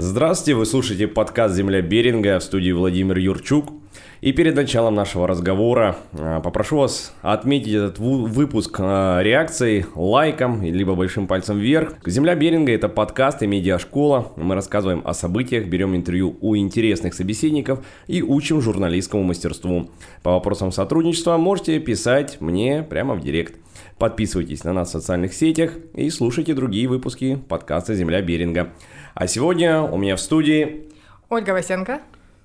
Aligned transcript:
Здравствуйте, 0.00 0.54
вы 0.54 0.64
слушаете 0.64 1.08
подкаст 1.08 1.56
«Земля 1.56 1.82
Беринга» 1.82 2.38
в 2.38 2.44
студии 2.44 2.70
Владимир 2.70 3.18
Юрчук. 3.18 3.72
И 4.20 4.32
перед 4.32 4.56
началом 4.56 4.94
нашего 4.94 5.28
разговора 5.28 5.96
а, 6.12 6.40
попрошу 6.40 6.78
вас 6.78 7.14
отметить 7.22 7.72
этот 7.72 7.98
выпуск 7.98 8.76
а, 8.80 9.20
реакцией, 9.20 9.86
лайком, 9.94 10.62
либо 10.62 10.94
большим 10.94 11.26
пальцем 11.26 11.58
вверх. 11.58 11.94
«Земля 12.04 12.34
Беринга»— 12.34 12.72
это 12.74 12.88
подкаст 12.88 13.42
и 13.42 13.46
медиашкола. 13.46 14.32
Мы 14.36 14.54
рассказываем 14.54 15.02
о 15.04 15.14
событиях, 15.14 15.66
берем 15.66 15.94
интервью 15.94 16.36
у 16.40 16.56
интересных 16.56 17.14
собеседников 17.14 17.84
и 18.08 18.22
учим 18.22 18.60
журналистскому 18.60 19.22
мастерству. 19.22 19.90
По 20.22 20.32
вопросам 20.32 20.72
сотрудничества 20.72 21.36
можете 21.36 21.78
писать 21.78 22.40
мне 22.40 22.82
прямо 22.82 23.14
в 23.14 23.20
директ. 23.20 23.54
Подписывайтесь 23.98 24.64
на 24.64 24.72
нас 24.72 24.88
в 24.88 24.92
социальных 24.92 25.34
сетях 25.34 25.72
и 25.94 26.08
слушайте 26.10 26.54
другие 26.54 26.88
выпуски 26.88 27.36
подкаста 27.48 27.94
«Земля 27.94 28.22
Беринга». 28.22 28.72
А 29.14 29.26
сегодня 29.26 29.80
у 29.82 29.96
меня 29.96 30.14
в 30.14 30.20
студии... 30.20 30.88
Ольга 31.28 31.50
Васенко. 31.50 32.00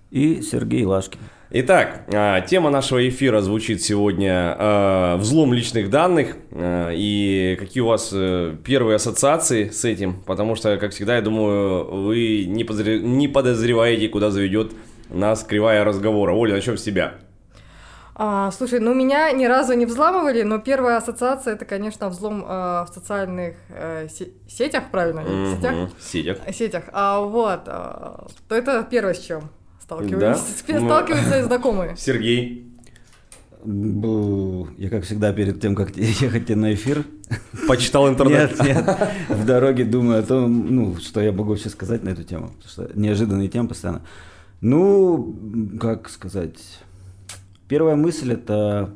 И 0.09 0.41
Сергей 0.41 0.85
Лашкин. 0.85 1.19
Итак, 1.55 2.05
а, 2.11 2.41
тема 2.41 2.71
нашего 2.71 3.07
эфира 3.07 3.39
звучит 3.41 3.83
сегодня 3.83 4.55
а, 4.57 5.17
«Взлом 5.17 5.53
личных 5.53 5.91
данных». 5.91 6.35
А, 6.51 6.89
и 6.91 7.55
какие 7.59 7.83
у 7.83 7.85
вас 7.85 8.09
э, 8.11 8.55
первые 8.65 8.95
ассоциации 8.95 9.69
с 9.69 9.85
этим? 9.85 10.23
Потому 10.23 10.55
что, 10.55 10.77
как 10.77 10.93
всегда, 10.93 11.17
я 11.17 11.21
думаю, 11.21 12.05
вы 12.05 12.45
не 12.45 13.27
подозреваете, 13.27 14.09
куда 14.09 14.31
заведет 14.31 14.71
нас 15.11 15.43
кривая 15.43 15.83
разговора. 15.83 16.33
Оля, 16.33 16.55
начнем 16.55 16.75
с 16.75 16.81
тебя. 16.81 17.17
А, 18.15 18.49
слушай, 18.49 18.79
ну 18.79 18.95
меня 18.95 19.31
ни 19.31 19.45
разу 19.45 19.73
не 19.73 19.85
взламывали, 19.85 20.41
но 20.41 20.57
первая 20.57 20.97
ассоциация 20.97 21.53
это, 21.53 21.65
конечно, 21.65 22.09
взлом 22.09 22.43
э, 22.43 22.47
в 22.47 22.87
социальных 22.91 23.57
э, 23.69 24.07
сетях, 24.47 24.85
правильно? 24.91 25.19
Mm-hmm. 25.19 25.55
Сетях? 25.55 25.89
Сетях. 25.99 26.37
Сетях. 26.51 26.83
А 26.93 27.19
вот, 27.19 27.67
э, 27.67 28.25
то 28.47 28.55
это 28.55 28.87
первое 28.89 29.13
с 29.13 29.19
чем 29.19 29.51
сталкиваются, 29.93 30.63
да? 30.67 30.79
сталкиваются 30.79 31.39
и 31.39 31.43
знакомые. 31.43 31.95
Сергей. 31.97 32.69
Я, 33.65 34.89
как 34.89 35.03
всегда, 35.03 35.31
перед 35.31 35.61
тем, 35.61 35.75
как 35.75 35.95
ехать 35.97 36.49
на 36.49 36.73
эфир... 36.73 37.05
Почитал 37.67 38.09
интернет? 38.09 38.51
Нет, 38.59 38.85
нет. 38.85 38.97
В 39.29 39.45
дороге 39.45 39.85
думаю 39.85 40.19
о 40.19 40.23
том, 40.23 40.75
ну, 40.75 40.97
что 40.97 41.21
я 41.21 41.31
могу 41.31 41.49
вообще 41.49 41.69
сказать 41.69 42.03
на 42.03 42.09
эту 42.09 42.23
тему. 42.23 42.51
Потому 42.57 42.69
что 42.69 42.99
неожиданные 42.99 43.47
темы 43.47 43.69
постоянно. 43.69 44.01
Ну, 44.61 45.35
как 45.79 46.09
сказать 46.09 46.57
Первая 47.73 47.95
мысль 47.95 48.33
это, 48.33 48.93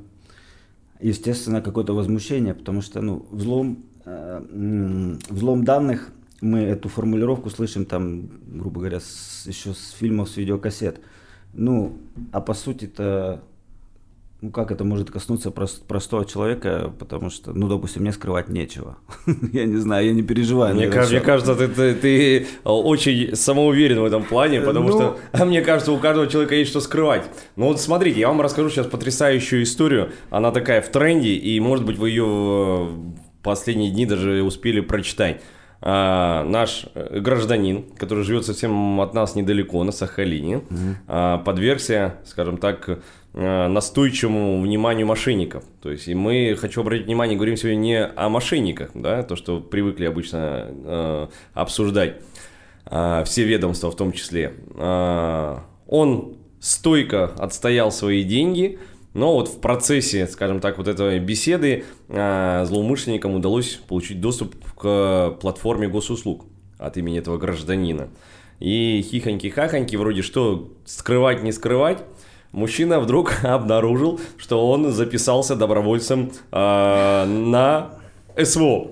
естественно, 1.00 1.62
какое-то 1.62 1.94
возмущение, 1.94 2.54
потому 2.54 2.82
что 2.82 3.02
ну, 3.02 3.26
взлом, 3.32 3.86
э, 4.06 5.18
взлом 5.30 5.64
данных, 5.64 6.12
мы 6.42 6.60
эту 6.60 6.90
формулировку 6.90 7.50
слышим 7.50 7.86
там, 7.86 8.30
грубо 8.48 8.80
говоря, 8.82 9.00
с, 9.00 9.44
еще 9.48 9.74
с 9.74 9.92
фильмов, 9.92 10.30
с 10.30 10.38
видеокассет. 10.38 11.00
Ну, 11.54 11.98
а 12.32 12.42
по 12.42 12.54
сути 12.54 12.86
это 12.86 13.44
ну 14.42 14.52
как 14.52 14.72
это 14.72 14.84
может 14.84 15.10
коснуться 15.10 15.50
прост, 15.50 15.84
простого 15.88 16.24
человека, 16.24 16.94
потому 17.00 17.32
что, 17.32 17.54
ну, 17.54 17.68
допустим, 17.68 18.04
мне 18.04 18.12
скрывать 18.12 18.50
нечего. 18.50 18.98
я 19.52 19.66
не 19.66 19.78
знаю, 19.78 20.06
я 20.06 20.14
не 20.14 20.22
переживаю. 20.22 20.76
Мне, 20.76 20.88
кажется, 20.88 21.16
мне 21.16 21.24
кажется, 21.24 21.56
ты, 21.56 21.68
ты, 21.68 21.96
ты 21.96 22.48
очень 22.64 23.36
самоуверен 23.36 24.00
в 24.00 24.06
этом 24.06 24.24
плане, 24.24 24.62
потому 24.62 24.90
ну... 24.90 24.96
что, 24.96 25.20
а 25.32 25.46
мне 25.46 25.62
кажется, 25.62 25.92
у 25.92 25.98
каждого 25.98 26.28
человека 26.28 26.54
есть 26.54 26.70
что 26.70 26.82
скрывать. 26.82 27.28
Ну 27.56 27.66
вот 27.66 27.82
смотрите, 27.82 28.20
я 28.20 28.28
вам 28.28 28.42
расскажу 28.42 28.70
сейчас 28.70 28.86
потрясающую 28.86 29.64
историю. 29.64 30.12
Она 30.30 30.52
такая 30.52 30.82
в 30.82 30.90
тренде, 30.90 31.34
и, 31.34 31.60
может 31.60 31.86
быть, 31.86 31.98
вы 31.98 32.10
ее 32.12 32.90
последние 33.42 33.90
дни 33.90 34.06
даже 34.06 34.44
успели 34.44 34.82
прочитать. 34.82 35.42
А, 35.80 36.44
наш 36.44 36.86
э, 36.96 37.20
гражданин, 37.20 37.86
который 37.98 38.24
живет 38.24 38.46
совсем 38.46 39.00
от 39.00 39.14
нас 39.14 39.36
недалеко, 39.36 39.84
на 39.84 39.92
Сахалине, 39.92 40.58
угу. 40.58 40.66
а, 41.08 41.38
подвергся, 41.38 42.16
скажем 42.26 42.58
так, 42.58 43.00
Э, 43.40 43.68
настойчивому 43.68 44.60
вниманию 44.60 45.06
мошенников. 45.06 45.64
То 45.84 45.92
есть, 45.92 46.08
и 46.08 46.16
мы, 46.16 46.58
хочу 46.60 46.82
обратить 46.82 47.06
внимание, 47.06 47.36
говорим 47.36 47.56
сегодня 47.56 47.78
не 47.78 48.04
о 48.04 48.30
мошенниках, 48.30 48.90
да, 48.96 49.22
то, 49.22 49.36
что 49.36 49.60
привыкли 49.60 50.06
обычно 50.06 50.66
э, 50.70 51.28
обсуждать 51.54 52.16
э, 52.88 53.24
все 53.28 53.44
ведомства 53.44 53.92
в 53.92 53.96
том 53.96 54.12
числе. 54.12 54.54
Э, 54.74 55.58
он 55.86 56.38
стойко 56.60 57.26
отстоял 57.38 57.92
свои 57.92 58.24
деньги, 58.24 58.80
но 59.14 59.36
вот 59.36 59.50
в 59.50 59.60
процессе, 59.60 60.26
скажем 60.26 60.60
так, 60.60 60.80
вот 60.80 60.88
этой 60.88 61.20
беседы 61.20 61.84
э, 62.08 62.66
злоумышленникам 62.66 63.36
удалось 63.36 63.80
получить 63.88 64.20
доступ 64.20 64.56
к 64.78 65.38
платформе 65.42 65.88
госуслуг 65.88 66.46
от 66.78 66.98
имени 66.98 67.20
этого 67.20 67.38
гражданина. 67.38 68.10
И 68.60 69.06
хихоньки-хахоньки, 69.12 69.96
вроде 69.98 70.22
что 70.22 70.70
скрывать, 70.86 71.44
не 71.44 71.52
скрывать, 71.52 72.04
мужчина 72.52 73.00
вдруг 73.00 73.34
обнаружил, 73.44 74.20
что 74.38 74.70
он 74.70 74.92
записался 74.92 75.56
добровольцем 75.56 76.32
э, 76.52 77.26
на 77.26 77.92
СВО. 78.42 78.92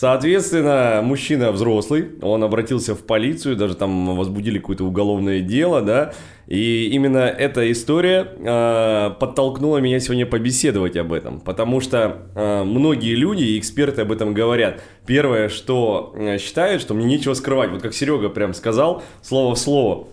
Соответственно, 0.00 1.02
мужчина 1.04 1.52
взрослый, 1.52 2.12
он 2.22 2.42
обратился 2.42 2.94
в 2.94 3.04
полицию, 3.04 3.54
даже 3.54 3.74
там 3.74 4.16
возбудили 4.16 4.58
какое-то 4.58 4.84
уголовное 4.84 5.40
дело, 5.40 5.82
да, 5.82 6.14
и 6.46 6.86
именно 6.86 7.18
эта 7.18 7.70
история 7.70 8.26
э, 8.34 9.10
подтолкнула 9.20 9.76
меня 9.76 10.00
сегодня 10.00 10.24
побеседовать 10.24 10.96
об 10.96 11.12
этом, 11.12 11.38
потому 11.40 11.82
что 11.82 12.22
э, 12.34 12.62
многие 12.64 13.14
люди 13.14 13.42
и 13.42 13.58
эксперты 13.58 14.00
об 14.00 14.10
этом 14.10 14.32
говорят. 14.32 14.82
Первое, 15.04 15.50
что 15.50 16.14
э, 16.16 16.38
считают, 16.38 16.80
что 16.80 16.94
мне 16.94 17.04
нечего 17.04 17.34
скрывать, 17.34 17.68
вот 17.68 17.82
как 17.82 17.92
Серега 17.92 18.30
прям 18.30 18.54
сказал, 18.54 19.02
слово 19.20 19.54
в 19.54 19.58
слово, 19.58 20.08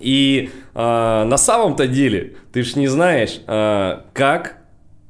и 0.00 0.50
э, 0.74 0.76
на 0.76 1.36
самом-то 1.36 1.86
деле 1.86 2.34
ты 2.52 2.64
ж 2.64 2.74
не 2.74 2.88
знаешь, 2.88 3.40
э, 3.46 4.00
как 4.12 4.63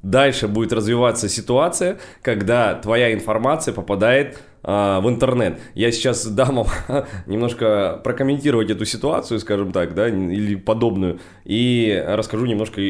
дальше 0.05 0.47
будет 0.47 0.73
развиваться 0.73 1.29
ситуация, 1.29 1.99
когда 2.23 2.75
твоя 2.75 3.13
информация 3.13 3.75
попадает 3.75 4.39
э, 4.63 5.01
в 5.01 5.09
интернет. 5.09 5.59
Я 5.75 5.91
сейчас 5.91 6.27
дам 6.39 6.57
вам 6.57 6.67
немножко 7.27 8.01
прокомментировать 8.05 8.71
эту 8.71 8.85
ситуацию, 8.85 9.41
скажем 9.41 9.73
так, 9.73 9.95
да, 9.95 10.09
или 10.09 10.55
подобную, 10.55 11.19
и 11.45 12.05
расскажу 12.07 12.47
немножко, 12.47 12.81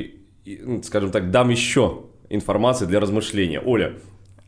скажем 0.82 1.10
так, 1.10 1.30
дам 1.30 1.48
еще 1.48 2.02
информации 2.28 2.86
для 2.86 3.00
размышления. 3.00 3.60
Оля, 3.60 3.94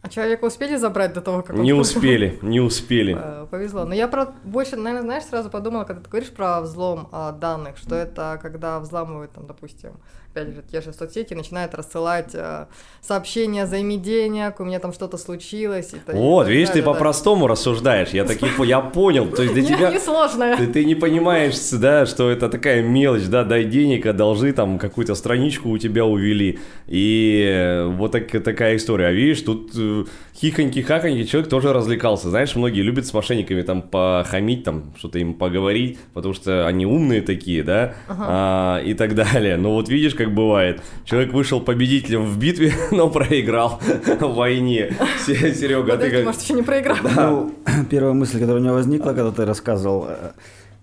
а 0.06 0.08
человека 0.08 0.44
успели 0.44 0.76
забрать 0.76 1.14
до 1.14 1.20
того, 1.20 1.42
как 1.42 1.56
он... 1.56 1.62
Не 1.62 1.72
успели, 1.72 2.38
не 2.40 2.60
успели. 2.60 3.16
Э, 3.26 3.46
повезло. 3.50 3.84
Но 3.84 3.94
я 3.94 4.06
про 4.06 4.26
больше, 4.44 4.76
наверное, 4.76 5.02
знаешь, 5.02 5.24
сразу 5.24 5.50
подумала, 5.50 5.82
когда 5.82 6.02
ты 6.02 6.08
говоришь 6.08 6.30
про 6.30 6.60
взлом 6.60 7.08
а, 7.10 7.32
данных, 7.32 7.76
что 7.76 7.96
это 7.96 8.38
когда 8.40 8.78
взламывают, 8.78 9.32
там, 9.32 9.46
допустим, 9.46 9.94
опять 10.36 10.54
же, 10.54 10.62
те 10.70 10.80
же 10.80 10.92
соцсети 10.92 11.34
начинают 11.34 11.74
рассылать 11.74 12.34
э, 12.34 12.66
сообщения, 13.00 13.66
займи 13.66 13.96
денег, 13.96 14.60
у 14.60 14.64
меня 14.64 14.78
там 14.78 14.92
что-то 14.92 15.16
случилось. 15.16 15.92
И 15.94 16.12
вот, 16.12 16.48
видишь, 16.48 16.70
ты 16.70 16.82
по-простому 16.82 17.46
рассуждаешь, 17.46 18.10
я 18.10 18.24
таки, 18.24 18.46
я 18.64 18.80
понял, 18.80 19.26
то 19.28 19.42
есть 19.42 19.54
для 19.54 19.64
тебя... 19.76 19.90
Не 19.90 19.98
сложно. 19.98 20.56
Ты, 20.56 20.66
ты 20.66 20.84
не 20.84 20.94
понимаешь, 20.94 21.56
да, 21.72 22.06
что 22.06 22.30
это 22.30 22.48
такая 22.48 22.82
мелочь, 22.82 23.26
да, 23.26 23.44
дай 23.44 23.64
денег, 23.64 24.06
одолжи, 24.06 24.52
там, 24.52 24.78
какую-то 24.78 25.14
страничку 25.14 25.70
у 25.70 25.78
тебя 25.78 26.04
увели, 26.04 26.58
и 26.86 27.84
вот 27.86 28.12
так, 28.12 28.30
такая 28.30 28.76
история. 28.76 29.06
А 29.06 29.12
видишь, 29.12 29.40
тут 29.42 29.72
э, 29.76 30.04
хихоньки-хахоньки, 30.40 31.24
человек 31.24 31.48
тоже 31.48 31.72
развлекался. 31.72 32.30
Знаешь, 32.30 32.54
многие 32.54 32.82
любят 32.82 33.06
с 33.06 33.14
мошенниками 33.14 33.62
там 33.62 33.82
похамить, 33.82 34.64
там, 34.64 34.92
что-то 34.98 35.18
им 35.18 35.34
поговорить, 35.34 35.98
потому 36.14 36.34
что 36.34 36.66
они 36.66 36.86
умные 36.86 37.22
такие, 37.22 37.62
да, 37.62 37.94
ага. 38.08 38.24
а, 38.28 38.82
и 38.84 38.94
так 38.94 39.14
далее. 39.14 39.56
Но 39.56 39.72
вот 39.72 39.88
видишь, 39.88 40.14
как 40.14 40.25
как 40.26 40.34
бывает. 40.34 40.82
Человек 41.04 41.32
вышел 41.32 41.60
победителем 41.60 42.24
в 42.24 42.38
битве, 42.38 42.74
но 42.90 43.08
проиграл 43.08 43.80
в 44.20 44.34
войне. 44.34 44.96
Серега, 45.24 45.96
ты 45.96 46.10
как... 46.10 46.24
может, 46.24 46.42
еще 46.42 46.54
не 46.54 46.62
проиграл. 46.62 46.96
Ну, 47.02 47.54
первая 47.90 48.12
мысль, 48.12 48.40
которая 48.40 48.56
у 48.56 48.60
меня 48.60 48.72
возникла, 48.72 49.12
когда 49.12 49.30
ты 49.30 49.44
рассказывал, 49.44 50.06
э, 50.08 50.32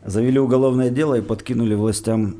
завели 0.05 0.39
уголовное 0.39 0.89
дело 0.89 1.15
и 1.15 1.21
подкинули 1.21 1.75
властям 1.75 2.35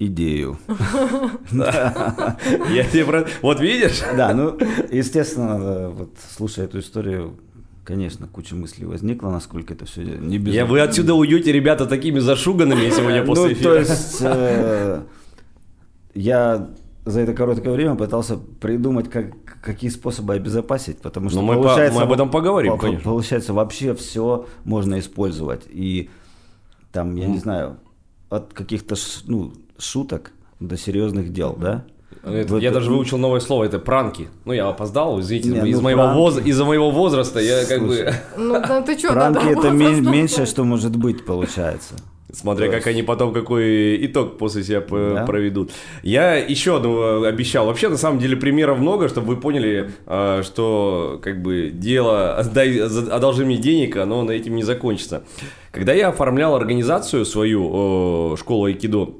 идею. 0.00 0.58
Я 1.52 2.84
тебе 2.84 3.04
про... 3.04 3.26
Вот 3.42 3.60
видишь? 3.60 4.00
Да, 4.16 4.34
ну, 4.34 4.58
естественно, 4.90 5.90
вот 5.90 6.10
слушая 6.36 6.66
эту 6.66 6.80
историю, 6.80 7.34
конечно, 7.84 8.26
куча 8.26 8.54
мыслей 8.56 8.86
возникла, 8.86 9.30
насколько 9.30 9.74
это 9.74 9.86
все 9.86 10.02
не 10.02 10.38
без... 10.38 10.54
Я, 10.54 10.66
вы 10.66 10.80
отсюда 10.80 11.14
уйдете, 11.14 11.52
ребята, 11.52 11.86
такими 11.86 12.18
зашуганными 12.18 12.90
сегодня 12.90 13.22
после 13.26 13.44
ну, 13.44 13.52
эфира. 13.52 13.70
то 13.70 13.78
есть, 13.78 14.16
э, 14.20 15.02
я 16.18 16.68
за 17.04 17.20
это 17.20 17.32
короткое 17.32 17.72
время 17.72 17.94
пытался 17.94 18.36
придумать, 18.36 19.08
как, 19.08 19.32
какие 19.62 19.90
способы 19.90 20.34
обезопасить, 20.34 20.98
потому 20.98 21.30
что 21.30 21.40
Но 21.40 21.46
мы, 21.46 21.62
по, 21.62 21.76
мы 21.76 22.02
об 22.02 22.12
этом 22.12 22.30
поговорим, 22.30 22.72
по, 22.72 22.78
конечно. 22.78 23.04
Получается, 23.04 23.54
вообще 23.54 23.94
все 23.94 24.46
можно 24.64 24.98
использовать. 24.98 25.62
И 25.68 26.10
там, 26.92 27.14
я 27.16 27.26
mm. 27.26 27.30
не 27.30 27.38
знаю, 27.38 27.76
от 28.28 28.52
каких-то 28.52 28.96
ну, 29.26 29.52
шуток 29.78 30.32
до 30.60 30.76
серьезных 30.76 31.32
дел, 31.32 31.56
да? 31.58 31.84
Это, 32.24 32.54
Вот 32.54 32.62
я 32.62 32.72
даже 32.72 32.90
выучил 32.90 33.16
новое 33.16 33.40
слово, 33.40 33.64
это 33.64 33.78
пранки. 33.78 34.28
Ну, 34.44 34.52
я 34.52 34.68
опоздал, 34.68 35.20
извините, 35.20 35.50
Не, 35.50 35.70
из, 35.70 35.76
ну, 35.76 35.82
моего 35.84 36.08
воз- 36.08 36.44
из-за 36.44 36.64
моего 36.64 36.90
возраста 36.90 37.38
я 37.38 37.64
как 37.64 37.80
бы... 37.80 37.94
Слушай. 37.94 38.14
Ну, 38.36 38.52
да 38.54 38.82
ты 38.82 38.96
чё, 38.96 39.12
Пранки 39.12 39.46
это 39.46 39.54
возраст, 39.70 40.00
меньшее, 40.02 40.46
что 40.46 40.64
может 40.64 40.96
быть, 40.96 41.24
получается. 41.24 41.94
Смотря 42.30 42.68
как 42.70 42.86
они 42.86 43.02
потом 43.02 43.32
какой 43.32 44.04
итог 44.04 44.36
после 44.36 44.62
себя 44.62 44.80
Да. 44.80 45.24
проведут. 45.24 45.70
Я 46.02 46.34
еще 46.36 46.76
одну 46.76 47.22
обещал. 47.24 47.66
Вообще, 47.66 47.88
на 47.88 47.96
самом 47.96 48.18
деле, 48.18 48.36
примеров 48.36 48.78
много, 48.78 49.08
чтобы 49.08 49.28
вы 49.28 49.36
поняли, 49.40 49.90
э, 50.06 50.42
что 50.44 51.18
как 51.22 51.40
бы 51.42 51.70
дело 51.72 52.38
«отдай- 52.38 52.80
одолжи 53.10 53.46
мне 53.46 53.56
денег, 53.56 53.96
оно 53.96 54.22
на 54.24 54.32
этим 54.32 54.56
не 54.56 54.62
закончится. 54.62 55.24
Когда 55.72 55.94
я 55.94 56.08
оформлял 56.08 56.54
организацию 56.54 57.24
свою, 57.24 58.36
школу 58.36 58.66
айкидо, 58.66 59.14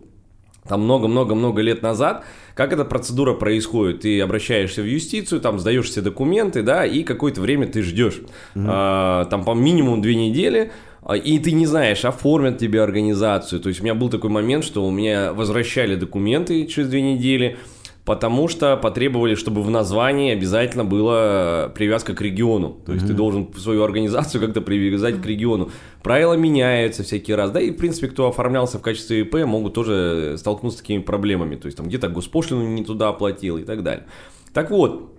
там 0.69 0.83
много-много-много 0.83 1.63
лет 1.63 1.81
назад, 1.81 2.25
как 2.55 2.73
эта 2.75 2.85
процедура 2.85 3.33
происходит? 3.33 4.01
Ты 4.01 4.21
обращаешься 4.21 4.83
в 4.83 4.85
юстицию, 4.85 5.41
там 5.41 5.59
сдаешь 5.59 5.87
все 5.89 6.03
документы, 6.03 6.63
да, 6.63 6.85
и 6.85 7.05
какое-то 7.05 7.41
время 7.41 7.67
ты 7.69 7.83
ждешь. 7.83 8.21
А, 8.55 9.25
там 9.27 9.45
по 9.45 9.55
минимум 9.55 10.03
две 10.03 10.15
недели, 10.17 10.61
а, 10.61 10.88
и 11.15 11.39
ты 11.39 11.53
не 11.53 11.67
знаешь, 11.67 12.05
оформят 12.05 12.59
тебе 12.59 12.83
организацию. 12.83 13.61
То 13.61 13.69
есть 13.69 13.81
у 13.81 13.85
меня 13.85 13.95
был 13.95 14.11
такой 14.11 14.31
момент, 14.31 14.65
что 14.65 14.87
у 14.87 14.91
меня 14.91 15.33
возвращали 15.33 15.95
документы 15.95 16.67
через 16.67 16.89
две 16.89 17.01
недели, 17.01 17.57
потому 18.05 18.49
что 18.49 18.77
потребовали, 18.77 19.35
чтобы 19.35 19.63
в 19.63 19.71
названии 19.71 20.33
обязательно 20.33 20.85
была 20.85 21.69
привязка 21.75 22.15
к 22.15 22.23
региону. 22.23 22.79
То 22.87 22.95
есть 22.95 23.07
ты 23.07 23.13
должен 23.13 23.53
свою 23.55 23.83
организацию 23.83 24.41
как-то 24.41 24.63
привязать 24.63 25.21
к 25.21 25.27
региону. 25.27 25.71
Правила 26.03 26.33
меняются 26.35 27.03
всякий 27.03 27.35
раз. 27.35 27.51
Да 27.51 27.61
и, 27.61 27.71
в 27.71 27.77
принципе, 27.77 28.09
кто 28.09 28.29
оформлялся 28.29 28.79
в 28.79 28.83
качестве 28.83 29.21
ИП, 29.21 29.45
могут 29.45 29.75
тоже 29.75 30.37
столкнуться 30.39 30.79
с 30.79 30.81
такими 30.81 31.01
проблемами. 31.01 31.57
То 31.57 31.67
есть 31.67 31.77
там 31.77 31.89
где-то 31.89 32.09
госпошлину 32.09 32.67
не 32.67 32.83
туда 32.83 33.09
оплатил 33.09 33.59
и 33.59 33.63
так 33.63 33.83
далее. 33.83 34.07
Так 34.55 34.71
вот, 34.71 35.15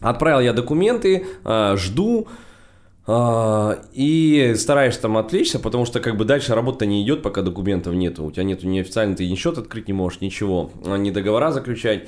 отправил 0.00 0.40
я 0.40 0.52
документы, 0.52 1.26
а, 1.44 1.76
жду, 1.76 2.28
а, 2.28 2.32
и 3.06 4.54
стараешься 4.56 5.02
там 5.02 5.16
отвлечься, 5.18 5.58
потому 5.58 5.84
что 5.84 6.00
как 6.00 6.16
бы 6.16 6.24
дальше 6.24 6.54
работа 6.54 6.86
не 6.86 7.02
идет, 7.02 7.22
пока 7.22 7.42
документов 7.42 7.94
нету. 7.94 8.24
У 8.24 8.30
тебя 8.30 8.44
нету 8.44 8.66
неофициально, 8.66 9.14
ты 9.14 9.28
ни 9.28 9.34
счет 9.34 9.58
открыть 9.58 9.88
не 9.88 9.92
можешь, 9.94 10.20
ничего, 10.22 10.70
а, 10.86 10.96
ни 10.96 11.10
договора 11.10 11.50
заключать. 11.52 12.04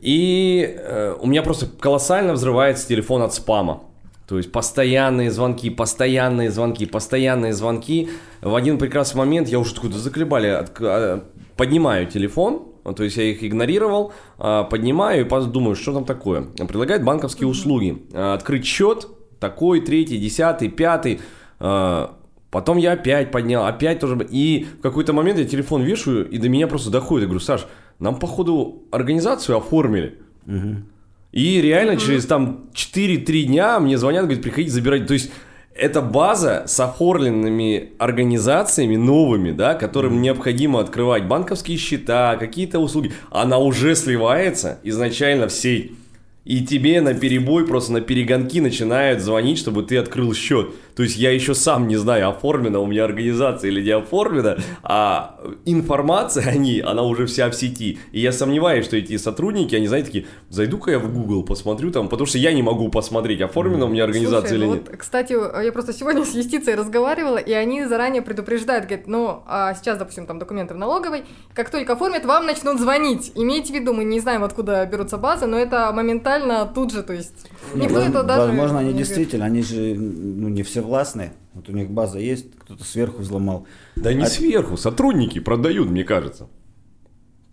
И 0.00 0.74
э, 0.76 1.14
у 1.20 1.26
меня 1.26 1.42
просто 1.42 1.66
колоссально 1.66 2.32
взрывается 2.32 2.86
телефон 2.88 3.22
от 3.22 3.32
спама. 3.32 3.84
То 4.26 4.38
есть 4.38 4.50
постоянные 4.50 5.30
звонки, 5.30 5.70
постоянные 5.70 6.50
звонки, 6.50 6.84
постоянные 6.86 7.52
звонки. 7.52 8.08
В 8.42 8.54
один 8.54 8.78
прекрасный 8.78 9.18
момент 9.18 9.48
я 9.48 9.58
уже 9.58 9.74
такой, 9.74 9.90
да 9.90 9.98
заколебали, 9.98 10.48
от- 10.48 10.72
а, 10.80 11.24
поднимаю 11.56 12.06
телефон, 12.08 12.64
а, 12.84 12.92
то 12.92 13.04
есть 13.04 13.16
я 13.18 13.22
их 13.24 13.44
игнорировал, 13.44 14.12
а, 14.38 14.64
поднимаю 14.64 15.24
и 15.26 15.46
думаю, 15.46 15.76
что 15.76 15.92
там 15.92 16.04
такое. 16.04 16.42
Предлагает 16.56 17.04
банковские 17.04 17.48
услуги. 17.48 18.02
А, 18.12 18.34
Открыть 18.34 18.66
счет, 18.66 19.06
такой, 19.48 19.80
третий, 19.80 20.18
десятый, 20.18 20.68
пятый. 20.68 21.20
А, 21.60 22.16
Потом 22.54 22.76
я 22.76 22.92
опять 22.92 23.32
поднял, 23.32 23.66
опять 23.66 23.98
тоже. 23.98 24.16
И 24.30 24.68
в 24.78 24.80
какой-то 24.80 25.12
момент 25.12 25.40
я 25.40 25.44
телефон 25.44 25.82
вешаю, 25.82 26.30
и 26.30 26.38
до 26.38 26.48
меня 26.48 26.68
просто 26.68 26.88
доходит. 26.88 27.22
Я 27.22 27.26
говорю, 27.26 27.40
Саш, 27.40 27.66
нам, 27.98 28.20
походу, 28.20 28.84
организацию 28.92 29.58
оформили. 29.58 30.20
И 31.32 31.60
реально 31.60 31.96
через 31.96 32.26
там 32.26 32.66
4-3 32.72 33.42
дня 33.42 33.80
мне 33.80 33.98
звонят, 33.98 34.26
говорят, 34.26 34.44
приходите 34.44 34.70
забирать. 34.70 35.08
То 35.08 35.14
есть 35.14 35.32
это 35.74 36.00
база 36.00 36.62
с 36.68 36.78
оформленными 36.78 37.90
организациями 37.98 38.94
новыми, 38.94 39.50
да, 39.50 39.74
которым 39.74 40.22
необходимо 40.22 40.78
открывать 40.78 41.26
банковские 41.26 41.76
счета, 41.76 42.36
какие-то 42.36 42.78
услуги. 42.78 43.12
Она 43.32 43.58
уже 43.58 43.96
сливается 43.96 44.78
изначально 44.84 45.48
в 45.48 45.52
сеть. 45.52 45.90
И 46.44 46.64
тебе 46.64 47.00
на 47.00 47.14
перебой, 47.14 47.66
просто 47.66 47.92
на 47.92 48.00
перегонки 48.02 48.60
начинают 48.60 49.20
звонить, 49.20 49.58
чтобы 49.58 49.82
ты 49.82 49.96
открыл 49.96 50.34
счет. 50.34 50.70
То 50.94 51.02
есть 51.02 51.16
я 51.16 51.32
еще 51.32 51.54
сам 51.54 51.88
не 51.88 51.96
знаю, 51.96 52.28
оформлена 52.28 52.78
у 52.78 52.86
меня 52.86 53.04
организация 53.04 53.70
или 53.70 53.82
не 53.82 53.90
оформлена, 53.90 54.56
а 54.82 55.40
информация 55.64 56.48
о 56.48 56.54
ней, 56.54 56.80
она 56.80 57.02
уже 57.02 57.26
вся 57.26 57.50
в 57.50 57.54
сети. 57.54 57.98
И 58.12 58.20
я 58.20 58.32
сомневаюсь, 58.32 58.84
что 58.84 58.96
эти 58.96 59.16
сотрудники, 59.16 59.74
они, 59.74 59.88
знаете, 59.88 60.06
такие, 60.06 60.26
зайду-ка 60.50 60.92
я 60.92 60.98
в 60.98 61.12
Google, 61.12 61.42
посмотрю 61.42 61.90
там, 61.90 62.08
потому 62.08 62.26
что 62.26 62.38
я 62.38 62.52
не 62.52 62.62
могу 62.62 62.88
посмотреть, 62.90 63.40
оформлена 63.40 63.86
у 63.86 63.88
меня 63.88 64.04
организация 64.04 64.50
Слушай, 64.50 64.56
или 64.56 64.66
ну 64.66 64.74
нет. 64.74 64.88
вот, 64.88 64.96
кстати, 64.96 65.32
я 65.64 65.72
просто 65.72 65.92
сегодня 65.92 66.24
с 66.24 66.34
юстицией 66.34 66.76
разговаривала, 66.76 67.38
и 67.38 67.52
они 67.52 67.84
заранее 67.84 68.22
предупреждают, 68.22 68.86
говорят, 68.86 69.06
ну, 69.06 69.42
а 69.46 69.74
сейчас, 69.74 69.98
допустим, 69.98 70.26
там 70.26 70.38
документы 70.38 70.74
в 70.74 70.78
налоговой, 70.78 71.24
как 71.54 71.70
только 71.70 71.94
оформят, 71.94 72.24
вам 72.24 72.46
начнут 72.46 72.78
звонить. 72.78 73.32
Имейте 73.34 73.72
в 73.72 73.76
виду, 73.76 73.92
мы 73.92 74.04
не 74.04 74.20
знаем, 74.20 74.44
откуда 74.44 74.86
берутся 74.86 75.18
базы, 75.18 75.46
но 75.46 75.58
это 75.58 75.92
моментально 75.92 76.70
тут 76.72 76.92
же, 76.92 77.02
то 77.02 77.12
есть 77.12 77.48
никто 77.74 77.96
Воз- 77.96 78.08
это 78.08 78.22
даже... 78.22 78.46
Возможно, 78.48 78.78
они 78.78 78.92
не 78.92 78.98
действительно, 78.98 79.44
они 79.46 79.62
же 79.62 79.94
ну, 79.94 80.48
не 80.48 80.62
все 80.62 80.83
властные. 80.84 81.32
Вот 81.54 81.68
у 81.68 81.72
них 81.72 81.90
база 81.90 82.18
есть, 82.18 82.56
кто-то 82.58 82.84
сверху 82.84 83.22
взломал. 83.22 83.66
Да 83.96 84.12
не 84.12 84.22
А- 84.22 84.26
сверху, 84.26 84.76
сотрудники 84.76 85.38
продают, 85.38 85.88
мне 85.90 86.04
кажется. 86.04 86.48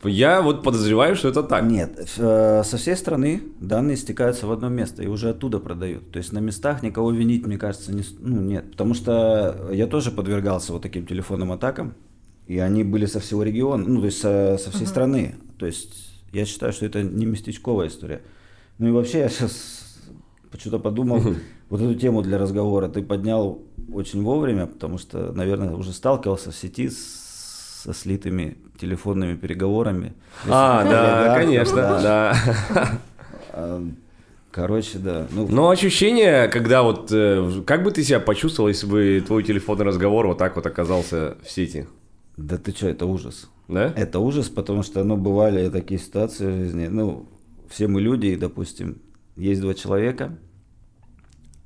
Я 0.03 0.41
вот 0.41 0.63
подозреваю, 0.63 1.15
что 1.15 1.27
это 1.29 1.43
так. 1.43 1.63
Нет, 1.63 2.09
э, 2.17 2.63
со 2.65 2.77
всей 2.77 2.95
страны 2.95 3.43
данные 3.59 3.97
стекаются 3.97 4.47
в 4.47 4.51
одно 4.51 4.67
место 4.69 5.03
и 5.03 5.07
уже 5.07 5.29
оттуда 5.29 5.59
продают. 5.59 6.11
То 6.11 6.17
есть 6.17 6.31
на 6.33 6.39
местах 6.39 6.81
никого 6.81 7.11
винить, 7.11 7.45
мне 7.45 7.57
кажется, 7.59 7.93
не, 7.93 8.03
ну, 8.19 8.41
нет. 8.41 8.71
Потому 8.71 8.95
что 8.95 9.69
я 9.71 9.85
тоже 9.85 10.09
подвергался 10.09 10.73
вот 10.73 10.81
таким 10.81 11.05
телефонным 11.05 11.51
атакам, 11.51 11.93
и 12.47 12.57
они 12.57 12.83
были 12.83 13.05
со 13.05 13.19
всего 13.19 13.43
региона, 13.43 13.85
ну, 13.87 13.99
то 13.99 14.07
есть 14.07 14.19
со, 14.19 14.57
со 14.59 14.71
всей 14.71 14.87
страны. 14.87 15.35
То 15.59 15.67
есть 15.67 16.11
я 16.33 16.45
считаю, 16.45 16.73
что 16.73 16.87
это 16.87 17.03
не 17.03 17.27
местечковая 17.27 17.87
история. 17.87 18.23
Ну 18.79 18.87
и 18.87 18.91
вообще 18.91 19.19
я 19.19 19.29
сейчас 19.29 19.99
почему-то 20.49 20.79
подумал, 20.79 21.21
вот 21.71 21.81
эту 21.81 21.95
тему 21.95 22.21
для 22.21 22.37
разговора 22.37 22.87
ты 22.89 23.01
поднял 23.01 23.63
очень 23.91 24.21
вовремя, 24.23 24.67
потому 24.67 24.97
что, 24.99 25.31
наверное, 25.33 25.73
уже 25.73 25.91
сталкивался 25.93 26.51
в 26.51 26.55
сети 26.55 26.89
с- 26.89 27.81
со 27.83 27.93
слитыми 27.93 28.57
телефонными 28.79 29.35
переговорами. 29.35 30.13
А, 30.47 30.83
да, 30.83 31.33
Олигархов, 31.33 31.43
конечно, 31.43 31.75
да. 32.03 32.35
А, 33.53 33.83
Короче, 34.51 34.97
да. 34.99 35.27
Ну, 35.31 35.47
Но 35.49 35.69
ощущение, 35.69 36.47
когда 36.49 36.83
вот... 36.83 37.09
э, 37.11 37.61
Как 37.65 37.83
бы 37.83 37.91
ты 37.91 38.03
себя 38.03 38.19
почувствовал, 38.19 38.67
если 38.67 38.85
бы 38.85 39.23
твой 39.25 39.43
телефонный 39.43 39.85
разговор 39.85 40.27
вот 40.27 40.37
так 40.37 40.55
вот 40.57 40.65
оказался 40.65 41.37
в 41.43 41.49
сети? 41.49 41.87
да 42.37 42.57
ты 42.57 42.71
что, 42.71 42.87
это 42.89 43.05
ужас. 43.05 43.49
Да? 43.69 43.93
Это 43.95 44.19
ужас, 44.19 44.49
потому 44.49 44.83
что, 44.83 45.03
ну, 45.05 45.15
бывали 45.15 45.69
такие 45.69 45.99
ситуации 45.99 46.47
в 46.51 46.55
жизни. 46.57 46.87
Ну, 46.87 47.25
все 47.69 47.87
мы 47.87 48.01
люди, 48.01 48.27
и, 48.27 48.35
допустим, 48.35 48.97
есть 49.37 49.61
два 49.61 49.73
человека, 49.73 50.37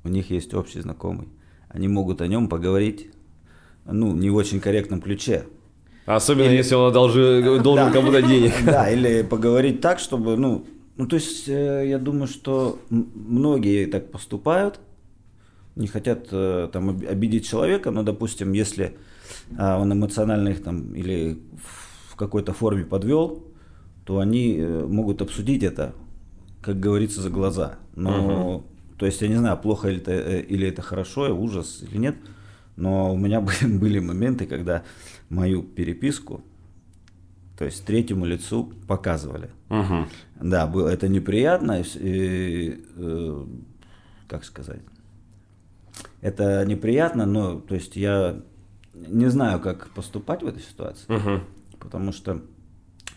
у 0.06 0.08
них 0.08 0.30
есть 0.30 0.54
общий 0.54 0.80
знакомый. 0.80 1.28
Они 1.68 1.88
могут 1.88 2.20
о 2.20 2.26
нем 2.28 2.48
поговорить, 2.48 3.10
ну, 3.84 4.14
не 4.14 4.30
в 4.30 4.36
очень 4.36 4.60
корректном 4.60 5.00
ключе. 5.00 5.44
Особенно, 6.06 6.50
если 6.50 6.76
он 6.76 6.92
одолжи- 6.92 7.60
должен 7.62 7.92
кому-то 7.92 8.22
денег. 8.22 8.52
Да, 8.64 8.88
или 8.88 9.22
поговорить 9.22 9.80
так, 9.80 9.98
чтобы, 9.98 10.36
ну, 10.36 10.64
ну, 10.96 11.06
то 11.06 11.16
есть, 11.16 11.48
э, 11.48 11.88
я 11.88 11.98
думаю, 11.98 12.28
что 12.28 12.78
многие 12.90 13.86
так 13.86 14.10
поступают, 14.12 14.78
не 15.74 15.88
хотят 15.88 16.28
э, 16.30 16.68
там 16.72 16.90
об- 16.90 17.04
обидеть 17.08 17.46
человека, 17.48 17.90
но, 17.90 18.02
допустим, 18.02 18.52
если 18.52 18.96
а, 19.58 19.78
он 19.78 19.92
эмоционально 19.92 20.50
их 20.50 20.62
там 20.62 20.94
или 20.94 21.38
в 22.08 22.16
какой-то 22.16 22.52
форме 22.52 22.84
подвел, 22.84 23.44
то 24.04 24.20
они 24.20 24.56
э, 24.56 24.86
могут 24.88 25.20
обсудить 25.20 25.64
это, 25.64 25.92
как 26.62 26.78
говорится, 26.78 27.20
за 27.20 27.28
глаза. 27.30 27.74
Но, 27.96 28.64
то 28.98 29.06
есть, 29.06 29.20
я 29.22 29.28
не 29.28 29.36
знаю, 29.36 29.58
плохо 29.58 29.88
ли 29.88 29.98
это, 29.98 30.12
э, 30.12 30.40
или 30.40 30.66
это 30.68 30.82
хорошо, 30.82 31.34
ужас 31.34 31.82
или 31.82 31.98
нет, 31.98 32.16
но 32.76 33.12
у 33.12 33.18
меня 33.18 33.40
были, 33.80 33.98
моменты, 33.98 34.46
когда 34.46 34.82
мою 35.28 35.62
переписку, 35.62 36.42
то 37.58 37.64
есть 37.64 37.84
третьему 37.84 38.26
лицу 38.26 38.72
показывали. 38.86 39.50
Мгм. 39.68 40.08
Да, 40.40 40.66
было 40.66 40.88
это 40.88 41.08
неприятно, 41.08 41.80
и 41.80 41.84
и, 41.98 42.84
э, 42.96 43.46
как 44.28 44.44
сказать, 44.44 44.80
это 46.20 46.64
неприятно, 46.66 47.26
но, 47.26 47.60
то 47.60 47.74
есть 47.74 47.96
я 47.96 48.40
не 48.94 49.28
знаю, 49.30 49.60
как 49.60 49.88
поступать 49.90 50.42
в 50.42 50.46
этой 50.46 50.62
ситуации, 50.62 51.04
Мгм. 51.12 51.44
потому 51.78 52.12
что 52.12 52.42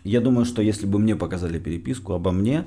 я 0.04 0.22
думаю, 0.22 0.46
что 0.46 0.62
если 0.62 0.86
бы 0.86 1.00
мне 1.00 1.16
показали 1.16 1.60
переписку 1.60 2.14
обо 2.14 2.32
мне, 2.32 2.66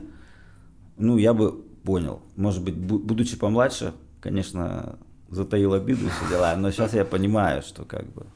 ну, 0.99 1.17
я 1.19 1.35
бы 1.35 1.65
понял. 1.85 2.23
Может 2.37 2.63
быть, 2.63 2.75
бу- 2.75 2.99
будучи 2.99 3.37
помладше, 3.37 3.93
конечно, 4.21 4.99
затаил 5.29 5.75
обиду 5.75 6.07
и 6.07 6.09
все 6.09 6.29
дела, 6.31 6.55
но 6.57 6.71
сейчас 6.71 6.95
я 6.95 7.05
понимаю, 7.05 7.63
что 7.63 7.85
как 7.85 8.07
бы 8.13 8.27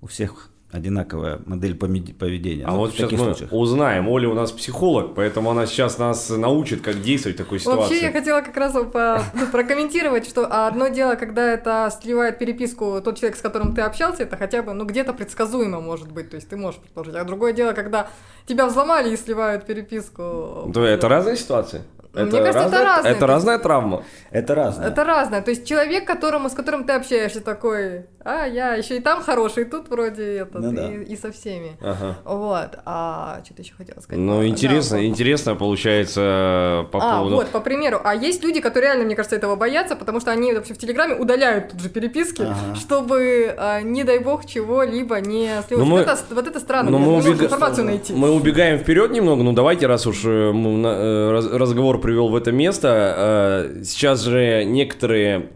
у 0.00 0.06
всех 0.06 0.50
одинаковая 0.70 1.40
модель 1.46 1.74
поведения. 1.74 2.64
А 2.64 2.72
ну, 2.72 2.78
вот 2.78 2.92
сейчас 2.92 3.10
мы 3.12 3.18
случаях. 3.18 3.52
узнаем. 3.52 4.06
Оля 4.08 4.28
у 4.28 4.34
нас 4.34 4.52
психолог, 4.52 5.14
поэтому 5.14 5.50
она 5.50 5.66
сейчас 5.66 5.98
нас 5.98 6.28
научит, 6.28 6.82
как 6.82 7.00
действовать 7.00 7.36
в 7.36 7.42
такой 7.42 7.58
ситуации. 7.58 7.80
Вообще 7.80 8.02
я 8.02 8.12
хотела 8.12 8.42
как 8.42 8.56
раз 8.56 8.74
по, 8.92 9.22
ну, 9.34 9.46
прокомментировать, 9.50 10.28
что 10.28 10.46
одно 10.66 10.88
дело, 10.88 11.14
когда 11.14 11.42
это 11.52 11.90
сливает 12.02 12.38
переписку 12.38 13.00
тот 13.02 13.18
человек, 13.18 13.38
с 13.38 13.40
которым 13.40 13.74
ты 13.74 13.80
общался, 13.80 14.24
это 14.24 14.36
хотя 14.36 14.62
бы 14.62 14.74
ну 14.74 14.84
где-то 14.84 15.14
предсказуемо 15.14 15.80
может 15.80 16.12
быть, 16.12 16.30
то 16.30 16.36
есть 16.36 16.48
ты 16.48 16.56
можешь 16.56 16.80
предположить. 16.80 17.14
А 17.14 17.24
другое 17.24 17.54
дело, 17.54 17.72
когда 17.72 18.08
тебя 18.46 18.66
взломали 18.66 19.14
и 19.14 19.16
сливают 19.16 19.64
переписку. 19.64 20.70
Да, 20.74 20.86
это 20.86 21.08
разные 21.08 21.36
ситуации. 21.36 21.82
Это 22.14 22.24
Мне 22.24 22.40
кажется, 22.40 22.58
разное, 22.58 22.80
это 22.80 22.84
разное. 22.84 23.12
Это 23.12 23.26
разная 23.26 23.58
травма. 23.58 24.04
Это 24.30 24.54
разное. 24.54 24.88
Это 24.88 25.04
разное. 25.04 25.42
То 25.42 25.50
есть 25.50 25.66
человек, 25.66 26.06
которому, 26.06 26.48
с 26.48 26.52
которым 26.52 26.84
ты 26.84 26.92
общаешься, 26.94 27.40
такой, 27.40 28.06
а, 28.24 28.46
я 28.46 28.74
еще 28.74 28.96
и 28.96 29.00
там 29.00 29.22
хороший, 29.22 29.64
и 29.64 29.66
тут 29.66 29.88
вроде 29.88 30.38
этот, 30.38 30.62
ну, 30.62 30.72
да. 30.72 30.92
и, 30.92 31.04
и 31.04 31.16
со 31.16 31.30
всеми. 31.30 31.76
Ага. 31.80 32.18
Вот. 32.24 32.78
А 32.84 33.40
что-то 33.44 33.62
еще 33.62 33.74
хотела 33.74 34.00
сказать. 34.00 34.18
Ну, 34.18 34.44
интересно, 34.46 34.98
да, 34.98 35.04
интересно 35.04 35.54
получается 35.54 36.86
по 36.90 36.98
а, 36.98 37.18
поводу... 37.18 37.36
вот, 37.36 37.48
по 37.48 37.60
примеру. 37.60 38.00
А 38.02 38.14
есть 38.14 38.42
люди, 38.42 38.60
которые 38.60 38.90
реально, 38.90 39.04
мне 39.04 39.14
кажется, 39.14 39.36
этого 39.36 39.56
боятся, 39.56 39.94
потому 39.94 40.20
что 40.20 40.30
они 40.30 40.52
вообще 40.52 40.74
в 40.74 40.78
Телеграме 40.78 41.14
удаляют 41.14 41.70
тут 41.70 41.80
же 41.80 41.88
переписки, 41.88 42.42
ага. 42.42 42.74
чтобы, 42.74 43.54
а, 43.56 43.82
не 43.82 44.04
дай 44.04 44.18
бог, 44.18 44.46
чего-либо 44.46 45.20
не 45.20 45.62
слилось. 45.66 45.84
Ну, 45.84 45.84
мы... 45.84 45.98
вот, 45.98 46.08
это, 46.08 46.34
вот 46.34 46.46
это 46.46 46.60
странно, 46.60 46.90
ну, 46.90 46.98
мы 46.98 47.16
убег... 47.18 47.42
информацию 47.42 47.84
найти. 47.84 48.12
Мы 48.14 48.30
убегаем 48.30 48.78
вперед 48.78 49.10
немного, 49.10 49.42
ну 49.42 49.52
давайте, 49.52 49.86
раз 49.86 50.06
уж 50.06 50.24
э, 50.24 50.28
э, 50.28 51.56
разговор 51.56 51.97
привел 51.98 52.28
в 52.28 52.36
это 52.36 52.52
место, 52.52 53.68
э, 53.78 53.84
сейчас 53.84 54.22
же 54.22 54.64
некоторые 54.64 55.50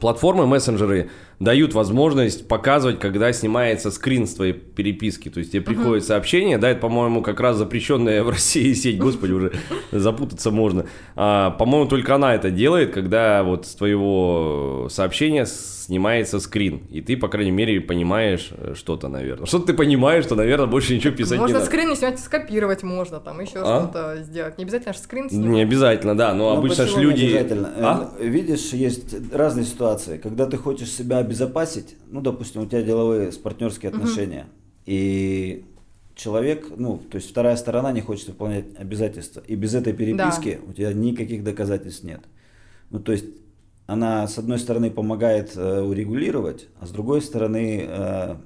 платформы, 0.00 0.46
мессенджеры 0.46 1.10
дают 1.38 1.74
возможность 1.74 2.48
показывать, 2.48 2.98
когда 2.98 3.32
снимается 3.32 3.90
скрин 3.90 4.26
с 4.26 4.34
твоей 4.34 4.52
переписки. 4.52 5.28
То 5.28 5.40
есть 5.40 5.52
тебе 5.52 5.62
приходит 5.62 6.04
uh-huh. 6.04 6.06
сообщение, 6.06 6.58
да, 6.58 6.70
это, 6.70 6.80
по-моему, 6.80 7.22
как 7.22 7.40
раз 7.40 7.56
запрещенная 7.56 8.22
в 8.22 8.30
России 8.30 8.72
сеть, 8.72 8.98
господи, 8.98 9.32
уже 9.32 9.52
запутаться 9.92 10.50
можно. 10.50 10.86
А, 11.14 11.50
по-моему, 11.50 11.88
только 11.88 12.14
она 12.14 12.34
это 12.34 12.50
делает, 12.50 12.92
когда 12.92 13.42
вот 13.42 13.66
с 13.66 13.74
твоего 13.74 14.88
сообщения 14.90 15.46
снимается 15.86 16.40
скрин, 16.40 16.82
и 16.90 17.00
ты, 17.00 17.16
по 17.16 17.28
крайней 17.28 17.52
мере, 17.52 17.80
понимаешь 17.80 18.48
э, 18.50 18.74
что-то, 18.74 19.06
наверное. 19.06 19.46
Что-то 19.46 19.66
ты 19.66 19.74
понимаешь, 19.74 20.24
что, 20.24 20.34
наверное, 20.34 20.66
больше 20.66 20.96
ничего 20.96 21.14
писать 21.14 21.38
можно 21.38 21.46
не 21.46 21.52
надо. 21.52 21.64
Можно 21.64 21.66
скрин 21.66 21.90
не 21.90 21.96
снять, 21.96 22.18
скопировать 22.18 22.82
можно, 22.82 23.20
там 23.20 23.40
еще 23.40 23.60
а? 23.62 23.84
что-то 23.84 24.22
сделать. 24.22 24.58
Не 24.58 24.64
обязательно 24.64 24.94
же 24.94 24.98
скрин 24.98 25.30
снимать. 25.30 25.48
Не 25.48 25.62
обязательно, 25.62 26.16
да, 26.16 26.34
но 26.34 26.54
ну, 26.54 26.58
обычно 26.58 26.86
же 26.86 27.00
люди... 27.00 27.22
Не 27.22 27.28
обязательно? 27.28 27.72
А? 27.76 28.12
Э, 28.18 28.26
видишь, 28.26 28.72
есть 28.72 29.14
разные 29.32 29.64
ситуации, 29.64 30.18
когда 30.18 30.46
ты 30.46 30.56
хочешь 30.56 30.90
себя 30.90 31.18
обезопасить, 31.26 31.96
ну, 32.08 32.20
допустим, 32.20 32.62
у 32.62 32.66
тебя 32.66 32.82
деловые 32.82 33.32
с 33.32 33.36
партнерские 33.36 33.90
отношения, 33.90 34.42
угу. 34.42 34.50
и 34.86 35.64
человек, 36.14 36.72
ну, 36.76 36.98
то 36.98 37.16
есть 37.16 37.30
вторая 37.30 37.56
сторона 37.56 37.92
не 37.92 38.00
хочет 38.00 38.28
выполнять 38.28 38.64
обязательства, 38.76 39.42
и 39.46 39.54
без 39.54 39.74
этой 39.74 39.92
переписки 39.92 40.58
да. 40.60 40.70
у 40.70 40.72
тебя 40.72 40.92
никаких 40.92 41.44
доказательств 41.44 42.04
нет. 42.04 42.22
Ну, 42.90 43.00
то 43.00 43.12
есть 43.12 43.26
она, 43.86 44.26
с 44.26 44.38
одной 44.38 44.58
стороны, 44.58 44.90
помогает 44.90 45.56
э, 45.56 45.80
урегулировать, 45.80 46.68
а 46.80 46.86
с 46.86 46.90
другой 46.90 47.20
стороны, 47.22 47.84
э, 47.86 48.36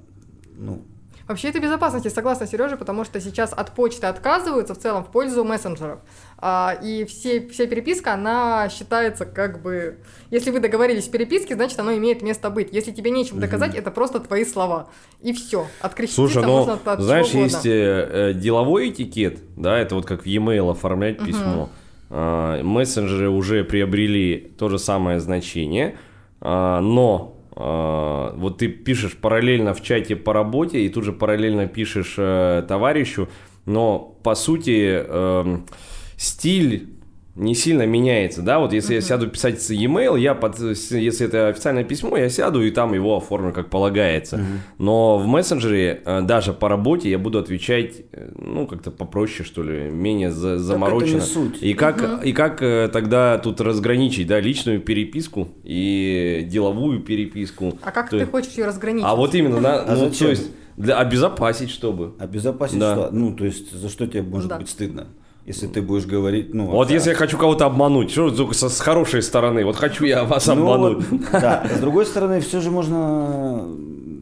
ну, 0.57 0.81
Вообще 1.27 1.49
это 1.49 1.59
безопасность, 1.59 2.05
я 2.05 2.11
согласна, 2.11 2.47
Сережа, 2.47 2.77
потому 2.77 3.05
что 3.05 3.19
сейчас 3.21 3.53
от 3.53 3.71
почты 3.73 4.07
отказываются 4.07 4.73
в 4.73 4.79
целом 4.79 5.03
в 5.03 5.11
пользу 5.11 5.43
мессенджеров. 5.43 5.99
А, 6.37 6.77
и 6.81 7.05
все, 7.05 7.47
вся 7.49 7.67
переписка, 7.67 8.13
она 8.13 8.69
считается 8.69 9.25
как 9.25 9.61
бы... 9.61 9.97
Если 10.29 10.51
вы 10.51 10.59
договорились 10.59 11.07
в 11.07 11.11
переписке, 11.11 11.55
значит, 11.55 11.79
оно 11.79 11.93
имеет 11.95 12.21
место 12.21 12.49
быть. 12.49 12.69
Если 12.71 12.91
тебе 12.91 13.11
нечем 13.11 13.39
доказать, 13.39 13.75
это 13.75 13.91
просто 13.91 14.19
твои 14.19 14.45
слова. 14.45 14.89
И 15.21 15.33
все. 15.33 15.67
Откреститься 15.81 16.21
Слушай, 16.21 16.43
ну, 16.43 16.57
можно 16.57 16.79
от 16.83 17.01
знаешь, 17.01 17.29
есть 17.29 17.65
э, 17.65 18.31
э, 18.31 18.33
деловой 18.33 18.89
этикет, 18.89 19.39
да, 19.55 19.77
это 19.77 19.95
вот 19.95 20.05
как 20.05 20.23
в 20.23 20.25
e-mail 20.25 20.71
оформлять 20.71 21.19
угу. 21.19 21.27
письмо. 21.27 21.69
Э, 22.09 22.61
мессенджеры 22.63 23.29
уже 23.29 23.63
приобрели 23.63 24.53
то 24.57 24.69
же 24.69 24.79
самое 24.79 25.19
значение, 25.19 25.95
э, 26.41 26.79
но 26.79 27.37
а, 27.37 27.40
вот 28.35 28.57
ты 28.59 28.67
пишешь 28.67 29.15
параллельно 29.15 29.73
в 29.73 29.81
чате 29.81 30.15
по 30.15 30.33
работе 30.33 30.79
и 30.81 30.89
тут 30.89 31.03
же 31.03 31.13
параллельно 31.13 31.67
пишешь 31.67 32.15
э, 32.17 32.63
товарищу, 32.67 33.29
но 33.65 33.99
по 34.23 34.35
сути 34.35 35.03
э, 35.03 35.57
стиль 36.17 36.89
не 37.35 37.55
сильно 37.55 37.85
меняется, 37.85 38.41
да, 38.41 38.59
вот 38.59 38.73
если 38.73 38.91
uh-huh. 38.91 38.99
я 38.99 39.01
сяду 39.01 39.27
писать 39.27 39.69
e-mail, 39.69 40.19
я 40.19 40.35
под, 40.35 40.59
если 40.59 41.25
это 41.25 41.47
официальное 41.47 41.85
письмо, 41.85 42.17
я 42.17 42.29
сяду 42.29 42.61
и 42.61 42.71
там 42.71 42.93
его 42.93 43.17
оформлю 43.17 43.53
как 43.53 43.69
полагается, 43.69 44.37
uh-huh. 44.37 44.57
но 44.79 45.17
в 45.17 45.27
мессенджере 45.27 46.01
э, 46.03 46.21
даже 46.21 46.51
по 46.51 46.67
работе 46.67 47.09
я 47.09 47.17
буду 47.17 47.39
отвечать, 47.39 48.01
э, 48.11 48.31
ну, 48.37 48.67
как-то 48.67 48.91
попроще, 48.91 49.47
что 49.47 49.63
ли, 49.63 49.89
менее 49.89 50.31
за, 50.31 50.57
заморочено. 50.57 51.21
суть. 51.21 51.63
И 51.63 51.73
как, 51.73 52.01
uh-huh. 52.01 52.23
и 52.25 52.33
как 52.33 52.61
э, 52.61 52.89
тогда 52.91 53.37
тут 53.37 53.61
разграничить, 53.61 54.27
да, 54.27 54.41
личную 54.41 54.81
переписку 54.81 55.47
и 55.63 56.45
деловую 56.49 56.99
переписку? 56.99 57.77
А 57.81 57.91
как 57.91 58.09
то... 58.09 58.19
ты 58.19 58.25
хочешь 58.25 58.53
ее 58.53 58.65
разграничить? 58.65 59.07
А 59.07 59.15
вот 59.15 59.33
именно, 59.35 59.61
да, 59.61 59.85
а 59.87 59.95
ну, 59.95 60.11
то 60.11 60.29
есть 60.29 60.51
для 60.75 60.97
обезопасить, 60.97 61.69
чтобы. 61.69 62.13
Обезопасить 62.19 62.79
да. 62.79 62.95
что? 62.95 63.09
Ну, 63.11 63.35
то 63.35 63.45
есть 63.45 63.71
за 63.71 63.87
что 63.87 64.07
тебе 64.07 64.21
может 64.21 64.57
быть 64.57 64.69
стыдно? 64.69 65.07
Если 65.45 65.67
ты 65.67 65.81
будешь 65.81 66.05
говорить, 66.05 66.53
ну... 66.53 66.67
Вот 66.67 66.89
да. 66.89 66.93
если 66.93 67.09
я 67.09 67.15
хочу 67.15 67.37
кого-то 67.37 67.65
обмануть, 67.65 68.11
что 68.11 68.29
только 68.29 68.53
с 68.53 68.79
хорошей 68.79 69.23
стороны, 69.23 69.65
вот 69.65 69.75
хочу 69.75 70.05
я 70.05 70.23
вас 70.23 70.45
ну, 70.47 70.53
обмануть. 70.53 71.05
Вот, 71.09 71.21
да, 71.31 71.67
с 71.75 71.79
другой 71.79 72.05
стороны, 72.05 72.41
все 72.41 72.61
же 72.61 72.69
можно... 72.69 73.67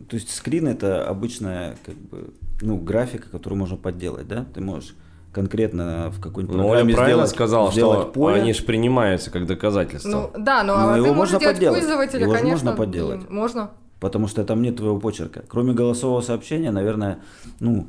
То 0.10 0.16
есть 0.16 0.34
скрин 0.34 0.68
это 0.68 1.06
обычная 1.06 1.76
как 1.86 1.96
бы, 1.96 2.34
ну, 2.62 2.78
графика, 2.78 3.30
которую 3.30 3.60
можно 3.60 3.76
подделать, 3.76 4.28
да? 4.28 4.46
Ты 4.54 4.62
можешь 4.62 4.96
конкретно 5.34 6.12
в 6.12 6.22
какой-нибудь 6.22 6.56
ну, 6.56 6.64
программе 6.64 6.94
правильно 6.94 7.16
сделать, 7.18 7.32
сказал, 7.32 7.72
сделать 7.72 8.00
что 8.02 8.12
поле. 8.12 8.42
они 8.42 8.54
же 8.54 8.64
принимаются 8.64 9.30
как 9.30 9.46
доказательство. 9.46 10.32
Ну, 10.36 10.44
да, 10.44 10.64
но, 10.64 10.78
но 10.78 10.94
а 10.94 10.98
его 10.98 11.14
можно 11.14 11.40
подделать. 11.40 11.80
пользователя, 11.80 12.22
его 12.22 12.32
конечно, 12.32 12.52
можно 12.52 12.72
подделать. 12.74 13.30
Можно. 13.30 13.72
Потому 14.00 14.28
что 14.28 14.44
там 14.46 14.62
нет 14.62 14.78
твоего 14.78 15.00
почерка. 15.00 15.44
Кроме 15.48 15.74
голосового 15.74 16.22
сообщения, 16.22 16.72
наверное, 16.72 17.20
ну, 17.60 17.88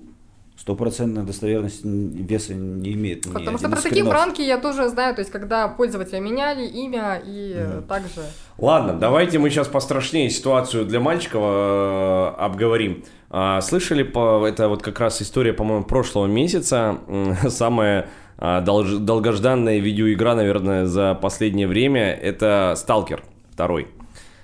стопроцентная 0.61 1.25
достоверность 1.25 1.81
веса 1.85 2.55
не 2.55 2.93
имеет. 2.93 3.23
Потому 3.33 3.57
что 3.57 3.71
про 3.71 3.81
такие 3.81 4.05
пранки 4.05 4.43
я 4.43 4.59
тоже 4.59 4.88
знаю, 4.90 5.14
то 5.14 5.21
есть 5.21 5.33
когда 5.33 5.69
пользователя 5.69 6.21
меняли 6.21 6.67
имя 6.67 7.21
и 7.25 7.55
mm. 7.55 7.87
также. 7.87 8.21
Ладно, 8.59 8.93
давайте 8.93 9.38
мы 9.38 9.49
сейчас 9.49 9.69
пострашнее 9.69 10.29
ситуацию 10.29 10.85
для 10.85 11.00
мальчиков 11.00 11.40
э, 11.43 12.35
обговорим. 12.37 13.05
А, 13.31 13.62
слышали 13.62 14.02
по 14.02 14.47
это 14.47 14.69
вот 14.69 14.83
как 14.83 15.00
раз 15.00 15.23
история, 15.23 15.55
по-моему, 15.55 15.85
прошлого 15.85 16.26
месяца, 16.26 16.99
самая 17.49 18.09
а, 18.37 18.61
долгожданная 18.61 19.79
видеоигра, 19.79 20.35
наверное, 20.35 20.85
за 20.85 21.14
последнее 21.14 21.69
время, 21.69 22.12
это 22.12 22.75
Сталкер 22.76 23.23
второй. 23.50 23.88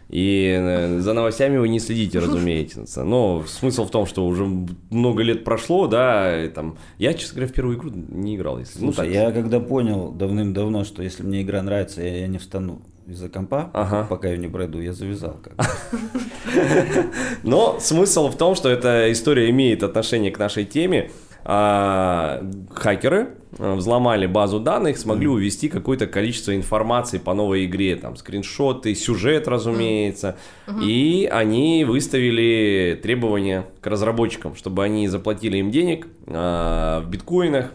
И 0.09 0.57
э, 0.57 1.01
за 1.01 1.13
новостями 1.15 1.57
вы 1.57 1.69
не 1.69 1.81
следите, 1.81 2.21
разумеется. 2.21 3.03
Но 3.03 3.45
смысл 3.47 3.87
в 3.87 3.91
том, 3.91 4.07
что 4.07 4.25
уже 4.27 4.45
много 4.91 5.23
лет 5.23 5.45
прошло, 5.45 5.89
да, 5.89 6.45
и 6.45 6.49
там... 6.49 6.79
Я, 6.99 7.13
честно 7.15 7.37
говоря, 7.37 7.53
в 7.53 7.55
первую 7.55 7.77
игру 7.77 7.91
не 7.91 8.37
играл. 8.37 8.59
Если... 8.59 8.79
Ну, 8.79 8.93
Слушай, 8.93 9.09
ну, 9.09 9.15
так... 9.15 9.23
я 9.23 9.33
когда 9.33 9.59
понял 9.61 10.13
давным-давно, 10.13 10.85
что 10.85 11.03
если 11.03 11.25
мне 11.25 11.43
игра 11.43 11.61
нравится, 11.63 12.03
я, 12.03 12.19
я 12.19 12.27
не 12.29 12.39
встану 12.39 12.83
из-за 13.07 13.29
компа, 13.29 13.71
ага. 13.73 14.07
пока 14.09 14.29
я 14.29 14.37
не 14.37 14.49
пройду, 14.49 14.81
я 14.81 14.93
завязал. 14.93 15.37
Но 17.43 17.79
смысл 17.81 18.29
в 18.29 18.37
том, 18.37 18.55
что 18.55 18.69
эта 18.69 19.11
история 19.13 19.51
имеет 19.51 19.83
отношение 19.83 20.31
к 20.31 20.39
нашей 20.39 20.65
теме. 20.65 21.11
А, 21.49 22.43
хакеры 22.75 23.37
э, 23.57 23.75
взломали 23.75 24.27
базу 24.27 24.59
данных, 24.59 24.99
смогли 24.99 25.29
увести 25.29 25.69
какое-то 25.69 26.09
количество 26.09 26.57
информации 26.57 27.19
по 27.19 27.35
новой 27.35 27.67
игре, 27.67 27.95
там 27.95 28.17
скриншоты, 28.17 28.97
сюжет, 28.97 29.47
разумеется, 29.47 30.37
и 30.83 31.29
они 31.31 31.85
выставили 31.85 32.99
требования 33.01 33.65
к 33.81 33.87
разработчикам, 33.87 34.57
чтобы 34.57 34.83
они 34.83 35.07
заплатили 35.07 35.59
им 35.59 35.71
денег 35.71 36.09
а, 36.27 37.01
в 37.03 37.11
биткоинах, 37.11 37.71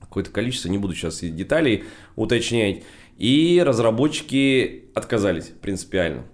какое-то 0.00 0.32
количество, 0.32 0.68
не 0.68 0.78
буду 0.78 0.96
сейчас 0.96 1.20
деталей 1.20 1.84
уточнять, 2.16 2.82
и 3.18 3.62
разработчики 3.64 4.86
отказались 4.96 5.52
принципиально. 5.62 6.24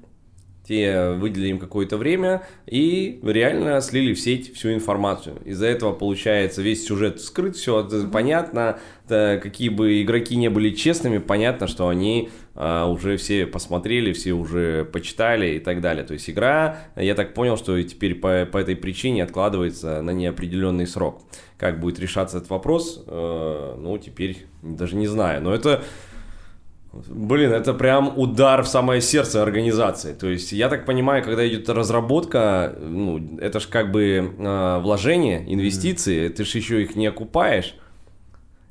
Те 0.66 1.10
выделили 1.10 1.48
им 1.48 1.58
какое-то 1.58 1.96
время 1.96 2.42
и 2.66 3.20
реально 3.22 3.80
слили 3.80 4.14
в 4.14 4.20
сеть 4.20 4.54
всю 4.54 4.72
информацию. 4.72 5.36
Из-за 5.44 5.66
этого, 5.66 5.92
получается, 5.92 6.62
весь 6.62 6.86
сюжет 6.86 7.20
скрыт, 7.20 7.56
все 7.56 7.80
mm-hmm. 7.80 8.10
понятно. 8.10 8.78
Да, 9.08 9.36
какие 9.36 9.68
бы 9.68 10.02
игроки 10.02 10.34
не 10.34 10.50
были 10.50 10.70
честными, 10.70 11.18
понятно, 11.18 11.68
что 11.68 11.86
они 11.86 12.28
а, 12.56 12.86
уже 12.86 13.16
все 13.18 13.46
посмотрели, 13.46 14.12
все 14.12 14.32
уже 14.32 14.84
почитали 14.84 15.56
и 15.56 15.58
так 15.60 15.80
далее. 15.80 16.04
То 16.04 16.14
есть 16.14 16.28
игра, 16.28 16.78
я 16.96 17.14
так 17.14 17.32
понял, 17.32 17.56
что 17.56 17.80
теперь 17.82 18.16
по, 18.16 18.46
по 18.50 18.58
этой 18.58 18.74
причине 18.74 19.22
откладывается 19.22 20.02
на 20.02 20.10
неопределенный 20.10 20.88
срок. 20.88 21.22
Как 21.56 21.78
будет 21.78 22.00
решаться 22.00 22.38
этот 22.38 22.50
вопрос, 22.50 23.04
э, 23.06 23.76
ну, 23.78 23.96
теперь 23.98 24.46
даже 24.62 24.96
не 24.96 25.06
знаю. 25.06 25.40
Но 25.42 25.54
это 25.54 25.84
Блин, 26.92 27.52
это 27.52 27.74
прям 27.74 28.12
удар 28.16 28.62
в 28.62 28.68
самое 28.68 29.00
сердце 29.00 29.42
организации. 29.42 30.14
То 30.14 30.28
есть, 30.28 30.52
я 30.52 30.68
так 30.68 30.86
понимаю, 30.86 31.22
когда 31.22 31.46
идет 31.46 31.68
разработка, 31.68 32.74
ну, 32.80 33.38
это 33.38 33.60
же 33.60 33.68
как 33.68 33.90
бы 33.92 34.34
э, 34.38 34.78
вложение, 34.80 35.44
инвестиции, 35.52 36.26
mm-hmm. 36.26 36.32
ты 36.32 36.44
же 36.44 36.58
еще 36.58 36.82
их 36.82 36.96
не 36.96 37.06
окупаешь. 37.06 37.74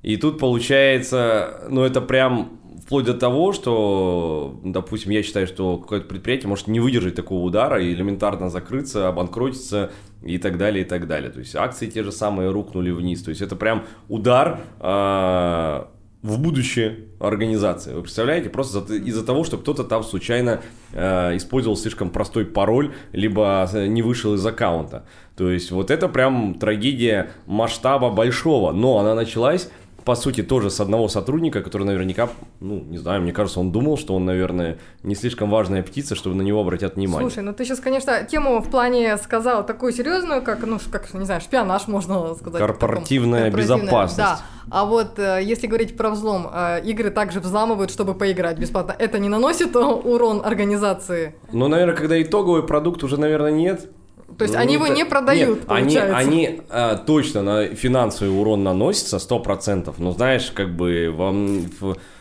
И 0.01 0.17
тут 0.17 0.39
получается, 0.39 1.67
ну, 1.69 1.83
это 1.83 2.01
прям 2.01 2.59
вплоть 2.85 3.05
до 3.05 3.15
того, 3.15 3.51
что, 3.51 4.59
допустим, 4.63 5.11
я 5.11 5.23
считаю, 5.23 5.47
что 5.47 5.77
какое-то 5.77 6.07
предприятие 6.07 6.49
может 6.49 6.67
не 6.67 6.79
выдержать 6.79 7.15
такого 7.15 7.43
удара 7.43 7.81
и 7.81 7.91
элементарно 7.91 8.49
закрыться, 8.49 9.07
обанкротиться 9.07 9.91
и 10.23 10.37
так 10.37 10.57
далее, 10.57 10.85
и 10.85 10.87
так 10.87 11.07
далее. 11.07 11.31
То 11.31 11.39
есть 11.39 11.55
акции 11.55 11.87
те 11.87 12.03
же 12.03 12.11
самые 12.11 12.51
рухнули 12.51 12.91
вниз. 12.91 13.23
То 13.23 13.29
есть 13.29 13.41
это 13.41 13.55
прям 13.55 13.85
удар 14.07 14.59
э, 14.79 15.85
в 16.25 16.39
будущее 16.39 17.01
организации. 17.19 17.93
Вы 17.93 18.01
представляете? 18.01 18.49
Просто 18.49 18.79
из-за 18.95 19.23
того, 19.23 19.43
что 19.43 19.59
кто-то 19.59 19.83
там 19.83 20.03
случайно 20.03 20.59
э, 20.91 21.37
использовал 21.37 21.77
слишком 21.77 22.09
простой 22.09 22.45
пароль, 22.45 22.93
либо 23.11 23.69
э, 23.71 23.85
не 23.85 24.01
вышел 24.01 24.33
из 24.33 24.43
аккаунта. 24.43 25.05
То 25.37 25.51
есть 25.51 25.69
вот 25.69 25.91
это 25.91 26.09
прям 26.09 26.55
трагедия 26.55 27.29
масштаба 27.45 28.09
большого. 28.09 28.71
Но 28.71 28.97
она 28.97 29.13
началась 29.13 29.69
по 30.05 30.15
сути, 30.15 30.43
тоже 30.43 30.69
с 30.69 30.79
одного 30.79 31.07
сотрудника, 31.07 31.63
который 31.63 31.83
наверняка, 31.83 32.29
ну, 32.59 32.79
не 32.79 32.99
знаю, 32.99 33.23
мне 33.23 33.33
кажется, 33.33 33.59
он 33.59 33.71
думал, 33.71 33.97
что 33.97 34.13
он, 34.13 34.23
наверное, 34.23 34.77
не 35.01 35.15
слишком 35.15 35.49
важная 35.49 35.81
птица, 35.81 36.13
чтобы 36.13 36.35
на 36.35 36.43
него 36.43 36.61
обратят 36.61 36.95
внимание. 36.95 37.27
Слушай, 37.27 37.43
ну 37.43 37.53
ты 37.53 37.65
сейчас, 37.65 37.79
конечно, 37.79 38.23
тему 38.23 38.59
в 38.61 38.69
плане 38.69 39.17
сказал 39.17 39.65
такую 39.65 39.91
серьезную, 39.91 40.43
как, 40.43 40.63
ну, 40.63 40.77
как, 40.91 41.11
не 41.15 41.25
знаю, 41.25 41.41
шпионаж, 41.41 41.87
можно 41.87 42.35
сказать. 42.35 42.59
Корпоративная 42.59 43.45
таком, 43.45 43.59
безопасность. 43.59 44.17
Да. 44.17 44.39
А 44.69 44.85
вот 44.85 45.17
э, 45.17 45.41
если 45.43 45.67
говорить 45.67 45.97
про 45.97 46.11
взлом, 46.11 46.49
э, 46.51 46.81
игры 46.85 47.09
также 47.09 47.39
взламывают, 47.39 47.91
чтобы 47.91 48.13
поиграть 48.13 48.59
бесплатно. 48.59 48.95
Это 48.97 49.17
не 49.17 49.29
наносит 49.29 49.75
урон 49.75 50.41
организации? 50.45 51.35
Ну, 51.51 51.67
наверное, 51.67 51.95
когда 51.95 52.21
итоговый 52.21 52.63
продукт 52.63 53.03
уже, 53.03 53.19
наверное, 53.19 53.51
нет. 53.51 53.89
То 54.37 54.43
есть 54.43 54.53
ну, 54.55 54.59
они 54.59 54.75
это... 54.75 54.83
его 54.85 54.93
не 54.95 55.05
продают, 55.05 55.59
Нет, 55.59 55.67
получается. 55.67 56.17
Они, 56.17 56.45
они 56.47 56.61
а, 56.69 56.95
точно 56.97 57.41
на 57.43 57.67
финансовый 57.67 58.29
урон 58.29 58.63
наносятся, 58.63 59.17
100%. 59.17 59.93
Но 59.97 60.11
знаешь, 60.11 60.51
как 60.51 60.75
бы 60.75 61.13
вам... 61.15 61.69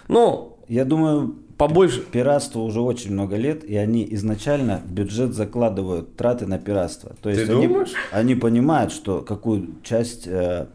Ну... 0.09 0.51
Я 0.67 0.85
думаю, 0.85 1.37
побольше. 1.57 2.01
Пиратство 2.01 2.61
уже 2.61 2.81
очень 2.81 3.13
много 3.13 3.37
лет, 3.37 3.65
и 3.65 3.77
они 3.77 4.07
изначально 4.13 4.83
в 4.85 4.91
бюджет 4.91 5.35
закладывают 5.35 6.17
траты 6.17 6.47
на 6.47 6.59
пиратство. 6.59 7.15
То 7.23 7.31
есть 7.31 7.47
Ты 7.47 7.53
они, 7.53 7.67
думаешь? 7.67 7.93
они 8.11 8.35
понимают, 8.35 8.93
что 8.93 9.21
какую 9.21 9.75
часть, 9.83 10.27
э, 10.27 10.69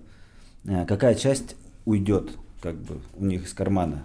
э 0.65 0.85
какая 0.85 1.15
часть 1.15 1.55
уйдет 1.85 2.31
как 2.61 2.75
бы 2.75 2.99
у 3.17 3.25
них 3.25 3.45
из 3.45 3.53
кармана. 3.53 4.03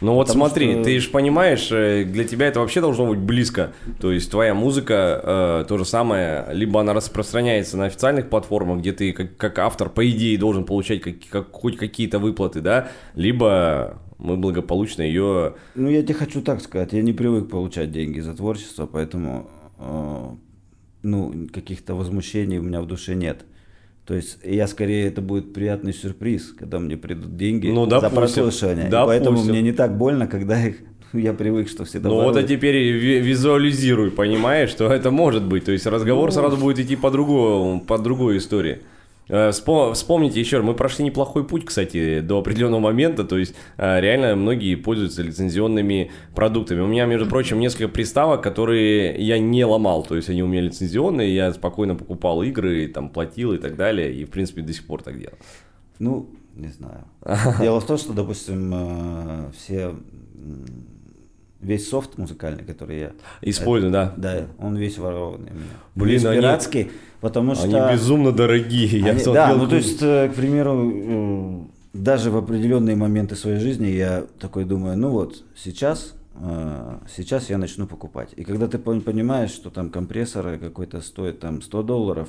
Ну 0.00 0.14
вот 0.14 0.26
Потому 0.26 0.46
смотри, 0.46 0.72
что... 0.72 0.84
ты 0.84 0.98
же 0.98 1.10
понимаешь, 1.10 1.68
э, 1.70 2.04
для 2.04 2.24
тебя 2.24 2.48
это 2.48 2.60
вообще 2.60 2.80
должно 2.80 3.06
быть 3.06 3.18
близко. 3.18 3.72
То 4.00 4.12
есть 4.12 4.30
твоя 4.30 4.54
музыка 4.54 5.20
э, 5.22 5.64
то 5.68 5.78
же 5.78 5.84
самое, 5.84 6.46
либо 6.50 6.80
она 6.80 6.92
распространяется 6.92 7.76
на 7.76 7.86
официальных 7.86 8.28
платформах, 8.28 8.80
где 8.80 8.92
ты 8.92 9.12
как, 9.12 9.36
как 9.36 9.58
автор, 9.58 9.88
по 9.88 10.08
идее, 10.08 10.36
должен 10.38 10.64
получать 10.64 11.00
как, 11.00 11.14
как, 11.30 11.52
хоть 11.52 11.76
какие-то 11.76 12.18
выплаты, 12.18 12.60
да, 12.60 12.88
либо 13.14 13.98
мы 14.18 14.36
благополучно 14.36 15.02
ее... 15.02 15.54
Ну 15.74 15.88
я 15.88 16.02
тебе 16.02 16.14
хочу 16.14 16.42
так 16.42 16.60
сказать, 16.60 16.92
я 16.92 17.02
не 17.02 17.12
привык 17.12 17.48
получать 17.48 17.92
деньги 17.92 18.20
за 18.20 18.34
творчество, 18.34 18.86
поэтому 18.86 19.48
э, 19.78 20.28
ну 21.02 21.48
каких-то 21.52 21.94
возмущений 21.94 22.58
у 22.58 22.62
меня 22.62 22.80
в 22.80 22.86
душе 22.86 23.14
нет. 23.14 23.44
То 24.06 24.14
есть 24.14 24.38
я 24.44 24.66
скорее 24.66 25.08
это 25.08 25.22
будет 25.22 25.54
приятный 25.54 25.94
сюрприз, 25.94 26.54
когда 26.58 26.78
мне 26.78 26.96
придут 26.96 27.36
деньги 27.36 27.68
ну, 27.68 27.86
допустим, 27.86 28.10
за 28.10 28.16
прослушивание. 28.16 28.88
Допустим. 28.90 29.02
И 29.02 29.06
поэтому 29.06 29.44
мне 29.44 29.62
не 29.62 29.72
так 29.72 29.96
больно, 29.96 30.26
когда 30.26 30.62
их 30.62 30.76
я 31.14 31.32
привык, 31.32 31.68
что 31.68 31.84
всегда. 31.84 32.10
Ну 32.10 32.16
вот 32.16 32.36
а 32.36 32.42
теперь 32.42 32.76
визуализируй, 32.76 34.10
понимаешь, 34.10 34.70
что 34.70 34.92
это 34.92 35.10
может 35.10 35.44
быть. 35.44 35.64
То 35.64 35.72
есть 35.72 35.86
разговор 35.86 36.26
ну, 36.26 36.32
сразу 36.32 36.56
будет 36.58 36.78
идти 36.78 36.96
по 36.96 37.10
другому, 37.10 37.80
по 37.80 37.98
другой 37.98 38.38
истории. 38.38 38.80
Э, 39.28 39.50
вспомните 39.50 40.40
еще, 40.40 40.60
мы 40.62 40.74
прошли 40.74 41.04
неплохой 41.04 41.46
путь, 41.46 41.64
кстати, 41.64 42.20
до 42.20 42.38
определенного 42.38 42.80
момента, 42.80 43.24
то 43.24 43.38
есть 43.38 43.54
э, 43.76 44.00
реально 44.00 44.36
многие 44.36 44.74
пользуются 44.74 45.22
лицензионными 45.22 46.10
продуктами. 46.34 46.80
У 46.80 46.86
меня, 46.86 47.06
между 47.06 47.26
прочим, 47.26 47.58
несколько 47.58 47.88
приставок, 47.88 48.42
которые 48.42 49.14
я 49.16 49.38
не 49.38 49.64
ломал, 49.64 50.02
то 50.02 50.16
есть 50.16 50.28
они 50.28 50.42
у 50.42 50.46
меня 50.46 50.62
лицензионные, 50.62 51.34
я 51.34 51.52
спокойно 51.52 51.94
покупал 51.94 52.42
игры, 52.42 52.88
там 52.88 53.08
платил 53.08 53.52
и 53.52 53.58
так 53.58 53.76
далее, 53.76 54.12
и 54.12 54.24
в 54.24 54.30
принципе 54.30 54.62
до 54.62 54.72
сих 54.72 54.86
пор 54.86 55.02
так 55.02 55.18
делаю. 55.18 55.38
Ну, 55.98 56.28
не 56.54 56.68
знаю. 56.68 57.04
Дело 57.60 57.80
в 57.80 57.86
том, 57.86 57.98
что, 57.98 58.12
допустим, 58.12 58.72
э, 58.74 59.50
все 59.56 59.94
весь 61.64 61.88
софт 61.88 62.18
музыкальный, 62.18 62.64
который 62.64 62.98
я 62.98 63.12
использую, 63.40 63.92
да. 63.92 64.12
Да, 64.16 64.46
он 64.58 64.76
весь 64.76 64.98
ворованный 64.98 65.50
у 65.50 65.54
меня. 65.54 65.64
Блин, 65.94 66.14
весь 66.14 66.24
они, 66.24 66.40
пиратский, 66.40 66.90
потому 67.20 67.54
что 67.54 67.64
они 67.64 67.92
безумно 67.92 68.32
дорогие. 68.32 69.00
Я 69.00 69.10
они, 69.12 69.24
да, 69.24 69.54
ну 69.54 69.66
то 69.66 69.76
есть, 69.76 70.02
э, 70.02 70.28
к 70.28 70.34
примеру, 70.34 70.92
э, 70.94 71.64
даже 71.94 72.30
в 72.30 72.36
определенные 72.36 72.96
моменты 72.96 73.36
своей 73.36 73.58
жизни 73.58 73.86
я 73.86 74.26
такой 74.38 74.64
думаю, 74.64 74.98
ну 74.98 75.10
вот 75.10 75.42
сейчас 75.56 76.14
э, 76.34 76.98
сейчас 77.08 77.50
я 77.50 77.58
начну 77.58 77.86
покупать. 77.86 78.30
И 78.36 78.44
когда 78.44 78.68
ты 78.68 78.78
понимаешь, 78.78 79.50
что 79.50 79.70
там 79.70 79.90
компрессор 79.90 80.58
какой-то 80.58 81.00
стоит 81.00 81.40
там 81.40 81.62
100 81.62 81.82
долларов, 81.82 82.28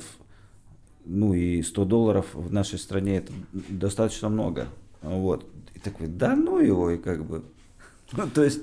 ну 1.04 1.34
и 1.34 1.62
100 1.62 1.84
долларов 1.84 2.26
в 2.32 2.52
нашей 2.52 2.78
стране 2.78 3.18
это 3.18 3.32
достаточно 3.52 4.28
много. 4.28 4.66
Вот. 5.02 5.46
И 5.74 5.78
такой, 5.78 6.06
да 6.08 6.34
ну 6.34 6.58
его, 6.58 6.90
и 6.90 6.98
как 6.98 7.24
бы. 7.24 7.44
Ну, 8.12 8.28
то 8.32 8.44
есть 8.44 8.60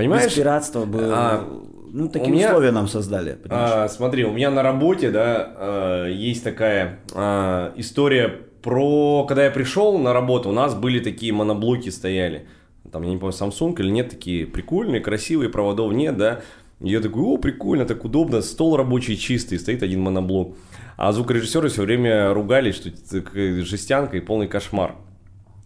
Понимаешь? 0.00 0.30
Без 0.30 0.34
пиратства 0.38 0.86
бы, 0.86 1.10
а, 1.12 1.46
ну, 1.92 2.08
такие 2.08 2.32
меня, 2.32 2.48
условия 2.48 2.70
нам 2.70 2.88
создали. 2.88 3.36
А, 3.50 3.86
смотри, 3.88 4.24
у 4.24 4.32
меня 4.32 4.50
на 4.50 4.62
работе, 4.62 5.10
да, 5.10 5.52
а, 5.56 6.06
есть 6.08 6.42
такая 6.42 7.00
а, 7.12 7.74
история 7.76 8.28
про, 8.62 9.26
когда 9.26 9.44
я 9.44 9.50
пришел 9.50 9.98
на 9.98 10.14
работу, 10.14 10.48
у 10.48 10.52
нас 10.52 10.74
были 10.74 11.00
такие 11.00 11.34
моноблоки 11.34 11.90
стояли. 11.90 12.46
Там, 12.90 13.02
я 13.02 13.10
не 13.10 13.18
помню, 13.18 13.34
Samsung 13.34 13.78
или 13.78 13.90
нет, 13.90 14.08
такие 14.08 14.46
прикольные, 14.46 15.02
красивые, 15.02 15.50
проводов 15.50 15.92
нет, 15.92 16.16
да. 16.16 16.40
И 16.80 16.88
я 16.88 17.00
такой, 17.00 17.22
о, 17.22 17.36
прикольно, 17.36 17.84
так 17.84 18.02
удобно, 18.02 18.40
стол 18.40 18.78
рабочий 18.78 19.18
чистый, 19.18 19.58
стоит 19.58 19.82
один 19.82 20.00
моноблок. 20.00 20.56
А 20.96 21.12
звукорежиссеры 21.12 21.68
все 21.68 21.82
время 21.82 22.32
ругались, 22.32 22.76
что 22.76 22.88
это 22.88 23.64
жестянка 23.66 24.16
и 24.16 24.20
полный 24.20 24.48
кошмар. 24.48 24.96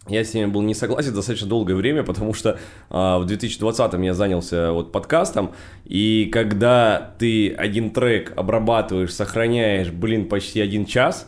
Я 0.07 0.23
с 0.23 0.33
ними 0.35 0.45
был 0.45 0.61
не 0.61 0.75
согласен 0.75 1.13
достаточно 1.13 1.47
долгое 1.47 1.73
время, 1.73 2.03
потому 2.03 2.33
что 2.35 2.59
а, 2.89 3.17
в 3.17 3.25
2020-м 3.25 4.01
я 4.03 4.13
занялся 4.13 4.71
вот 4.71 4.91
подкастом, 4.91 5.53
и 5.83 6.29
когда 6.31 7.15
ты 7.17 7.51
один 7.53 7.89
трек 7.89 8.31
обрабатываешь, 8.35 9.13
сохраняешь, 9.13 9.89
блин, 9.89 10.29
почти 10.29 10.61
один 10.61 10.85
час, 10.85 11.27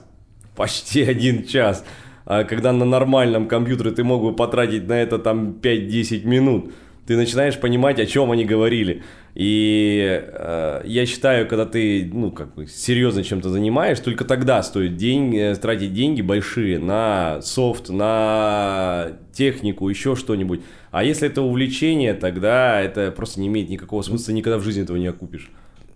почти 0.55 1.01
один 1.01 1.43
час, 1.43 1.83
а 2.25 2.43
когда 2.43 2.71
на 2.71 2.85
нормальном 2.85 3.47
компьютере 3.47 3.91
ты 3.91 4.03
мог 4.03 4.21
бы 4.21 4.35
потратить 4.35 4.87
на 4.87 5.01
это 5.01 5.17
там 5.17 5.57
5-10 5.59 6.25
минут, 6.25 6.71
ты 7.07 7.15
начинаешь 7.15 7.57
понимать, 7.57 7.99
о 7.99 8.05
чем 8.05 8.31
они 8.31 8.43
говорили. 8.43 9.01
И 9.33 10.21
э, 10.27 10.81
я 10.83 11.05
считаю, 11.05 11.47
когда 11.47 11.65
ты, 11.65 12.09
ну, 12.11 12.31
как 12.31 12.53
бы 12.53 12.67
серьезно 12.67 13.23
чем-то 13.23 13.49
занимаешь, 13.49 13.99
только 13.99 14.25
тогда 14.25 14.61
стоит 14.61 14.97
деньги, 14.97 15.37
э, 15.37 15.55
тратить 15.55 15.93
деньги 15.93 16.21
большие 16.21 16.79
на 16.79 17.41
софт, 17.41 17.89
на 17.89 19.13
технику, 19.31 19.87
еще 19.87 20.17
что-нибудь. 20.17 20.61
А 20.91 21.05
если 21.05 21.29
это 21.29 21.41
увлечение, 21.43 22.13
тогда 22.13 22.81
это 22.81 23.11
просто 23.11 23.39
не 23.39 23.47
имеет 23.47 23.69
никакого 23.69 24.01
смысла, 24.01 24.33
никогда 24.33 24.57
в 24.57 24.63
жизни 24.63 24.83
этого 24.83 24.97
не 24.97 25.07
окупишь. 25.07 25.49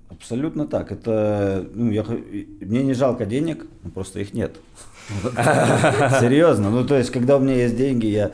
Абсолютно 0.10 0.66
так. 0.66 0.94
Это, 0.94 1.68
ну, 1.74 1.92
я, 1.92 2.06
мне 2.06 2.84
не 2.84 2.94
жалко 2.94 3.26
денег, 3.26 3.66
просто 3.94 4.22
их 4.22 4.34
нет. 4.34 4.56
Серьезно. 6.22 6.70
Ну, 6.70 6.86
то 6.86 6.96
есть, 6.96 7.10
когда 7.10 7.36
у 7.36 7.40
меня 7.40 7.56
есть 7.56 7.76
деньги, 7.76 8.06
я 8.06 8.32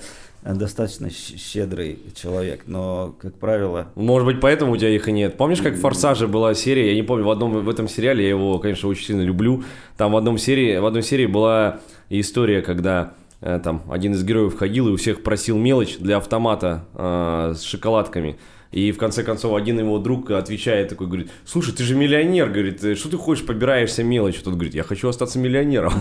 достаточно 0.56 1.10
щедрый 1.10 2.00
человек, 2.16 2.64
но, 2.68 3.16
как 3.20 3.36
правило... 3.36 3.88
Может 3.96 4.26
быть, 4.26 4.40
поэтому 4.40 4.72
у 4.72 4.78
тебя 4.78 4.90
их 4.90 5.08
и 5.08 5.12
нет. 5.12 5.36
Помнишь, 5.36 5.62
как 5.62 5.74
в 5.74 5.82
«Форсаже» 5.82 6.28
была 6.28 6.54
серия, 6.54 6.90
я 6.90 6.96
не 6.96 7.04
помню, 7.04 7.26
в 7.26 7.30
одном 7.30 7.52
в 7.52 7.70
этом 7.70 7.88
сериале, 7.88 8.24
я 8.24 8.30
его, 8.30 8.58
конечно, 8.60 8.88
очень 8.88 9.08
сильно 9.08 9.22
люблю, 9.22 9.64
там 9.98 10.14
в, 10.14 10.18
одном 10.18 10.38
серии, 10.38 10.78
в 10.78 10.86
одной 10.86 11.04
серии 11.04 11.26
была 11.26 11.80
история, 12.10 12.62
когда 12.62 13.14
э, 13.42 13.60
там 13.62 13.84
один 13.90 14.14
из 14.14 14.24
героев 14.24 14.58
ходил 14.58 14.88
и 14.88 14.92
у 14.92 14.96
всех 14.96 15.24
просил 15.24 15.58
мелочь 15.58 15.98
для 15.98 16.18
автомата 16.18 16.86
э, 16.94 17.54
с 17.56 17.64
шоколадками. 17.64 18.38
И 18.72 18.92
в 18.92 18.98
конце 18.98 19.24
концов 19.24 19.56
один 19.56 19.80
его 19.80 19.98
друг 20.00 20.32
отвечает 20.32 20.90
такой, 20.90 21.08
говорит, 21.08 21.30
слушай, 21.46 21.74
ты 21.74 21.84
же 21.84 21.96
миллионер, 21.96 22.50
говорит, 22.50 22.98
что 22.98 23.10
ты 23.10 23.18
хочешь, 23.18 23.46
побираешься 23.46 24.04
мелочь? 24.04 24.36
Тот 24.36 24.54
говорит, 24.54 24.74
я 24.74 24.84
хочу 24.84 25.08
остаться 25.08 25.40
миллионером. 25.40 25.94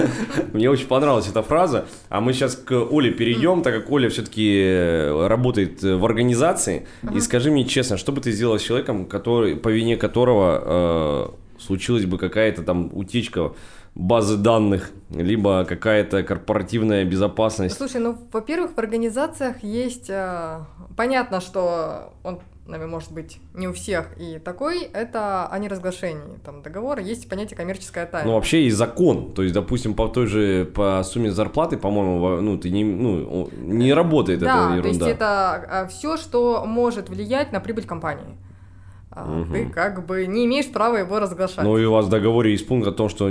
Мне 0.52 0.70
очень 0.70 0.86
понравилась 0.86 1.28
эта 1.28 1.42
фраза. 1.42 1.86
А 2.08 2.20
мы 2.20 2.32
сейчас 2.32 2.56
к 2.56 2.72
Оле 2.72 3.10
перейдем, 3.10 3.62
так 3.62 3.74
как 3.74 3.90
Оля 3.90 4.08
все-таки 4.10 4.60
э, 4.62 5.26
работает 5.26 5.82
в 5.82 6.04
организации. 6.04 6.86
И 7.14 7.20
скажи 7.20 7.50
мне 7.50 7.64
честно, 7.64 7.96
что 7.96 8.12
бы 8.12 8.20
ты 8.20 8.32
сделала 8.32 8.58
с 8.58 8.62
человеком, 8.62 9.06
который, 9.06 9.56
по 9.56 9.68
вине 9.68 9.96
которого 9.96 11.34
случилась 11.60 12.06
бы 12.06 12.18
какая-то 12.18 12.62
там 12.62 12.90
утечка 12.92 13.52
базы 13.94 14.36
данных, 14.36 14.90
либо 15.10 15.64
какая-то 15.64 16.22
корпоративная 16.22 17.04
безопасность. 17.04 17.76
Слушай, 17.76 18.00
ну, 18.00 18.16
во-первых, 18.32 18.72
в 18.72 18.78
организациях 18.78 19.62
есть... 19.62 20.08
Э, 20.08 20.60
понятно, 20.96 21.40
что 21.40 22.12
он 22.22 22.40
наверное, 22.70 22.92
может 22.92 23.12
быть, 23.12 23.38
не 23.54 23.68
у 23.68 23.72
всех 23.72 24.16
и 24.18 24.38
такой, 24.38 24.82
это 24.82 25.46
о 25.46 25.58
неразглашении 25.58 26.38
там, 26.44 26.62
договора, 26.62 27.02
есть 27.02 27.28
понятие 27.28 27.56
коммерческая 27.56 28.06
тайна. 28.06 28.28
Ну, 28.28 28.34
вообще 28.34 28.64
есть 28.64 28.76
закон, 28.76 29.32
то 29.32 29.42
есть, 29.42 29.54
допустим, 29.54 29.94
по 29.94 30.08
той 30.08 30.26
же, 30.26 30.64
по 30.64 31.02
сумме 31.02 31.30
зарплаты, 31.30 31.76
по-моему, 31.76 32.40
ну, 32.40 32.58
ты 32.58 32.70
не, 32.70 32.84
ну, 32.84 33.50
не 33.56 33.92
работает 33.92 34.40
да, 34.40 34.46
эта 34.46 34.76
ерунда. 34.76 34.82
то 34.82 34.88
есть 34.88 35.00
это 35.00 35.26
а, 35.68 35.86
все, 35.88 36.16
что 36.16 36.64
может 36.64 37.08
влиять 37.08 37.52
на 37.52 37.60
прибыль 37.60 37.84
компании. 37.84 38.36
Угу. 39.14 39.52
Ты 39.52 39.66
как 39.66 40.06
бы 40.06 40.26
не 40.26 40.46
имеешь 40.46 40.70
права 40.70 40.96
его 40.96 41.18
разглашать. 41.18 41.64
Ну 41.64 41.76
и 41.76 41.84
у 41.84 41.92
вас 41.92 42.06
в 42.06 42.08
договоре 42.10 42.52
есть 42.52 42.66
пункт 42.66 42.86
о 42.86 42.92
том, 42.92 43.08
что 43.08 43.24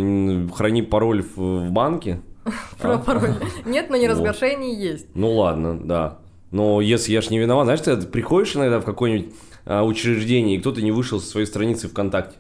храни 0.53 0.81
пароль 0.81 1.23
в 1.35 1.69
банке. 1.69 2.21
Про 2.81 2.97
пароль. 2.97 3.35
Нет, 3.65 3.89
но 3.89 3.95
неразглашение 3.95 4.73
есть. 4.91 5.07
Ну 5.15 5.31
ладно, 5.31 5.79
да. 5.79 6.19
Но 6.51 6.81
если 6.81 7.13
я 7.13 7.21
ж 7.21 7.29
не 7.29 7.39
виноват, 7.39 7.65
знаешь, 7.65 7.81
ты 7.81 7.95
приходишь 8.07 8.55
иногда 8.55 8.79
в 8.79 8.85
какое-нибудь 8.85 9.33
а, 9.65 9.83
учреждение, 9.83 10.57
и 10.57 10.59
кто-то 10.59 10.81
не 10.81 10.91
вышел 10.91 11.19
со 11.19 11.27
своей 11.27 11.45
страницы 11.45 11.87
ВКонтакте. 11.87 12.37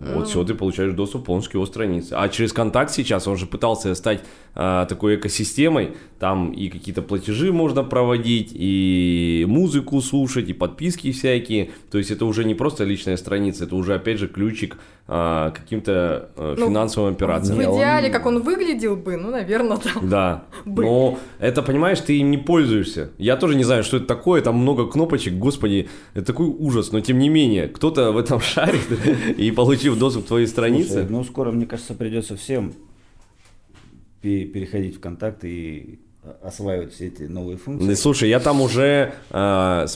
Вот, 0.00 0.28
все, 0.28 0.44
ты 0.44 0.54
получаешь 0.54 0.92
доступ 0.92 1.26
полностью 1.26 1.52
к 1.52 1.54
его 1.54 1.66
странице. 1.66 2.14
А 2.14 2.28
через 2.28 2.52
контакт 2.52 2.90
сейчас 2.90 3.28
он 3.28 3.36
же 3.36 3.46
пытался 3.46 3.94
стать 3.94 4.22
а, 4.54 4.86
такой 4.86 5.16
экосистемой. 5.16 5.92
Там 6.18 6.52
и 6.52 6.68
какие-то 6.68 7.02
платежи 7.02 7.52
можно 7.52 7.84
проводить, 7.84 8.50
и 8.52 9.44
музыку 9.48 10.00
слушать, 10.00 10.48
и 10.48 10.52
подписки 10.52 11.12
всякие. 11.12 11.70
То 11.90 11.98
есть 11.98 12.10
это 12.10 12.24
уже 12.24 12.44
не 12.44 12.54
просто 12.54 12.84
личная 12.84 13.16
страница, 13.16 13.64
это 13.64 13.76
уже 13.76 13.94
опять 13.94 14.18
же 14.18 14.28
ключик 14.28 14.78
а, 15.12 15.50
каким-то 15.50 16.30
а, 16.36 16.54
ну, 16.56 16.66
финансовым 16.66 17.14
операциям. 17.14 17.58
В 17.58 17.62
идеале, 17.62 18.10
как 18.10 18.26
он 18.26 18.42
выглядел 18.42 18.96
бы, 18.96 19.16
ну, 19.16 19.30
наверное, 19.30 19.78
да. 19.78 20.00
Да. 20.02 20.44
Но 20.64 21.18
это, 21.40 21.62
понимаешь, 21.62 21.98
ты 22.00 22.18
им 22.18 22.30
не 22.30 22.38
пользуешься. 22.38 23.10
Я 23.18 23.36
тоже 23.36 23.56
не 23.56 23.64
знаю, 23.64 23.82
что 23.82 23.96
это 23.96 24.06
такое, 24.06 24.40
там 24.40 24.56
много 24.56 24.86
кнопочек, 24.86 25.34
господи, 25.34 25.88
это 26.14 26.26
такой 26.26 26.46
ужас. 26.46 26.92
Но 26.92 27.00
тем 27.00 27.18
не 27.18 27.28
менее, 27.28 27.66
кто-то 27.66 28.12
в 28.12 28.18
этом 28.18 28.40
шарит 28.40 28.86
и 29.36 29.50
получил 29.50 29.89
доступ 29.98 30.24
к 30.24 30.28
твоей 30.28 30.46
странице. 30.46 30.92
Слушай, 30.92 31.10
ну, 31.10 31.24
скоро, 31.24 31.50
мне 31.52 31.66
кажется, 31.66 31.94
придется 31.94 32.36
всем 32.36 32.72
переходить 34.22 34.96
в 34.96 35.00
контакт 35.00 35.44
и 35.44 36.00
осваивать 36.42 36.92
все 36.92 37.06
эти 37.06 37.22
новые 37.22 37.56
функции. 37.56 37.94
Слушай, 37.94 38.28
я 38.28 38.40
там 38.40 38.60
уже 38.60 39.14
э, 39.30 39.86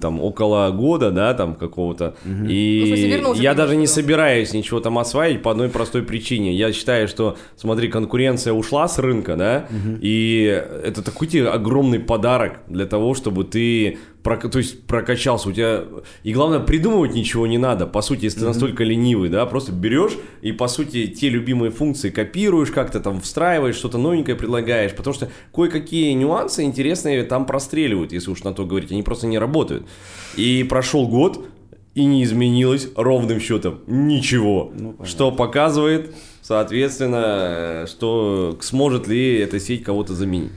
там 0.00 0.20
около 0.20 0.70
года, 0.70 1.10
да, 1.12 1.32
там 1.34 1.54
какого-то, 1.54 2.16
угу. 2.24 2.46
и 2.48 3.20
ну, 3.22 3.34
я 3.34 3.54
даже 3.54 3.76
не 3.76 3.86
собираюсь 3.86 4.52
ничего 4.52 4.80
там 4.80 4.98
осваивать 4.98 5.42
по 5.42 5.52
одной 5.52 5.68
простой 5.68 6.02
причине. 6.02 6.54
Я 6.54 6.72
считаю, 6.72 7.06
что, 7.06 7.36
смотри, 7.56 7.88
конкуренция 7.88 8.52
ушла 8.52 8.88
с 8.88 8.98
рынка, 8.98 9.36
да, 9.36 9.66
угу. 9.70 9.98
и 10.00 10.44
это 10.82 11.02
такой 11.02 11.28
тебе 11.28 11.48
огромный 11.48 12.00
подарок 12.00 12.60
для 12.66 12.86
того, 12.86 13.14
чтобы 13.14 13.44
ты 13.44 13.98
то 14.36 14.58
есть 14.58 14.86
прокачался, 14.86 15.48
у 15.48 15.52
тебя... 15.52 15.84
И 16.22 16.32
главное, 16.32 16.60
придумывать 16.60 17.14
ничего 17.14 17.46
не 17.46 17.58
надо, 17.58 17.86
по 17.86 18.02
сути, 18.02 18.24
если 18.24 18.40
ты 18.40 18.44
mm-hmm. 18.44 18.48
настолько 18.48 18.84
ленивый, 18.84 19.30
да, 19.30 19.46
просто 19.46 19.72
берешь 19.72 20.18
и, 20.42 20.52
по 20.52 20.68
сути, 20.68 21.06
те 21.06 21.28
любимые 21.28 21.70
функции 21.70 22.10
копируешь, 22.10 22.70
как-то 22.70 23.00
там 23.00 23.20
встраиваешь, 23.20 23.76
что-то 23.76 23.96
новенькое 23.96 24.36
предлагаешь, 24.36 24.94
потому 24.94 25.14
что 25.14 25.27
кое-какие 25.52 26.12
нюансы 26.12 26.62
интересные 26.62 27.22
там 27.24 27.46
простреливают, 27.46 28.12
если 28.12 28.30
уж 28.30 28.44
на 28.44 28.52
то 28.52 28.64
говорить, 28.64 28.92
они 28.92 29.02
просто 29.02 29.26
не 29.26 29.38
работают. 29.38 29.86
И 30.36 30.64
прошел 30.64 31.08
год, 31.08 31.44
и 31.94 32.04
не 32.04 32.22
изменилось 32.22 32.88
ровным 32.94 33.40
счетом 33.40 33.80
ничего, 33.86 34.72
ну, 34.74 34.96
что 35.04 35.32
показывает, 35.32 36.14
соответственно, 36.42 37.86
что 37.88 38.56
сможет 38.60 39.08
ли 39.08 39.38
эта 39.38 39.58
сеть 39.58 39.82
кого-то 39.82 40.14
заменить. 40.14 40.52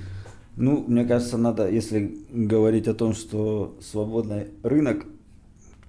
Ну, 0.55 0.83
мне 0.87 1.05
кажется, 1.05 1.37
надо, 1.37 1.69
если 1.69 2.15
говорить 2.29 2.87
о 2.87 2.93
том, 2.93 3.13
что 3.13 3.75
свободный 3.81 4.47
рынок, 4.61 5.05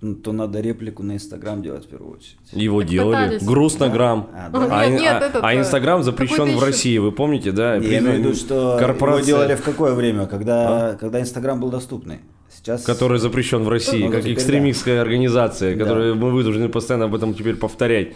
то 0.02 0.32
надо 0.32 0.60
реплику 0.60 1.04
на 1.04 1.12
Инстаграм 1.12 1.62
делать 1.62 1.84
в 1.84 1.88
первую 1.88 2.16
очередь. 2.16 2.36
Его 2.52 2.80
так 2.80 2.90
делали. 2.90 3.24
Пытались. 3.24 3.42
Грустнограмм. 3.44 4.28
Да. 4.32 4.46
А, 4.46 4.50
да. 4.50 4.80
а, 4.80 4.86
нет, 4.86 5.00
нет, 5.00 5.12
а, 5.22 5.26
этот, 5.26 5.44
а 5.44 5.54
Инстаграм 5.54 6.02
запрещен 6.02 6.56
в 6.56 6.62
России, 6.62 6.98
вы 6.98 7.12
помните, 7.12 7.52
да? 7.52 7.76
Я 7.76 8.00
имею 8.00 8.16
в 8.16 8.18
виду, 8.18 8.34
что 8.34 8.76
корпорация... 8.80 9.28
его 9.28 9.38
делали 9.38 9.54
в 9.54 9.62
какое 9.62 9.94
время? 9.94 10.26
Когда, 10.26 10.90
а? 10.90 10.96
когда 10.96 11.20
Инстаграм 11.20 11.60
был 11.60 11.70
доступный. 11.70 12.18
Сейчас... 12.50 12.82
Который 12.82 13.18
запрещен 13.18 13.62
в 13.62 13.68
России, 13.68 14.04
ну, 14.04 14.10
как 14.10 14.26
экстремистская 14.26 14.96
да. 14.96 15.02
организация, 15.02 15.76
которую 15.76 16.14
да. 16.14 16.20
мы 16.20 16.32
вынуждены 16.32 16.68
постоянно 16.68 17.04
об 17.04 17.14
этом 17.14 17.34
теперь 17.34 17.54
повторять. 17.54 18.14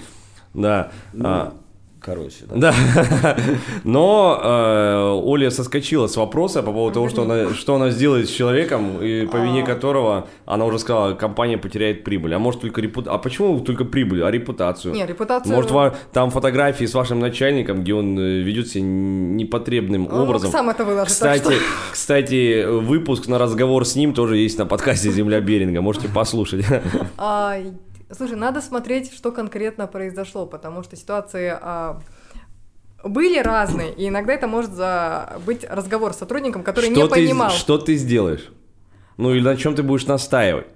Да. 0.55 0.91
Ну, 1.13 1.25
а, 1.25 1.55
короче. 2.01 2.45
Да. 2.49 2.73
да. 3.23 3.37
Но 3.85 4.41
э, 4.43 5.21
Оля 5.25 5.51
соскочила 5.51 6.07
с 6.07 6.17
вопроса 6.17 6.63
по 6.63 6.73
поводу 6.73 6.95
того, 6.95 7.09
что 7.09 7.23
она, 7.23 7.55
что 7.55 7.75
она 7.75 7.91
сделает 7.91 8.29
с 8.29 8.33
человеком, 8.33 9.03
и 9.03 9.27
по 9.27 9.37
вине 9.37 9.63
а. 9.63 9.67
которого 9.67 10.29
она 10.45 10.65
уже 10.65 10.79
сказала, 10.79 11.15
компания 11.15 11.59
потеряет 11.59 12.05
прибыль. 12.05 12.35
А 12.35 12.39
может 12.39 12.61
только 12.61 12.81
репутацию. 12.81 13.15
А 13.15 13.19
почему 13.19 13.61
только 13.61 13.85
прибыль, 13.85 14.23
а 14.23 14.31
репутацию? 14.31 14.95
Не, 14.95 15.07
репутацию... 15.07 15.55
Может 15.55 15.71
ва... 15.71 15.95
там 16.13 16.31
фотографии 16.31 16.85
с 16.85 16.95
вашим 16.95 17.19
начальником, 17.19 17.83
где 17.83 17.95
он 17.95 18.19
э, 18.19 18.41
ведет 18.41 18.69
себя 18.69 18.85
непотребным 18.85 20.07
он 20.07 20.21
образом. 20.21 20.51
сам 20.51 20.71
это 20.71 20.85
выложит, 20.85 21.09
кстати, 21.09 21.43
что... 21.43 21.53
кстати, 21.93 22.65
выпуск 22.65 23.29
на 23.29 23.39
разговор 23.39 23.85
с 23.85 23.97
ним 23.97 24.15
тоже 24.15 24.37
есть 24.37 24.59
на 24.59 24.67
подкасте 24.67 25.11
«Земля 25.11 25.41
Беринга». 25.41 25.81
Можете 25.81 26.09
послушать. 26.09 26.65
Слушай, 28.11 28.37
надо 28.37 28.61
смотреть, 28.61 29.13
что 29.13 29.33
конкретно 29.33 29.87
произошло, 29.87 30.47
потому 30.47 30.83
что 30.83 30.95
ситуации 30.95 31.57
а, 31.61 32.01
были 33.03 33.39
разные, 33.39 33.93
и 33.93 34.09
иногда 34.09 34.33
это 34.35 34.47
может 34.47 34.73
за... 34.73 35.39
быть 35.45 35.65
разговор 35.69 36.13
с 36.13 36.19
сотрудником, 36.19 36.63
который 36.63 36.91
что 36.91 36.95
не 36.95 37.03
ты, 37.03 37.09
понимал. 37.09 37.51
Что 37.51 37.79
ты 37.79 37.97
сделаешь? 37.97 38.53
Ну 39.17 39.35
или 39.35 39.43
на 39.43 39.57
чем 39.57 39.75
ты 39.75 39.83
будешь 39.83 40.07
настаивать? 40.07 40.67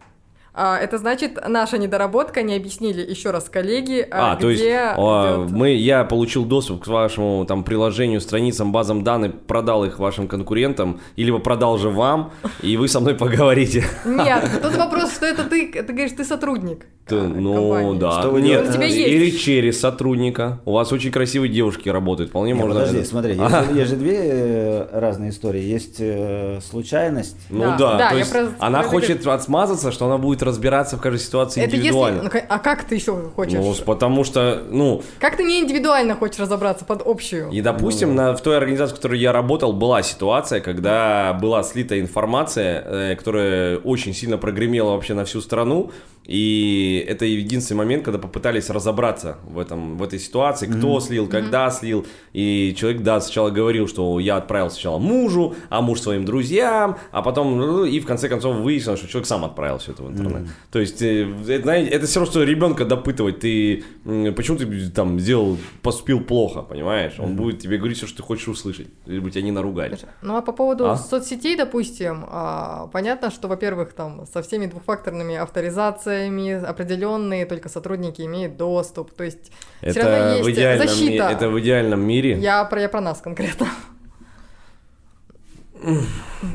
А, 0.53 0.79
это 0.79 0.99
значит, 0.99 1.39
наша 1.47 1.79
недоработка 1.79 2.43
не 2.43 2.57
объяснили 2.57 3.09
еще 3.09 3.31
раз 3.31 3.49
коллеги, 3.49 4.07
а, 4.11 4.35
где 4.35 4.43
то 4.43 4.51
есть 4.51 4.65
а, 4.69 5.47
мы, 5.49 5.71
я 5.75 6.05
получил 6.05 6.45
доступ 6.45 6.85
к 6.85 6.87
вашему 6.89 7.45
там 7.47 7.63
приложению, 7.63 8.21
страницам, 8.21 8.73
базам 8.73 9.05
данных, 9.05 9.41
продал 9.47 9.85
их 9.85 9.99
вашим 9.99 10.27
конкурентам, 10.27 11.01
или 11.17 11.31
продал 11.39 11.79
же 11.79 11.89
вам, 11.89 12.33
и 12.63 12.77
вы 12.77 12.89
со 12.89 13.01
мной 13.01 13.15
поговорите. 13.15 13.85
Нет, 14.05 14.45
тут 14.63 14.77
вопрос, 14.77 15.15
что 15.15 15.27
это 15.27 15.45
ты, 15.45 15.71
ты 15.71 15.93
говоришь, 15.93 16.13
ты 16.17 16.25
сотрудник. 16.25 16.87
Ты, 17.07 17.17
ну 17.17 17.75
компании. 17.75 17.99
да. 17.99 18.21
Что 18.21 18.31
вы 18.31 18.41
Нет, 18.41 18.69
у 18.69 18.73
тебя 18.73 18.87
есть. 18.87 19.09
или 19.09 19.31
через 19.31 19.81
сотрудника. 19.81 20.61
У 20.65 20.73
вас 20.73 20.93
очень 20.93 21.11
красивые 21.11 21.51
девушки 21.51 21.89
работают, 21.89 22.31
вполне 22.31 22.53
Нет, 22.53 22.61
можно. 22.61 22.81
Подожди, 22.81 23.05
смотри, 23.05 23.37
ага. 23.39 23.63
есть, 23.63 23.75
есть 23.75 23.91
же 23.91 23.97
две 23.97 24.19
э, 24.23 24.87
разные 24.93 25.31
истории. 25.31 25.61
Есть 25.61 25.97
э, 25.99 26.61
случайность. 26.63 27.37
Ну 27.49 27.61
да, 27.61 27.77
да, 27.77 27.99
да 27.99 28.11
то 28.11 28.17
есть 28.17 28.35
она 28.61 28.83
хочет 28.85 29.27
отмазаться, 29.27 29.91
что 29.91 30.07
она 30.07 30.19
будет 30.19 30.40
разбираться 30.43 30.97
в 30.97 31.01
каждой 31.01 31.21
ситуации 31.21 31.63
это 31.63 31.77
индивидуально. 31.77 32.23
Если, 32.23 32.39
ну, 32.39 32.45
а 32.49 32.59
как 32.59 32.85
ты 32.85 32.95
еще 32.95 33.31
хочешь? 33.35 33.55
Ну, 33.55 33.75
потому 33.85 34.25
что, 34.25 34.63
ну... 34.69 35.03
Как 35.19 35.37
ты 35.37 35.45
не 35.45 35.61
индивидуально 35.61 36.15
хочешь 36.15 36.39
разобраться 36.39 36.85
под 36.85 37.03
общую? 37.05 37.51
И, 37.51 37.61
допустим, 37.61 38.11
ну, 38.11 38.23
на, 38.23 38.37
в 38.37 38.41
той 38.41 38.57
организации, 38.57 38.95
в 38.95 38.97
которой 38.97 39.19
я 39.19 39.33
работал, 39.33 39.73
была 39.73 40.03
ситуация, 40.03 40.61
когда 40.61 41.33
была 41.41 41.63
слита 41.63 41.99
информация, 42.01 42.83
э, 42.85 43.17
которая 43.17 43.79
очень 43.79 44.15
сильно 44.15 44.39
прогремела 44.39 44.91
вообще 44.91 45.15
на 45.15 45.25
всю 45.25 45.41
страну, 45.41 45.91
и 46.31 47.05
это 47.09 47.25
единственный 47.25 47.79
момент, 47.79 48.05
когда 48.05 48.21
попытались 48.21 48.71
разобраться 48.71 49.39
в, 49.45 49.59
этом, 49.59 49.99
в 49.99 50.03
этой 50.03 50.21
ситуации, 50.21 50.67
кто 50.67 50.97
mm-hmm. 50.97 51.01
слил, 51.01 51.29
когда 51.29 51.67
mm-hmm. 51.67 51.73
слил. 51.73 52.07
И 52.33 52.73
человек, 52.79 53.03
да, 53.03 53.21
сначала 53.21 53.51
говорил, 53.51 53.89
что 53.89 54.21
я 54.21 54.37
отправил 54.37 54.71
сначала 54.71 54.99
мужу, 54.99 55.57
а 55.71 55.81
муж 55.81 56.01
своим 56.01 56.25
друзьям, 56.25 56.99
а 57.11 57.23
потом, 57.23 57.59
ну, 57.59 57.85
и 57.85 57.99
в 57.99 58.07
конце 58.07 58.29
концов 58.29 58.57
выяснилось, 58.59 59.01
что 59.01 59.09
человек 59.09 59.27
сам 59.27 59.45
отправил 59.45 59.79
все 59.79 59.91
это 59.91 60.05
в 60.05 60.09
интернет. 60.09 60.30
Mm-hmm. 60.39 60.49
То 60.71 60.79
есть, 60.79 61.03
э, 61.03 61.29
это, 61.49 61.63
знаете, 61.63 61.91
это 61.91 62.07
все 62.07 62.21
равно, 62.21 62.31
что 62.31 62.43
ребенка 62.43 62.85
допытывать, 62.85 63.41
ты, 63.41 63.85
почему 64.05 64.57
ты 64.59 64.91
там 64.91 65.19
сделал, 65.21 65.59
поступил 65.83 66.21
плохо, 66.21 66.63
понимаешь? 66.63 67.15
Он 67.19 67.31
mm-hmm. 67.31 67.35
будет 67.35 67.59
тебе 67.61 67.79
говорить 67.79 67.99
все, 67.99 68.07
что 68.07 68.19
ты 68.19 68.23
хочешь 68.23 68.49
услышать, 68.49 68.89
либо 69.07 69.31
тебя 69.31 69.43
не 69.43 69.53
наругали. 69.53 69.99
Ну, 70.23 70.37
а 70.37 70.43
по 70.43 70.53
поводу 70.53 70.91
а? 70.91 70.97
соцсетей, 70.97 71.57
допустим, 71.57 72.25
а, 72.29 72.89
понятно, 72.93 73.31
что, 73.31 73.49
во-первых, 73.49 73.93
там, 73.93 74.27
со 74.33 74.43
всеми 74.43 74.67
двухфакторными 74.67 75.37
авторизациями 75.37 76.53
определенные 76.65 77.47
только 77.47 77.69
сотрудники 77.69 78.23
имеют 78.23 78.57
доступ, 78.57 79.13
то 79.13 79.25
есть 79.25 79.51
это 79.81 80.01
все 80.01 80.03
равно 80.03 80.35
есть 80.35 80.47
в 80.47 80.51
идеальном 80.53 80.89
защита. 80.89 81.29
Ми- 81.29 81.33
это 81.33 81.49
в 81.49 81.61
идеальном 81.61 82.01
мире. 82.01 82.39
Я 82.39 82.65
про, 82.65 82.81
я 82.81 82.89
про 82.89 83.01
нас 83.01 83.21
конкретно. 83.21 83.67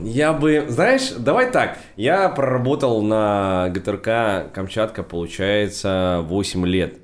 Я 0.01 0.33
бы, 0.33 0.65
знаешь, 0.67 1.11
давай 1.17 1.51
так, 1.51 1.77
я 1.95 2.29
проработал 2.29 3.01
на 3.01 3.69
ГТРК 3.69 4.51
Камчатка, 4.53 5.03
получается, 5.03 6.21
8 6.23 6.65
лет. 6.65 6.99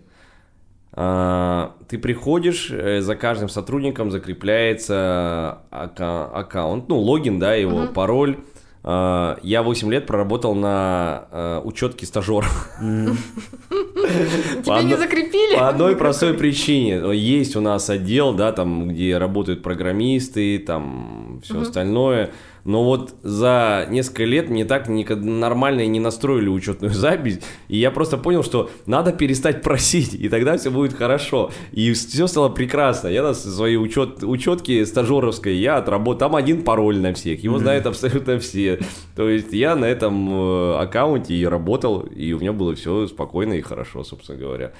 А, 0.94 1.76
ты 1.88 1.98
приходишь, 1.98 2.70
э, 2.70 3.02
за 3.02 3.16
каждым 3.16 3.48
сотрудником 3.48 4.12
закрепляется 4.12 5.60
ака- 5.72 6.30
аккаунт, 6.34 6.90
ну, 6.90 7.00
логин, 7.00 7.40
да, 7.40 7.54
его, 7.54 7.84
uh-huh. 7.84 7.94
пароль. 7.94 8.40
А, 8.84 9.40
я 9.42 9.64
8 9.64 9.90
лет 9.90 10.06
проработал 10.06 10.54
на 10.54 11.28
а, 11.32 11.62
учетке 11.62 12.06
стажера. 12.06 12.48
Тебе 12.80 14.84
не 14.84 14.98
закрепили? 14.98 15.56
По 15.56 15.70
одной 15.70 15.96
простой 15.96 16.34
причине. 16.34 17.02
Есть 17.16 17.56
у 17.56 17.62
нас 17.62 17.90
отдел, 17.90 18.34
да, 18.34 18.52
там, 18.52 18.90
где 18.90 19.18
работают 19.18 19.64
программисты, 19.64 20.60
там, 20.60 21.31
все 21.42 21.62
остальное. 21.62 22.32
Но 22.64 22.84
вот 22.84 23.16
за 23.24 23.88
несколько 23.90 24.24
лет 24.24 24.50
мне 24.50 24.66
так 24.66 24.88
нормально 24.88 25.86
не 25.88 26.00
настроили 26.00 26.48
учетную 26.48 26.94
запись, 26.94 27.40
и 27.68 27.78
я 27.78 27.90
просто 27.90 28.18
понял, 28.18 28.44
что 28.44 28.70
надо 28.86 29.12
перестать 29.12 29.64
просить, 29.64 30.14
и 30.14 30.30
тогда 30.30 30.58
все 30.58 30.70
будет 30.70 30.94
хорошо. 30.94 31.52
И 31.72 31.92
все 31.94 32.28
стало 32.28 32.50
прекрасно. 32.50 33.08
Я 33.08 33.24
на 33.24 33.34
своей 33.34 33.78
учет, 33.78 34.24
учетке 34.24 34.86
стажеровской, 34.86 35.56
я 35.56 35.78
отработал, 35.78 36.20
там 36.20 36.36
один 36.36 36.64
пароль 36.64 37.00
на 37.00 37.14
всех, 37.14 37.44
его 37.44 37.58
знают 37.58 37.86
абсолютно 37.88 38.38
все. 38.40 38.80
То 39.16 39.28
есть 39.28 39.54
я 39.54 39.76
на 39.76 39.86
этом 39.86 40.30
э, 40.32 40.76
аккаунте 40.76 41.34
и 41.34 41.46
работал, 41.46 42.02
и 42.02 42.32
у 42.34 42.40
меня 42.40 42.54
было 42.54 42.76
все 42.76 43.08
спокойно 43.08 43.54
и 43.54 43.62
хорошо, 43.62 44.04
собственно 44.04 44.38
говоря. 44.38 44.74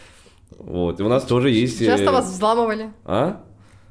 Вот, 0.58 1.00
и 1.00 1.04
у 1.04 1.08
нас 1.08 1.24
тоже 1.24 1.50
есть... 1.50 1.84
Часто 1.84 2.10
э, 2.10 2.12
вас 2.12 2.32
взламывали? 2.32 2.92
А? 3.06 3.44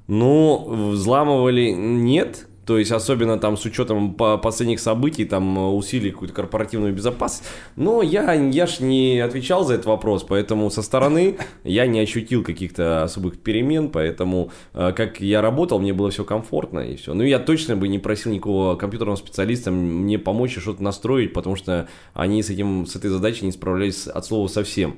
Ну, 0.06 0.90
взламывали 0.92 1.70
нет, 1.70 2.46
то 2.70 2.78
есть, 2.78 2.92
особенно 2.92 3.36
там 3.36 3.56
с 3.56 3.64
учетом 3.64 4.14
последних 4.14 4.78
событий, 4.78 5.24
там 5.24 5.58
э, 5.58 5.70
усилили 5.72 6.10
какую-то 6.10 6.32
корпоративную 6.32 6.94
безопасность. 6.94 7.50
Но 7.74 8.00
я, 8.00 8.32
я 8.32 8.68
ж 8.68 8.78
не 8.78 9.18
отвечал 9.18 9.64
за 9.64 9.74
этот 9.74 9.86
вопрос, 9.86 10.22
поэтому 10.22 10.70
со 10.70 10.82
стороны 10.82 11.36
я 11.64 11.88
не 11.88 11.98
ощутил 11.98 12.44
каких-то 12.44 13.02
особых 13.02 13.40
перемен, 13.40 13.88
поэтому 13.88 14.52
э, 14.72 14.92
как 14.94 15.20
я 15.20 15.42
работал, 15.42 15.80
мне 15.80 15.92
было 15.92 16.12
все 16.12 16.22
комфортно 16.22 16.78
и 16.78 16.94
все. 16.94 17.12
Ну, 17.12 17.24
я 17.24 17.40
точно 17.40 17.76
бы 17.76 17.88
не 17.88 17.98
просил 17.98 18.30
никакого 18.30 18.76
компьютерного 18.76 19.16
специалиста 19.16 19.72
мне 19.72 20.20
помочь 20.20 20.56
и 20.56 20.60
что-то 20.60 20.80
настроить, 20.80 21.32
потому 21.32 21.56
что 21.56 21.88
они 22.14 22.40
с, 22.40 22.50
этим, 22.50 22.86
с 22.86 22.94
этой 22.94 23.10
задачей 23.10 23.46
не 23.46 23.50
справлялись 23.50 24.06
от 24.06 24.24
слова 24.24 24.46
совсем. 24.46 24.94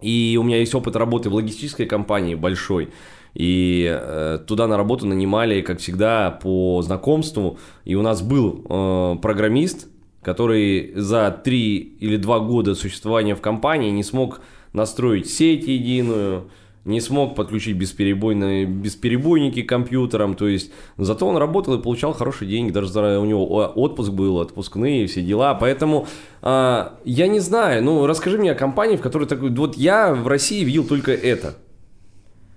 И 0.00 0.38
у 0.40 0.44
меня 0.44 0.58
есть 0.58 0.76
опыт 0.76 0.94
работы 0.94 1.28
в 1.28 1.34
логистической 1.34 1.86
компании 1.86 2.36
большой. 2.36 2.90
И 3.34 3.88
э, 3.90 4.38
туда 4.46 4.66
на 4.66 4.76
работу 4.76 5.06
нанимали, 5.06 5.60
как 5.60 5.78
всегда, 5.80 6.30
по 6.30 6.82
знакомству. 6.82 7.58
И 7.84 7.94
у 7.94 8.02
нас 8.02 8.22
был 8.22 8.64
э, 8.68 9.16
программист, 9.20 9.88
который 10.22 10.92
за 10.94 11.30
три 11.30 11.76
или 11.76 12.16
два 12.16 12.40
года 12.40 12.74
существования 12.74 13.34
в 13.34 13.40
компании 13.40 13.90
не 13.90 14.02
смог 14.02 14.40
настроить 14.72 15.30
сеть 15.30 15.66
единую, 15.66 16.48
не 16.84 17.00
смог 17.00 17.34
подключить 17.34 17.76
бесперебойные, 17.76 18.66
бесперебойники 18.66 19.62
к 19.62 19.68
компьютерам, 19.68 20.34
то 20.34 20.46
есть 20.46 20.70
зато 20.98 21.26
он 21.26 21.36
работал 21.36 21.74
и 21.74 21.82
получал 21.82 22.12
хорошие 22.12 22.48
деньги, 22.48 22.72
даже 22.72 23.18
у 23.18 23.24
него 23.24 23.46
отпуск 23.46 24.10
был, 24.10 24.40
отпускные, 24.40 25.06
все 25.06 25.22
дела, 25.22 25.54
поэтому 25.54 26.06
э, 26.42 26.88
я 27.04 27.28
не 27.28 27.40
знаю, 27.40 27.82
ну 27.82 28.06
расскажи 28.06 28.36
мне 28.36 28.52
о 28.52 28.54
компании, 28.54 28.96
в 28.96 29.00
которой 29.00 29.26
такой, 29.26 29.50
вот 29.50 29.76
я 29.76 30.12
в 30.14 30.28
России 30.28 30.62
видел 30.62 30.84
только 30.84 31.12
это, 31.12 31.54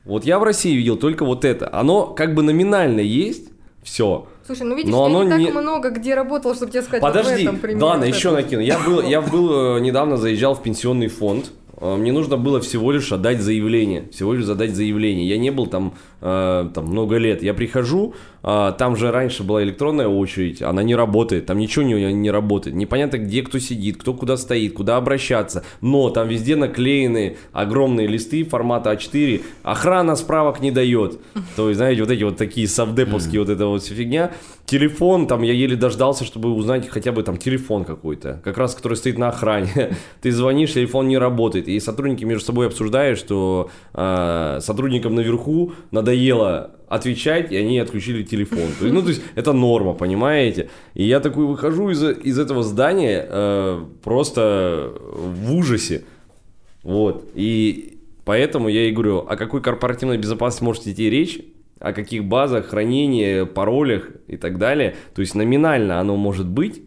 вот 0.08 0.26
я 0.26 0.40
в 0.40 0.44
России 0.44 0.74
видел 0.74 0.98
только 0.98 1.26
вот 1.26 1.46
это. 1.46 1.70
Оно 1.74 2.08
как 2.08 2.34
бы 2.34 2.42
номинально 2.42 3.02
есть, 3.02 3.50
все. 3.84 4.28
Слушай, 4.46 4.64
ну 4.64 4.76
видишь, 4.76 4.92
Но 4.92 5.10
я 5.10 5.26
не 5.26 5.30
так 5.30 5.40
не... 5.40 5.52
много 5.52 5.90
где 5.90 6.16
работал, 6.16 6.56
чтобы 6.56 6.72
тебе 6.72 6.82
сказать 6.82 7.02
Подожди, 7.02 7.46
вот 7.46 7.56
в 7.56 7.64
этом 7.66 7.82
ладно, 7.82 8.06
еще 8.06 8.32
накину. 8.32 8.62
Я 8.62 8.80
был, 8.80 9.02
я 9.02 9.22
был 9.22 9.78
э, 9.78 9.80
недавно 9.82 10.16
заезжал 10.16 10.56
в 10.56 10.64
пенсионный 10.64 11.08
фонд. 11.08 11.52
Э, 11.80 11.96
мне 11.98 12.14
нужно 12.14 12.38
было 12.38 12.62
всего 12.62 12.94
лишь 12.94 13.12
отдать 13.12 13.42
заявление, 13.42 14.08
всего 14.12 14.34
лишь 14.34 14.46
задать 14.46 14.74
заявление. 14.74 15.28
Я 15.28 15.38
не 15.38 15.52
был 15.52 15.68
там, 15.68 15.94
э, 16.22 16.70
там 16.74 16.86
много 16.86 17.18
лет. 17.18 17.44
Я 17.44 17.54
прихожу, 17.54 18.14
э, 18.44 18.74
там 18.78 18.96
же 18.96 19.12
раньше 19.12 19.44
была 19.44 19.64
электронная 19.64 20.08
очередь, 20.08 20.62
она 20.62 20.84
не 20.84 20.96
работает, 20.96 21.46
там 21.46 21.58
ничего 21.58 21.86
не, 21.86 22.14
не 22.14 22.32
работает. 22.32 22.76
Непонятно, 22.76 23.18
где 23.18 23.42
кто 23.42 23.60
сидит, 23.60 23.98
кто 23.98 24.14
куда 24.14 24.38
стоит, 24.38 24.74
куда 24.74 24.98
обращаться. 24.98 25.64
Но 25.82 26.10
там 26.10 26.28
везде 26.28 26.56
наклеены 26.56 27.38
огромные 27.52 28.08
листы 28.08 28.44
формата 28.44 28.92
А4. 28.92 29.42
Охрана 29.64 30.16
справок 30.16 30.60
не 30.62 30.72
дает. 30.72 31.20
То 31.56 31.70
есть, 31.70 31.78
знаете, 31.78 32.02
вот 32.02 32.12
эти 32.12 32.24
вот 32.24 32.38
такие 32.38 32.68
совдеповские 32.68 33.42
вот 33.42 33.50
эта 33.50 33.66
вот 33.66 33.84
фигня. 33.84 34.32
Телефон, 34.66 35.28
там 35.28 35.44
я 35.44 35.54
еле 35.54 35.78
дождался, 35.78 36.26
чтобы 36.26 36.52
узнать 36.54 36.90
хотя 36.90 37.14
бы 37.14 37.24
там 37.24 37.38
телефон 37.38 37.86
какой-то, 37.86 38.42
как 38.44 38.58
раз 38.58 38.76
который 38.76 38.96
стоит 38.96 39.18
на 39.18 39.30
охране. 39.30 39.96
Ты 40.22 40.32
звонишь, 40.34 40.74
телефон 40.74 41.08
не 41.08 41.18
работает. 41.18 41.70
И 41.70 41.80
сотрудники 41.80 42.26
между 42.26 42.48
собой 42.48 42.68
обсуждают, 42.68 43.18
что 43.18 43.70
э, 43.94 44.60
сотрудникам 44.62 45.16
наверху 45.16 45.72
надоело 46.08 46.72
отвечать, 46.88 47.52
и 47.52 47.58
они 47.58 47.80
отключили 47.80 48.24
телефон. 48.24 48.70
То 48.80 48.86
есть, 48.86 48.94
ну, 48.94 49.02
то 49.02 49.10
есть 49.10 49.22
это 49.36 49.52
норма, 49.52 49.94
понимаете? 49.94 50.70
И 50.94 51.04
я 51.04 51.20
такой 51.20 51.46
выхожу 51.46 51.90
из, 51.90 52.02
из 52.02 52.40
этого 52.40 52.64
здания 52.64 53.26
э, 53.28 53.86
просто 54.04 54.94
в 55.12 55.54
ужасе. 55.54 56.06
Вот. 56.84 57.30
И 57.36 57.98
поэтому 58.24 58.70
я 58.70 58.88
и 58.88 58.92
говорю, 58.92 59.18
о 59.18 59.36
какой 59.36 59.62
корпоративной 59.62 60.18
безопасности 60.18 60.64
может 60.64 60.88
идти 60.88 61.10
речь, 61.10 61.42
о 61.80 61.92
каких 61.92 62.24
базах 62.24 62.68
хранения, 62.68 63.46
паролях 63.46 64.10
и 64.28 64.38
так 64.38 64.58
далее. 64.58 64.96
То 65.14 65.22
есть 65.22 65.36
номинально 65.36 66.00
оно 66.00 66.16
может 66.16 66.48
быть, 66.48 66.82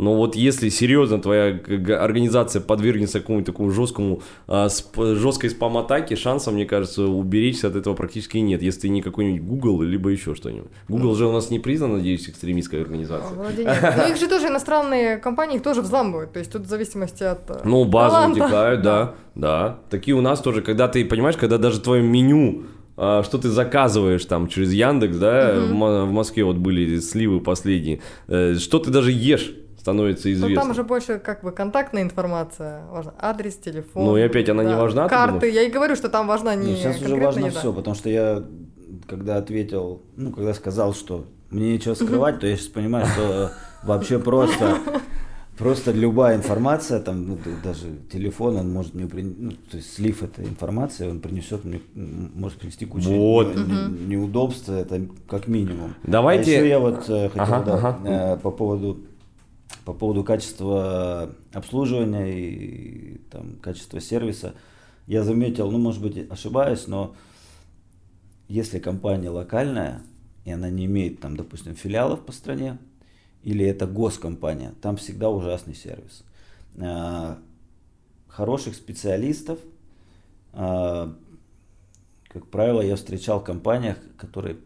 но 0.00 0.14
вот 0.14 0.34
если 0.34 0.70
серьезно 0.70 1.20
твоя 1.20 1.60
организация 2.00 2.62
подвергнется 2.62 3.20
какому-то 3.20 3.52
такому 3.52 3.70
жесткому, 3.70 4.22
а, 4.48 4.68
жесткой 4.96 5.50
спам-атаке, 5.50 6.16
шансов, 6.16 6.54
мне 6.54 6.64
кажется, 6.64 7.04
уберечься 7.04 7.68
от 7.68 7.76
этого 7.76 7.94
практически 7.94 8.38
нет, 8.38 8.62
если 8.62 8.80
ты 8.80 8.88
не 8.88 9.02
какой-нибудь 9.02 9.42
Google, 9.42 9.82
либо 9.82 10.08
еще 10.08 10.34
что-нибудь. 10.34 10.70
Google 10.88 11.14
же 11.16 11.26
у 11.26 11.32
нас 11.32 11.50
не 11.50 11.58
признан, 11.58 11.92
надеюсь, 11.92 12.30
экстремистской 12.30 12.80
организацией. 12.80 13.36
Вроде 13.36 13.64
нет. 13.64 13.94
Но 13.98 14.04
их 14.06 14.16
же 14.16 14.26
тоже 14.26 14.48
иностранные 14.48 15.18
компании 15.18 15.56
их 15.56 15.62
тоже 15.62 15.82
взламывают, 15.82 16.32
то 16.32 16.38
есть 16.38 16.50
тут 16.50 16.62
в 16.62 16.68
зависимости 16.68 17.22
от 17.22 17.50
э, 17.50 17.60
Ну, 17.64 17.84
базы 17.84 18.30
утекают, 18.30 18.80
да, 18.80 19.14
да. 19.34 19.80
Такие 19.90 20.16
у 20.16 20.22
нас 20.22 20.40
тоже, 20.40 20.62
когда 20.62 20.88
ты, 20.88 21.04
понимаешь, 21.04 21.36
когда 21.36 21.58
даже 21.58 21.78
твое 21.78 22.02
меню 22.02 22.62
а, 22.96 23.22
что 23.22 23.38
ты 23.38 23.48
заказываешь 23.48 24.24
там 24.24 24.46
через 24.48 24.72
Яндекс, 24.72 25.16
да, 25.16 25.54
угу. 25.56 25.74
в 25.74 26.12
Москве 26.12 26.44
вот 26.44 26.56
были 26.56 27.00
сливы 27.00 27.40
последние, 27.40 28.00
э, 28.28 28.54
что 28.54 28.78
ты 28.78 28.90
даже 28.90 29.10
ешь 29.10 29.54
становится 29.80 30.30
известно. 30.30 30.54
Ну, 30.54 30.60
там 30.60 30.70
уже 30.70 30.84
больше 30.84 31.18
как 31.18 31.42
бы 31.42 31.52
контактная 31.52 32.02
информация 32.02 32.84
важна. 32.90 33.14
Адрес, 33.18 33.56
телефон. 33.56 34.04
Ну, 34.04 34.16
и 34.16 34.20
опять 34.20 34.48
она 34.48 34.62
да. 34.62 34.68
не 34.68 34.76
важна? 34.76 35.08
Карты. 35.08 35.50
Я 35.50 35.62
и 35.62 35.70
говорю, 35.70 35.96
что 35.96 36.10
там 36.10 36.26
важна 36.26 36.54
не 36.54 36.72
Нет, 36.72 36.78
Сейчас 36.78 37.00
уже 37.00 37.16
важно 37.16 37.46
еда. 37.46 37.58
все, 37.58 37.72
потому 37.72 37.96
что 37.96 38.10
я, 38.10 38.44
когда 39.08 39.36
ответил, 39.36 40.02
ну, 40.16 40.32
когда 40.32 40.52
сказал, 40.52 40.92
что 40.92 41.24
мне 41.48 41.72
нечего 41.72 41.94
скрывать, 41.94 42.40
то 42.40 42.46
я 42.46 42.56
сейчас 42.56 42.68
понимаю, 42.68 43.06
что 43.06 43.52
вообще 43.82 44.18
просто 44.18 44.78
Просто 45.60 45.92
любая 45.92 46.36
информация, 46.36 47.00
там, 47.00 47.28
ну, 47.28 47.38
даже 47.62 47.88
телефон, 48.10 48.56
он 48.56 48.72
может 48.72 48.94
мне 48.94 49.06
принести, 49.06 49.42
ну, 49.42 49.50
то 49.50 49.76
есть 49.76 49.92
слив 49.92 50.22
этой 50.22 50.46
информации, 50.46 51.06
он 51.06 51.20
принесет 51.20 51.66
мне, 51.66 51.82
может 51.94 52.58
принести 52.58 52.86
кучу 52.86 53.10
вот. 53.10 53.54
не, 53.54 54.06
неудобств, 54.06 54.70
это 54.70 55.02
как 55.28 55.48
минимум. 55.48 55.96
Давайте. 56.02 56.52
А 56.52 56.54
еще 56.54 56.68
я 56.68 56.78
вот 56.78 57.04
э, 57.10 57.28
хотел, 57.28 57.42
ага, 57.42 57.62
да, 57.62 57.74
ага. 57.74 57.98
э, 58.08 58.36
по 58.38 58.50
поводу 58.50 59.00
по 59.84 59.92
поводу 59.92 60.24
качества 60.24 61.34
обслуживания 61.52 62.26
и 62.26 63.18
там, 63.30 63.56
качества 63.56 64.00
сервиса, 64.00 64.54
я 65.06 65.24
заметил, 65.24 65.70
ну, 65.70 65.78
может 65.78 66.02
быть, 66.02 66.30
ошибаюсь, 66.30 66.86
но 66.86 67.14
если 68.48 68.78
компания 68.78 69.30
локальная, 69.30 70.02
и 70.44 70.50
она 70.50 70.70
не 70.70 70.86
имеет, 70.86 71.20
там, 71.20 71.36
допустим, 71.36 71.74
филиалов 71.74 72.20
по 72.24 72.32
стране, 72.32 72.78
или 73.42 73.64
это 73.64 73.86
госкомпания, 73.86 74.74
там 74.82 74.96
всегда 74.96 75.30
ужасный 75.30 75.74
сервис. 75.74 76.24
А, 76.78 77.38
хороших 78.28 78.74
специалистов, 78.74 79.58
а, 80.52 81.14
как 82.28 82.46
правило, 82.46 82.80
я 82.80 82.96
встречал 82.96 83.40
в 83.40 83.44
компаниях, 83.44 83.98
которые, 84.16 84.58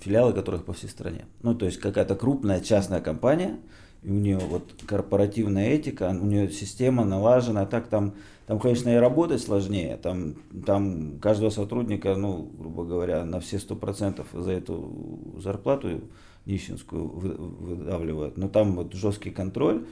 филиалы 0.00 0.32
которых 0.32 0.64
по 0.64 0.72
всей 0.72 0.88
стране. 0.88 1.26
Ну, 1.42 1.54
то 1.54 1.66
есть 1.66 1.78
какая-то 1.78 2.14
крупная 2.14 2.60
частная 2.60 3.00
компания, 3.00 3.58
и 4.02 4.10
у 4.10 4.14
нее 4.14 4.38
вот 4.38 4.74
корпоративная 4.86 5.68
этика, 5.68 6.10
у 6.10 6.26
нее 6.26 6.50
система 6.50 7.04
налажена, 7.04 7.66
так 7.66 7.86
там, 7.86 8.14
там, 8.46 8.58
конечно, 8.58 8.88
и 8.90 8.96
работать 8.96 9.40
сложнее, 9.40 9.96
там, 9.96 10.34
там 10.66 11.18
каждого 11.20 11.50
сотрудника, 11.50 12.14
ну, 12.16 12.50
грубо 12.58 12.84
говоря, 12.84 13.24
на 13.24 13.38
все 13.40 13.58
сто 13.58 13.76
процентов 13.76 14.26
за 14.32 14.52
эту 14.52 15.32
зарплату 15.38 16.00
нищенскую 16.46 17.06
выдавливают. 17.06 18.36
Но 18.36 18.48
там 18.48 18.74
вот 18.74 18.92
жесткий 18.94 19.30
контроль. 19.30 19.86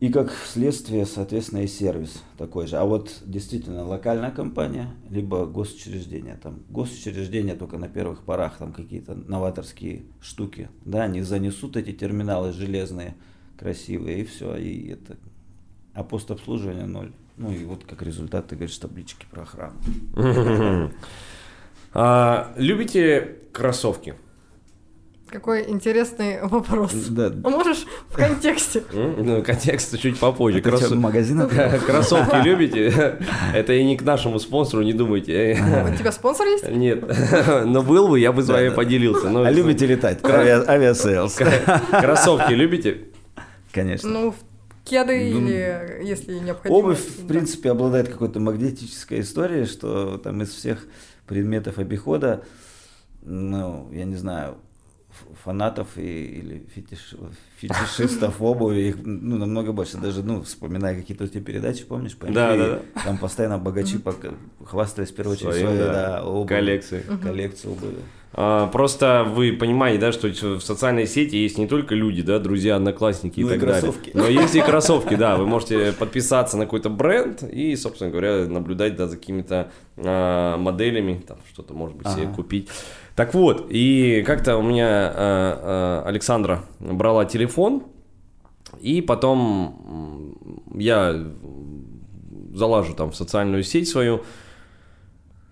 И 0.00 0.08
как 0.08 0.32
следствие, 0.32 1.04
соответственно, 1.04 1.60
и 1.60 1.66
сервис 1.66 2.22
такой 2.38 2.66
же. 2.66 2.78
А 2.78 2.84
вот 2.86 3.20
действительно 3.22 3.84
локальная 3.84 4.30
компания, 4.30 4.88
либо 5.10 5.44
госучреждение. 5.44 6.38
Там 6.42 6.60
госучреждения 6.70 7.54
только 7.54 7.76
на 7.76 7.86
первых 7.86 8.22
порах 8.22 8.56
там 8.56 8.72
какие-то 8.72 9.14
новаторские 9.14 10.04
штуки. 10.22 10.70
Да, 10.86 11.02
они 11.02 11.20
занесут 11.20 11.76
эти 11.76 11.92
терминалы 11.92 12.52
железные, 12.52 13.14
красивые, 13.58 14.22
и 14.22 14.24
все. 14.24 14.56
И 14.56 14.88
это... 14.88 15.18
А 15.92 16.02
постобслуживание 16.02 16.86
ноль. 16.86 17.12
Ну 17.36 17.52
и 17.52 17.64
вот 17.64 17.84
как 17.84 18.00
результат, 18.00 18.46
ты 18.46 18.56
говоришь, 18.56 18.78
таблички 18.78 19.26
про 19.30 19.42
охрану. 19.42 19.76
А, 21.92 22.54
любите 22.56 23.36
кроссовки? 23.52 24.14
Какой 25.30 25.70
интересный 25.70 26.42
вопрос. 26.42 26.92
Да. 26.92 27.32
А 27.44 27.50
можешь 27.50 27.86
в 28.08 28.16
контексте? 28.16 28.82
Ну, 28.92 29.42
контекст 29.44 29.96
чуть 30.00 30.18
попозже. 30.18 30.58
Это 30.58 30.70
Кросс- 30.70 30.86
что, 30.86 30.96
магазин? 30.96 31.48
Кроссовки 31.86 32.36
любите? 32.44 33.18
Это 33.54 33.72
и 33.72 33.84
не 33.84 33.96
к 33.96 34.02
нашему 34.02 34.40
спонсору, 34.40 34.82
не 34.82 34.92
думайте. 34.92 35.52
У 35.92 35.96
тебя 35.96 36.10
спонсор 36.10 36.46
есть? 36.48 36.68
Нет, 36.68 37.04
но 37.64 37.82
был 37.82 38.08
бы, 38.08 38.18
я 38.18 38.32
бы 38.32 38.42
с 38.42 38.48
вами 38.48 38.70
поделился. 38.70 39.28
А 39.46 39.50
любите 39.50 39.86
летать? 39.86 40.20
Авиа- 40.22 40.64
Авиасейлс. 40.68 41.38
Кроссовки 41.90 42.52
любите? 42.52 43.02
Конечно. 43.72 44.08
Ну, 44.08 44.34
кеды 44.84 45.30
Ну, 45.32 45.40
или 45.46 46.00
если 46.02 46.40
необходимо. 46.40 46.76
Обувь, 46.78 46.98
в 46.98 47.26
принципе, 47.28 47.70
обладает 47.70 48.08
какой-то 48.08 48.40
магнетической 48.40 49.20
историей, 49.20 49.66
что 49.66 50.18
там 50.18 50.42
из 50.42 50.48
всех 50.50 50.84
предметов 51.28 51.78
обихода, 51.78 52.42
ну, 53.22 53.88
я 53.92 54.04
не 54.06 54.16
знаю, 54.16 54.56
фанатов 55.44 55.96
и, 55.96 56.00
или 56.40 56.66
фетиш- 56.74 57.16
фетишистов 57.58 58.40
обуви, 58.42 58.80
их 58.88 58.96
ну, 59.02 59.38
намного 59.38 59.72
больше. 59.72 59.96
Даже, 59.98 60.22
ну, 60.22 60.42
вспоминая 60.42 60.94
какие-то 60.94 61.26
тебя 61.28 61.42
передачи, 61.42 61.84
помнишь, 61.84 62.16
по 62.16 62.26
Да, 62.26 62.56
да, 62.56 62.66
да. 62.66 62.80
там 63.04 63.18
постоянно 63.18 63.58
богачи 63.58 63.96
пок- 63.98 64.34
хвастались 64.64 65.10
в 65.10 65.14
первую 65.14 65.36
очередь 65.36 65.54
своей, 65.54 65.78
да, 65.78 65.92
да, 65.92 66.22
обувью, 66.24 66.48
коллекцией. 66.48 67.02
коллекцией 67.22 67.72
обуви. 67.74 67.96
А, 68.32 68.68
Просто 68.68 69.24
вы 69.28 69.52
понимаете, 69.52 70.00
да, 70.00 70.12
что 70.12 70.28
в 70.28 70.60
социальной 70.62 71.06
сети 71.06 71.36
есть 71.36 71.58
не 71.58 71.66
только 71.66 71.94
люди, 71.94 72.22
да, 72.22 72.38
друзья, 72.38 72.76
одноклассники 72.76 73.40
и 73.40 73.42
Ну 73.42 73.48
и 73.48 73.52
так 73.52 73.60
далее. 73.60 73.80
кроссовки. 73.82 74.10
Но 74.14 74.26
есть 74.26 74.54
и 74.54 74.60
кроссовки, 74.60 75.14
да. 75.16 75.36
Вы 75.36 75.46
можете 75.46 75.92
подписаться 75.92 76.56
на 76.56 76.64
какой-то 76.64 76.90
бренд 76.90 77.42
и, 77.42 77.74
собственно 77.76 78.10
говоря, 78.10 78.46
наблюдать 78.46 78.94
да, 78.96 79.08
за 79.08 79.16
какими-то 79.16 79.70
а, 79.96 80.56
моделями, 80.58 81.22
там 81.26 81.38
что-то, 81.52 81.74
может 81.74 81.96
быть, 81.96 82.08
себе 82.08 82.24
Ага. 82.26 82.34
купить. 82.34 82.68
Так 83.16 83.34
вот, 83.34 83.66
и 83.70 84.22
как-то 84.24 84.56
у 84.56 84.62
меня 84.62 84.86
а, 84.88 86.02
а, 86.04 86.08
Александра 86.08 86.64
брала 86.78 87.24
телефон, 87.24 87.82
и 88.80 89.00
потом 89.02 90.36
я 90.74 91.26
залажу 92.54 92.94
там 92.94 93.10
в 93.10 93.16
социальную 93.16 93.62
сеть 93.64 93.88
свою, 93.88 94.22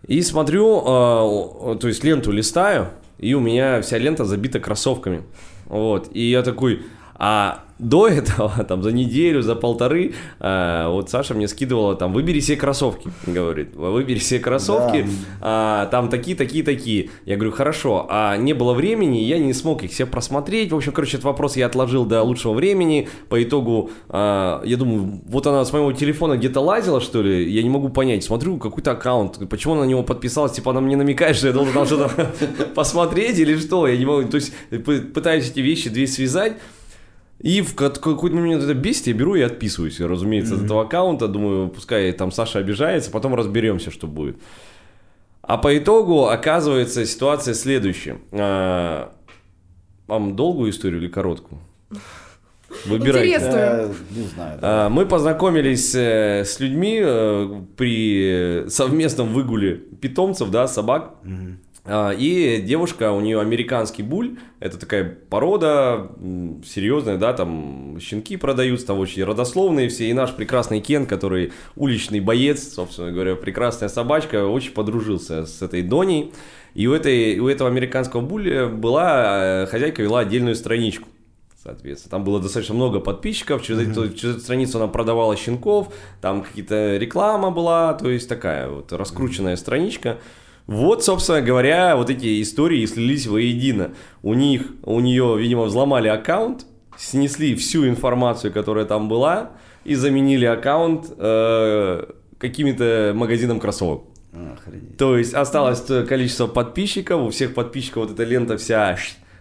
и 0.08 0.22
смотрю, 0.22 0.80
э, 0.80 1.76
то 1.78 1.86
есть 1.86 2.02
ленту 2.02 2.32
листаю, 2.32 2.88
и 3.18 3.34
у 3.34 3.40
меня 3.40 3.82
вся 3.82 3.98
лента 3.98 4.24
забита 4.24 4.58
кроссовками. 4.58 5.22
Вот. 5.66 6.08
И 6.12 6.30
я 6.30 6.42
такой, 6.42 6.82
а 7.18 7.64
до 7.78 8.08
этого, 8.08 8.52
там, 8.68 8.82
за 8.82 8.90
неделю, 8.90 9.40
за 9.40 9.54
полторы, 9.54 10.14
э, 10.40 10.86
вот 10.88 11.10
Саша 11.10 11.34
мне 11.34 11.46
скидывала, 11.46 11.94
там, 11.94 12.12
выбери 12.12 12.40
себе 12.40 12.56
кроссовки, 12.56 13.08
говорит, 13.26 13.76
выбери 13.76 14.18
себе 14.18 14.40
кроссовки, 14.40 15.02
Да. 15.02 15.08
а, 15.40 15.86
там 15.86 16.08
такие, 16.08 16.36
такие, 16.36 16.64
такие. 16.64 17.10
Я 17.24 17.36
говорю, 17.36 17.52
хорошо, 17.52 18.06
а 18.10 18.36
не 18.36 18.52
было 18.52 18.72
времени, 18.74 19.18
я 19.18 19.38
не 19.38 19.52
смог 19.52 19.84
их 19.84 19.92
все 19.92 20.06
просмотреть. 20.06 20.72
В 20.72 20.76
общем, 20.76 20.90
короче, 20.90 21.18
этот 21.18 21.26
вопрос 21.26 21.56
я 21.56 21.66
отложил 21.66 22.04
до 22.04 22.20
лучшего 22.22 22.52
времени. 22.52 23.08
По 23.28 23.40
итогу, 23.40 23.90
а, 24.08 24.60
я 24.64 24.76
думаю, 24.76 25.20
вот 25.26 25.46
она 25.46 25.64
с 25.64 25.72
моего 25.72 25.92
телефона 25.92 26.36
где-то 26.36 26.60
лазила, 26.60 27.00
что 27.00 27.22
ли, 27.22 27.48
я 27.48 27.62
не 27.62 27.70
могу 27.70 27.90
понять. 27.90 28.24
Смотрю, 28.24 28.56
какой-то 28.58 28.90
аккаунт, 28.92 29.38
почему 29.48 29.74
она 29.74 29.84
на 29.84 29.88
него 29.88 30.02
подписалась, 30.02 30.50
типа 30.52 30.72
она 30.72 30.80
мне 30.80 30.96
намекает, 30.96 31.36
что 31.36 31.46
я 31.46 31.52
должен 31.52 31.72
там 31.74 31.86
что-то 31.86 32.10
посмотреть 32.74 33.38
или 33.38 33.56
что, 33.56 33.86
я 33.86 33.96
не 33.96 34.04
могу. 34.04 34.28
То 34.28 34.36
есть 34.36 34.52
пы- 34.70 35.00
пытаюсь 35.12 35.48
эти 35.50 35.60
вещи 35.60 35.88
две 35.90 36.08
связать. 36.08 36.54
И 37.40 37.60
в 37.62 37.74
ка- 37.76 37.90
какой-то 37.90 38.34
момент 38.34 38.62
это 38.64 38.74
бесит, 38.74 39.06
я 39.06 39.12
беру 39.14 39.34
и 39.36 39.40
отписываюсь, 39.42 40.00
разумеется, 40.00 40.56
от 40.56 40.62
этого 40.64 40.82
аккаунта. 40.82 41.28
Думаю, 41.28 41.68
пускай 41.68 42.10
там 42.12 42.32
Саша 42.32 42.58
обижается, 42.58 43.10
потом 43.10 43.34
разберемся, 43.34 43.90
что 43.92 44.06
будет. 44.08 44.36
А 45.42 45.56
по 45.56 45.76
итогу 45.78 46.26
оказывается 46.26 47.06
ситуация 47.06 47.54
следующая. 47.54 48.18
А, 48.32 49.12
Вам 50.08 50.34
долгую 50.36 50.70
историю 50.70 51.00
или 51.00 51.08
короткую? 51.08 51.60
Выбирайте. 52.84 53.34
Интересно. 53.34 53.56
Я 53.56 53.88
не 54.10 54.26
знаю. 54.26 54.58
А, 54.60 54.88
Мы 54.90 55.06
познакомились 55.06 55.94
э, 55.94 56.44
с 56.44 56.60
людьми 56.60 57.00
э, 57.02 57.62
при 57.76 58.68
совместном 58.68 59.32
выгуле 59.32 59.76
питомцев, 59.76 60.50
да, 60.50 60.68
собак. 60.68 61.14
Мгм. 61.22 61.58
А, 61.90 62.10
И 62.10 62.60
девушка, 62.60 63.12
у 63.12 63.20
нее 63.20 63.40
американский 63.40 64.02
буль, 64.02 64.36
это 64.60 64.78
такая 64.78 65.18
порода 65.30 66.10
серьезная, 66.64 67.16
да, 67.16 67.32
там 67.32 67.98
щенки 67.98 68.36
продаются, 68.36 68.88
там 68.88 68.98
очень 68.98 69.24
родословные 69.24 69.88
все, 69.88 70.04
и 70.10 70.12
наш 70.12 70.34
прекрасный 70.34 70.80
Кен, 70.80 71.06
который 71.06 71.52
уличный 71.76 72.20
боец, 72.20 72.74
собственно 72.74 73.10
говоря, 73.10 73.36
прекрасная 73.36 73.88
собачка, 73.88 74.46
очень 74.46 74.72
подружился 74.72 75.46
с 75.46 75.62
этой 75.62 75.82
Доней, 75.82 76.34
и 76.74 76.86
у, 76.86 76.92
этой, 76.92 77.38
у 77.38 77.48
этого 77.48 77.70
американского 77.70 78.20
буля 78.20 78.66
была, 78.66 79.62
э, 79.62 79.66
хозяйка 79.66 80.02
вела 80.02 80.20
отдельную 80.20 80.56
страничку. 80.56 81.08
Соответственно, 81.62 82.10
там 82.10 82.24
было 82.24 82.38
достаточно 82.40 82.74
много 82.74 83.00
подписчиков, 83.00 83.62
через, 83.62 83.88
эту, 83.88 84.10
через 84.10 84.36
эту 84.36 84.40
страницу 84.44 84.78
она 84.78 84.88
продавала 84.88 85.36
щенков, 85.36 85.88
там 86.20 86.42
какие-то 86.42 86.98
реклама 86.98 87.50
была, 87.50 87.94
то 87.94 88.10
есть 88.10 88.28
такая 88.28 88.68
вот 88.68 88.92
раскрученная 88.92 89.56
страничка. 89.56 90.18
Вот, 90.68 91.02
собственно 91.02 91.40
говоря, 91.40 91.96
вот 91.96 92.10
эти 92.10 92.42
истории 92.42 92.84
слились 92.84 93.26
воедино. 93.26 93.92
У 94.22 94.34
них, 94.34 94.66
у 94.84 95.00
нее, 95.00 95.34
видимо, 95.38 95.62
взломали 95.62 96.08
аккаунт, 96.08 96.66
снесли 96.98 97.54
всю 97.54 97.88
информацию, 97.88 98.52
которая 98.52 98.84
там 98.84 99.08
была, 99.08 99.52
и 99.84 99.94
заменили 99.94 100.44
аккаунт 100.44 101.06
э, 101.16 102.04
каким-то 102.36 103.12
магазином 103.14 103.60
кроссовок. 103.60 104.04
Охренеть. 104.32 104.98
То 104.98 105.16
есть 105.16 105.32
осталось 105.32 105.80
количество 106.06 106.46
подписчиков, 106.46 107.22
у 107.22 107.30
всех 107.30 107.54
подписчиков 107.54 108.02
вот 108.02 108.12
эта 108.12 108.24
лента 108.24 108.58
вся 108.58 108.94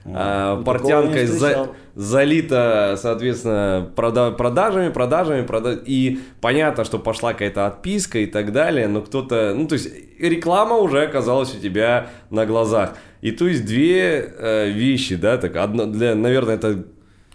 а, 0.06 0.56
ну, 0.56 0.64
портянкой 0.64 1.28
такого 1.28 1.76
не 1.98 2.04
за- 2.04 2.18
встречал. 2.18 2.20
залита, 2.20 2.96
соответственно, 3.02 3.90
прода- 3.96 4.32
продажами, 4.32 4.90
продажами, 4.92 5.46
прода- 5.46 5.82
и 5.86 6.20
понятно, 6.42 6.84
что 6.86 7.00
пошла 7.00 7.34
какая-то 7.34 7.66
отписка 7.68 8.20
и 8.20 8.26
так 8.26 8.52
далее, 8.52 8.88
но 8.88 9.02
кто-то, 9.02 9.54
ну 9.56 9.68
то 9.68 9.74
есть 9.74 9.90
реклама 10.20 10.78
уже 10.78 11.02
оказалась 11.04 11.56
у 11.56 11.60
тебя 11.60 12.10
на 12.30 12.46
глазах. 12.46 12.96
И 13.22 13.32
то 13.32 13.48
есть 13.48 13.66
две 13.66 14.34
э, 14.38 14.70
вещи, 14.70 15.16
да, 15.16 15.38
так 15.38 15.56
одно 15.56 15.86
для, 15.86 16.16
наверное, 16.16 16.56
это 16.56 16.86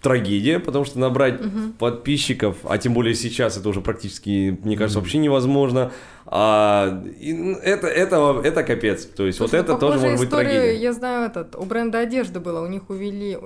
трагедия, 0.01 0.59
потому 0.59 0.85
что 0.85 0.98
набрать 0.98 1.40
подписчиков, 1.79 2.57
а 2.64 2.79
тем 2.79 2.92
более 2.94 3.14
сейчас 3.14 3.57
это 3.57 3.68
уже 3.68 3.81
практически, 3.81 4.59
мне 4.64 4.77
кажется, 4.77 4.98
вообще 4.98 5.18
невозможно. 5.18 5.92
А, 6.35 7.05
и, 7.21 7.35
ну, 7.35 7.59
это, 7.59 7.88
это, 7.88 8.40
это 8.42 8.64
капец. 8.64 9.05
То 9.05 9.27
есть 9.27 9.37
Слушай, 9.37 9.61
вот 9.61 9.61
это 9.61 9.77
тоже 9.77 9.99
может 9.99 10.18
быть 10.18 10.29
история, 10.29 10.49
трагедия. 10.49 10.83
Я 10.83 10.92
знаю, 10.95 11.27
этот, 11.27 11.55
у 11.57 11.64
бренда 11.64 11.99
одежды 11.99 12.40
было, 12.40 12.62
у 12.64 12.66
них 12.68 12.88
увели, 12.88 13.37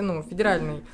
ну, 0.00 0.22
федеральный, 0.22 0.84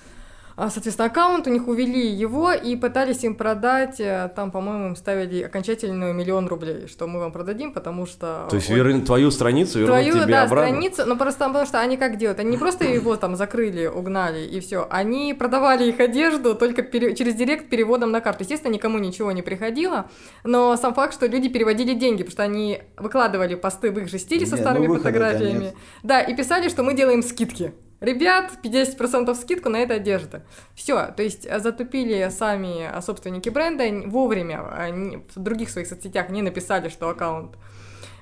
соответственно, 0.57 1.07
аккаунт, 1.07 1.47
у 1.47 1.51
них 1.51 1.67
увели 1.67 2.07
его 2.07 2.53
и 2.53 2.77
пытались 2.77 3.25
им 3.25 3.35
продать, 3.35 3.99
э, 3.99 4.31
там, 4.37 4.51
по-моему, 4.51 4.88
им 4.88 4.97
ставили 4.97 5.43
окончательную 5.43 6.14
миллион 6.14 6.47
рублей, 6.47 6.87
что 6.87 7.07
мы 7.07 7.21
вам 7.21 7.33
продадим, 7.33 7.73
потому 7.73 8.07
что... 8.07 8.47
То 8.49 8.57
есть 8.57 8.71
вот 8.71 9.05
твою 9.05 9.31
страницу 9.31 9.81
вернуть 9.81 10.05
Твою, 10.05 10.25
тебе 10.25 10.33
да, 10.33 10.43
обратно? 10.45 10.69
страницу, 10.69 11.03
но 11.07 11.17
просто 11.17 11.47
потому 11.47 11.67
что 11.67 11.81
они 11.81 11.97
как 11.97 12.17
делают? 12.17 12.38
Они 12.38 12.51
не 12.51 12.57
просто 12.57 12.85
его 12.85 13.17
там 13.17 13.37
закрыли, 13.37 13.87
угнали 13.87 14.47
и 14.47 14.61
все, 14.61 14.87
они 14.90 15.35
продавали 15.35 15.88
их 15.88 16.01
одежду 16.01 16.55
только 16.55 16.83
пере- 16.83 17.14
через 17.17 17.35
директ 17.35 17.69
переводом 17.69 18.12
на 18.12 18.21
карту. 18.21 18.45
Естественно, 18.45 18.73
никому 18.73 18.99
ничего 18.99 19.33
не 19.33 19.43
приходило, 19.43 20.09
но 20.45 20.77
сам 20.77 20.95
факт, 20.95 21.14
что 21.14 21.27
люди 21.27 21.49
переводили 21.49 21.95
деньги, 21.95 22.23
потому 22.23 22.33
что 22.33 22.43
они 22.45 22.83
выкладывали 22.97 23.55
посты 23.57 23.90
в 23.90 23.99
их 23.99 24.09
же 24.09 24.19
стиле 24.19 24.47
со 24.47 24.55
Не, 24.55 24.61
ну 24.61 24.62
старыми 24.62 24.87
выхода-то 24.87 25.09
фотографиями. 25.09 25.64
нет. 25.64 25.75
Да, 26.03 26.21
и 26.21 26.35
писали, 26.37 26.69
что 26.69 26.83
мы 26.83 26.95
делаем 26.95 27.23
скидки. 27.23 27.73
Ребят, 28.05 28.53
50% 28.62 29.35
скидку 29.35 29.69
на 29.69 29.79
это 29.79 29.95
одежда. 29.95 30.43
Все, 30.75 31.07
то 31.17 31.23
есть 31.23 31.47
а, 31.47 31.59
затупили 31.59 32.29
сами 32.31 32.85
а, 32.87 33.01
собственники 33.03 33.49
бренда 33.49 33.85
вовремя, 34.09 34.61
а, 34.71 34.90
не- 34.90 35.19
в 35.35 35.38
других 35.40 35.71
своих 35.71 35.87
соцсетях 35.87 36.29
не 36.31 36.43
написали, 36.43 36.88
что 36.88 37.09
аккаунт 37.09 37.57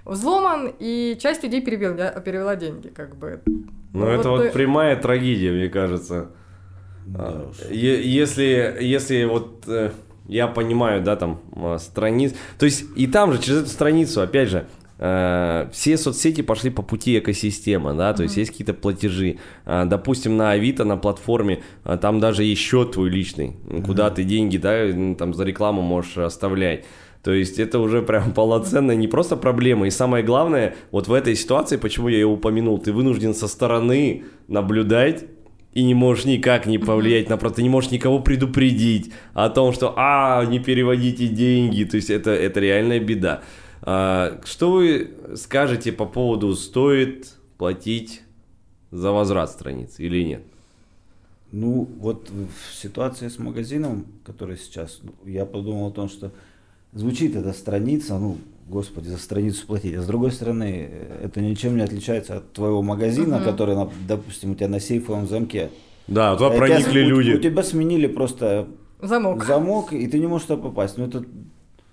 взломан, 0.05 0.73
и 0.79 1.16
часть 1.21 1.42
людей 1.45 1.61
перевела, 1.62 2.11
перевела 2.21 2.57
деньги, 2.57 2.88
как 2.88 3.16
бы. 3.16 3.40
Ну, 3.92 4.07
это 4.07 4.31
вот 4.31 4.42
э, 4.42 4.51
прямая 4.51 4.97
трагедия, 4.97 5.53
мне 5.53 5.68
кажется. 5.68 6.31
Да 7.07 7.25
А, 7.29 7.53
Если, 7.71 8.77
если 8.81 9.25
вот 9.25 9.64
э, 9.68 9.90
я 10.29 10.47
понимаю, 10.49 11.03
да, 11.03 11.16
там 11.16 11.40
а, 11.57 11.79
страниц, 11.79 12.35
то 12.59 12.64
есть 12.64 12.85
и 12.97 13.07
там 13.07 13.33
же 13.33 13.40
через 13.40 13.61
эту 13.62 13.68
страницу, 13.71 14.21
опять 14.23 14.49
же, 14.49 14.66
э, 15.03 15.69
все 15.73 15.97
соцсети 15.97 16.43
пошли 16.43 16.71
по 16.71 16.83
пути 16.83 17.19
экосистемы, 17.19 17.95
да, 17.95 18.12
то 18.15 18.23
есть 18.23 18.37
есть 18.37 18.53
какие-то 18.53 18.75
платежи. 18.75 19.38
А, 19.67 19.85
Допустим, 19.85 20.37
на 20.37 20.53
Авито, 20.53 20.85
на 20.85 20.97
платформе, 20.97 21.62
а, 21.83 21.97
там 21.97 22.21
даже 22.21 22.45
есть 22.45 22.61
счет 22.61 22.93
твой 22.93 23.11
личный, 23.11 23.57
куда 23.85 24.11
ты 24.11 24.23
деньги, 24.23 24.59
да, 24.59 24.87
там 25.19 25.35
за 25.35 25.45
рекламу 25.45 25.83
можешь 25.83 26.19
оставлять. 26.19 26.85
То 27.25 27.33
есть 27.33 27.59
это 27.59 27.81
уже 27.81 28.03
прям 28.03 28.33
полноценная 28.35 28.95
не 28.95 29.09
просто 29.09 29.37
проблема. 29.37 29.87
И 29.87 29.91
самое 29.91 30.25
главное, 30.25 30.77
вот 30.93 31.09
в 31.09 31.12
этой 31.12 31.35
ситуации, 31.35 31.77
почему 31.77 32.09
я 32.09 32.19
ее 32.19 32.27
упомянул, 32.27 32.79
ты 32.79 32.93
вынужден 32.93 33.35
со 33.35 33.49
стороны 33.49 34.25
наблюдать 34.47 35.25
и 35.75 35.83
не 35.83 35.95
можешь 35.95 36.27
никак 36.27 36.67
не 36.67 36.79
повлиять 36.79 37.31
на 37.31 37.38
просто, 37.38 37.57
ты 37.57 37.62
не 37.62 37.71
можешь 37.71 37.91
никого 37.91 38.19
предупредить 38.21 39.11
о 39.33 39.49
том, 39.49 39.73
что 39.73 39.95
а, 39.97 40.45
не 40.45 40.59
переводите 40.59 41.29
деньги. 41.29 41.85
То 41.85 41.97
есть 41.97 42.11
это, 42.11 42.31
это 42.31 42.61
реальная 42.61 43.01
беда. 43.01 43.43
А, 43.83 44.40
что 44.45 44.73
вы 44.73 45.11
скажете 45.37 45.92
по 45.92 46.07
поводу 46.07 46.55
стоит 46.55 47.35
платить 47.59 48.23
за 48.90 49.11
возврат 49.11 49.51
страницы 49.51 50.03
или 50.03 50.23
нет? 50.23 50.42
Ну, 51.51 51.88
вот 51.99 52.31
в 52.31 52.75
ситуации 52.75 53.29
с 53.29 53.39
магазином, 53.39 54.07
который 54.24 54.57
сейчас, 54.57 55.01
ну, 55.03 55.12
я 55.28 55.45
подумал 55.45 55.89
о 55.89 55.91
том, 55.91 56.09
что 56.09 56.33
звучит 56.95 57.37
эта 57.37 57.53
страница, 57.53 58.18
ну, 58.18 58.39
господи, 58.68 59.09
за 59.09 59.18
страницу 59.18 59.66
платить. 59.66 59.95
А 59.95 60.03
с 60.03 60.07
другой 60.07 60.33
стороны, 60.33 60.91
это 61.22 61.41
ничем 61.41 61.76
не 61.76 61.83
отличается 61.83 62.39
от 62.39 62.53
твоего 62.53 62.83
магазина, 62.83 63.37
угу. 63.37 63.45
который, 63.45 63.76
допустим, 64.07 64.53
у 64.53 64.55
тебя 64.55 64.68
на 64.68 64.80
сейфовом 64.80 65.28
замке. 65.28 65.70
Да, 66.07 66.37
туда 66.37 66.51
проникли 66.57 66.91
тебя, 66.91 67.05
люди. 67.05 67.30
У, 67.33 67.37
у 67.37 67.41
тебя 67.41 67.62
сменили 67.62 68.07
просто 68.07 68.68
замок. 69.01 69.45
замок, 69.45 69.93
и 69.93 70.07
ты 70.07 70.18
не 70.18 70.26
можешь 70.26 70.47
туда 70.47 70.62
попасть. 70.62 70.97
Ну, 70.97 71.07
это, 71.07 71.24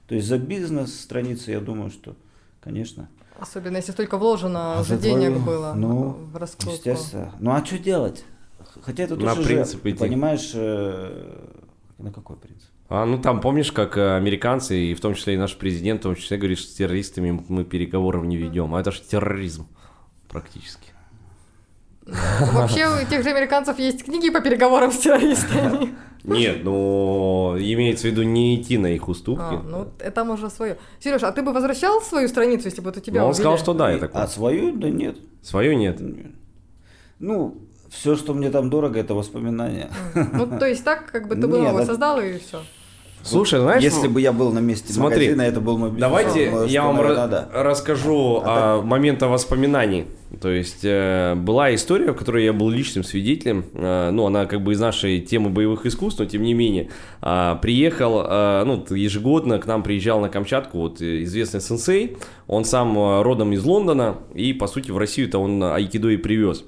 то 0.10 0.16
есть 0.16 0.28
за 0.28 0.39
бизнес 0.39 0.99
страницы, 0.99 1.51
я 1.51 1.60
думаю, 1.60 1.91
что, 1.91 2.16
конечно. 2.62 3.07
Особенно 3.39 3.78
если 3.78 3.91
столько 3.91 4.18
вложено 4.18 4.80
а 4.80 4.84
за 4.84 4.97
денег 4.97 5.36
твою, 5.36 5.45
было 5.45 5.74
ну, 5.76 6.18
в 6.34 6.36
раскрутку. 6.36 6.74
Естественно. 6.74 7.32
Ну 7.39 7.51
а 7.51 7.64
что 7.64 7.78
делать? 7.78 8.26
Хотя 8.82 9.03
это 9.03 9.16
тоже, 9.16 9.43
принцип 9.43 9.86
же, 9.86 9.95
понимаешь, 9.95 10.51
э, 10.55 11.45
на 11.99 12.12
какой 12.12 12.38
принцип? 12.38 12.68
А, 12.89 13.05
ну 13.05 13.22
там 13.22 13.39
помнишь, 13.39 13.72
как 13.72 13.97
э, 13.97 14.16
американцы, 14.16 14.78
и 14.80 14.95
в 14.95 14.99
том 14.99 15.14
числе 15.14 15.36
и 15.36 15.38
наш 15.38 15.55
президент, 15.55 15.99
в 15.99 16.03
том 16.03 16.16
числе 16.16 16.38
говорит, 16.38 16.57
что 16.57 16.72
с 16.72 16.74
террористами 16.74 17.45
мы 17.47 17.64
переговоров 17.64 18.26
не 18.26 18.36
ведем. 18.36 18.74
А 18.74 18.82
это 18.82 18.91
же 18.91 19.01
терроризм 19.01 19.68
практически. 20.28 20.89
Вообще 22.51 22.88
у 22.88 23.07
тех 23.07 23.22
же 23.22 23.30
американцев 23.30 23.78
есть 23.78 24.05
книги 24.05 24.32
по 24.32 24.41
переговорам 24.41 24.91
с 24.91 24.97
террористами. 24.97 25.95
Нет, 26.24 26.64
ну 26.64 27.56
имеется 27.58 28.08
в 28.08 28.12
виду 28.12 28.24
не 28.24 28.56
идти 28.56 28.78
на 28.78 28.88
их 28.88 29.08
уступки. 29.08 29.56
А, 29.56 29.64
ну 29.64 29.88
это 30.00 30.24
уже 30.24 30.50
свое. 30.50 30.78
Сереж, 31.00 31.24
а 31.24 31.32
ты 31.32 31.42
бы 31.42 31.54
возвращал 31.54 32.02
свою 32.02 32.28
страницу, 32.28 32.66
если 32.66 32.82
бы 32.82 32.92
у 32.92 32.94
тебя? 32.94 33.22
Ну, 33.22 33.28
он 33.28 33.34
сказал, 33.34 33.58
что 33.58 33.74
да, 33.74 33.92
я 33.92 33.98
так. 33.98 34.12
А 34.14 34.28
свою? 34.28 34.76
Да 34.76 34.90
нет. 34.90 35.18
Свою 35.42 35.78
нет. 35.78 36.02
Ну, 37.20 37.58
все, 37.90 38.16
что 38.16 38.34
мне 38.34 38.50
там 38.50 38.70
дорого, 38.70 39.00
это 39.00 39.14
воспоминания. 39.14 39.90
Ну, 40.14 40.48
то 40.60 40.66
есть 40.66 40.84
так, 40.84 41.12
как 41.12 41.28
бы 41.28 41.36
ты 41.36 41.48
был 41.48 41.64
его 41.66 41.86
создал 41.86 42.20
и 42.20 42.38
все. 42.38 42.62
Слушай, 43.24 43.60
знаешь, 43.60 43.84
если 43.84 44.08
бы 44.08 44.22
я 44.22 44.32
был 44.32 44.52
на 44.52 44.60
месте 44.60 44.94
смотри, 44.94 45.28
магазина, 45.28 45.42
это 45.42 45.62
был 45.62 45.78
мой 45.78 45.90
бизнес. 45.90 46.02
Давайте 46.02 46.52
но, 46.52 46.64
я 46.66 46.84
вам 46.84 46.98
наверное, 46.98 47.28
да. 47.28 47.50
расскажу 47.54 48.42
а, 48.44 48.80
о 48.80 48.82
момента 48.82 49.28
воспоминаний. 49.28 50.06
То 50.42 50.50
есть 50.50 50.82
э, 50.84 51.36
была 51.36 51.74
история, 51.74 52.12
в 52.12 52.16
которой 52.16 52.46
я 52.46 52.54
был 52.54 52.70
личным 52.70 53.04
свидетелем. 53.04 53.66
Э, 53.74 54.12
ну, 54.12 54.26
она 54.28 54.46
как 54.46 54.62
бы 54.62 54.74
из 54.74 54.80
нашей 54.80 55.22
темы 55.22 55.50
боевых 55.50 55.86
искусств, 55.86 56.20
но 56.20 56.26
тем 56.26 56.44
не 56.44 56.54
менее. 56.54 56.90
Э, 57.22 57.56
приехал, 57.62 58.22
э, 58.26 58.64
ну, 58.64 58.86
ежегодно 58.96 59.60
к 59.60 59.66
нам 59.66 59.82
приезжал 59.82 60.22
на 60.22 60.30
Камчатку 60.30 60.78
вот 60.78 61.02
известный 61.02 61.62
сенсей. 61.62 62.18
Он 62.48 62.64
сам 62.64 62.98
э, 62.98 63.22
родом 63.24 63.54
из 63.54 63.64
Лондона 63.64 64.18
и, 64.36 64.54
по 64.54 64.68
сути, 64.68 64.92
в 64.92 64.98
Россию-то 64.98 65.40
он 65.40 65.64
айкидо 65.64 66.10
и 66.10 66.18
привез. 66.18 66.64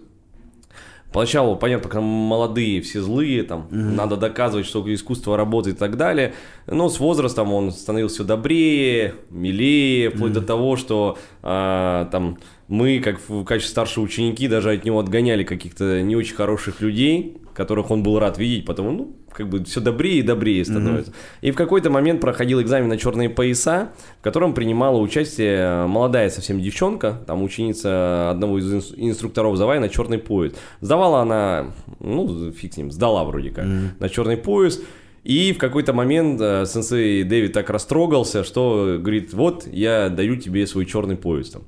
Поначалу, 1.12 1.58
понятно, 1.58 1.90
когда 1.90 2.02
молодые, 2.02 2.82
все 2.82 3.02
злые, 3.02 3.44
там, 3.44 3.68
mm-hmm. 3.70 3.96
надо 3.96 4.16
доказывать, 4.16 4.66
что 4.66 4.82
искусство 4.94 5.36
работает 5.36 5.76
и 5.76 5.80
так 5.80 5.98
далее. 5.98 6.34
Но 6.68 6.88
с 6.88 7.00
возрастом 7.00 7.52
он 7.54 7.72
становился 7.72 8.16
все 8.16 8.24
добрее, 8.24 9.16
милее, 9.30 10.10
вплоть 10.10 10.32
mm-hmm. 10.32 10.36
до 10.36 10.42
того, 10.42 10.78
что 10.78 11.18
а, 11.44 12.06
там 12.12 12.38
мы, 12.70 13.02
как 13.02 13.20
в 13.28 13.44
качестве 13.44 13.72
старшие 13.72 14.04
ученики, 14.04 14.48
даже 14.48 14.72
от 14.72 14.86
него 14.86 15.00
отгоняли 15.00 15.44
каких-то 15.44 16.02
не 16.02 16.16
очень 16.16 16.36
хороших 16.36 16.80
людей, 16.80 17.38
которых 17.54 17.92
он 17.92 18.04
был 18.04 18.20
рад 18.20 18.38
видеть, 18.38 18.66
потому, 18.66 18.92
ну, 18.92 19.16
как 19.32 19.50
бы 19.50 19.64
все 19.64 19.80
добрее 19.80 20.20
и 20.20 20.22
добрее 20.22 20.64
становится. 20.66 21.12
Mm-hmm. 21.12 21.48
И 21.48 21.52
в 21.52 21.56
какой-то 21.56 21.90
момент 21.90 22.22
проходил 22.22 22.62
экзамен 22.62 22.88
на 22.88 22.98
черные 22.98 23.30
пояса, 23.30 23.92
в 24.20 24.24
котором 24.24 24.54
принимала 24.54 24.98
участие 24.98 25.86
молодая 25.88 26.30
совсем 26.30 26.60
девчонка, 26.60 27.22
там 27.28 27.42
ученица 27.44 28.30
одного 28.30 28.60
из 28.60 28.94
инструкторов 28.96 29.58
Завай 29.58 29.80
на 29.80 29.90
черный 29.90 30.18
пояс. 30.18 30.54
Сдавала 30.82 31.22
она, 31.22 31.72
ну, 32.00 32.52
фиг 32.52 32.74
с 32.74 32.78
ним, 32.78 32.92
сдала 32.92 33.24
вроде 33.24 33.52
как, 33.52 33.66
mm-hmm. 33.66 33.90
на 34.00 34.10
черный 34.10 34.38
пояс. 34.38 34.80
И 35.24 35.54
в 35.54 35.60
какой-то 35.60 35.94
момент 35.94 36.42
э, 36.42 36.66
сенсей 36.66 37.24
Дэвид 37.24 37.54
так 37.54 37.70
растрогался, 37.70 38.44
что 38.44 38.98
говорит, 39.00 39.34
вот 39.34 39.68
я 39.72 40.10
даю 40.10 40.36
тебе 40.36 40.66
свой 40.66 40.86
черный 40.86 41.16
пояс 41.16 41.52
там. 41.52 41.64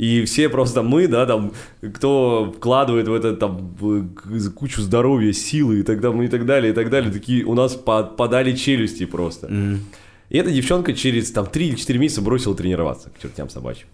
И 0.00 0.24
все 0.24 0.48
просто 0.48 0.82
мы, 0.82 1.08
да, 1.08 1.26
там, 1.26 1.52
кто 1.92 2.54
вкладывает 2.56 3.06
в 3.06 3.12
это 3.12 3.36
там 3.36 3.76
кучу 4.56 4.80
здоровья, 4.80 5.30
силы 5.34 5.80
и 5.80 5.82
так 5.82 6.00
далее, 6.00 6.24
и 6.24 6.28
так 6.28 6.46
далее, 6.46 6.72
и 6.72 6.74
так 6.74 6.88
далее, 6.88 7.12
такие 7.12 7.44
у 7.44 7.52
нас 7.52 7.74
подали 7.74 8.56
челюсти 8.56 9.04
просто. 9.04 9.48
Mm. 9.48 9.78
И 10.30 10.38
эта 10.38 10.50
девчонка 10.52 10.94
через 10.94 11.30
там 11.32 11.44
3 11.44 11.68
или 11.68 11.74
4 11.74 11.98
месяца 11.98 12.22
бросила 12.22 12.56
тренироваться 12.56 13.10
к 13.10 13.20
чертям 13.20 13.50
собачьим. 13.50 13.88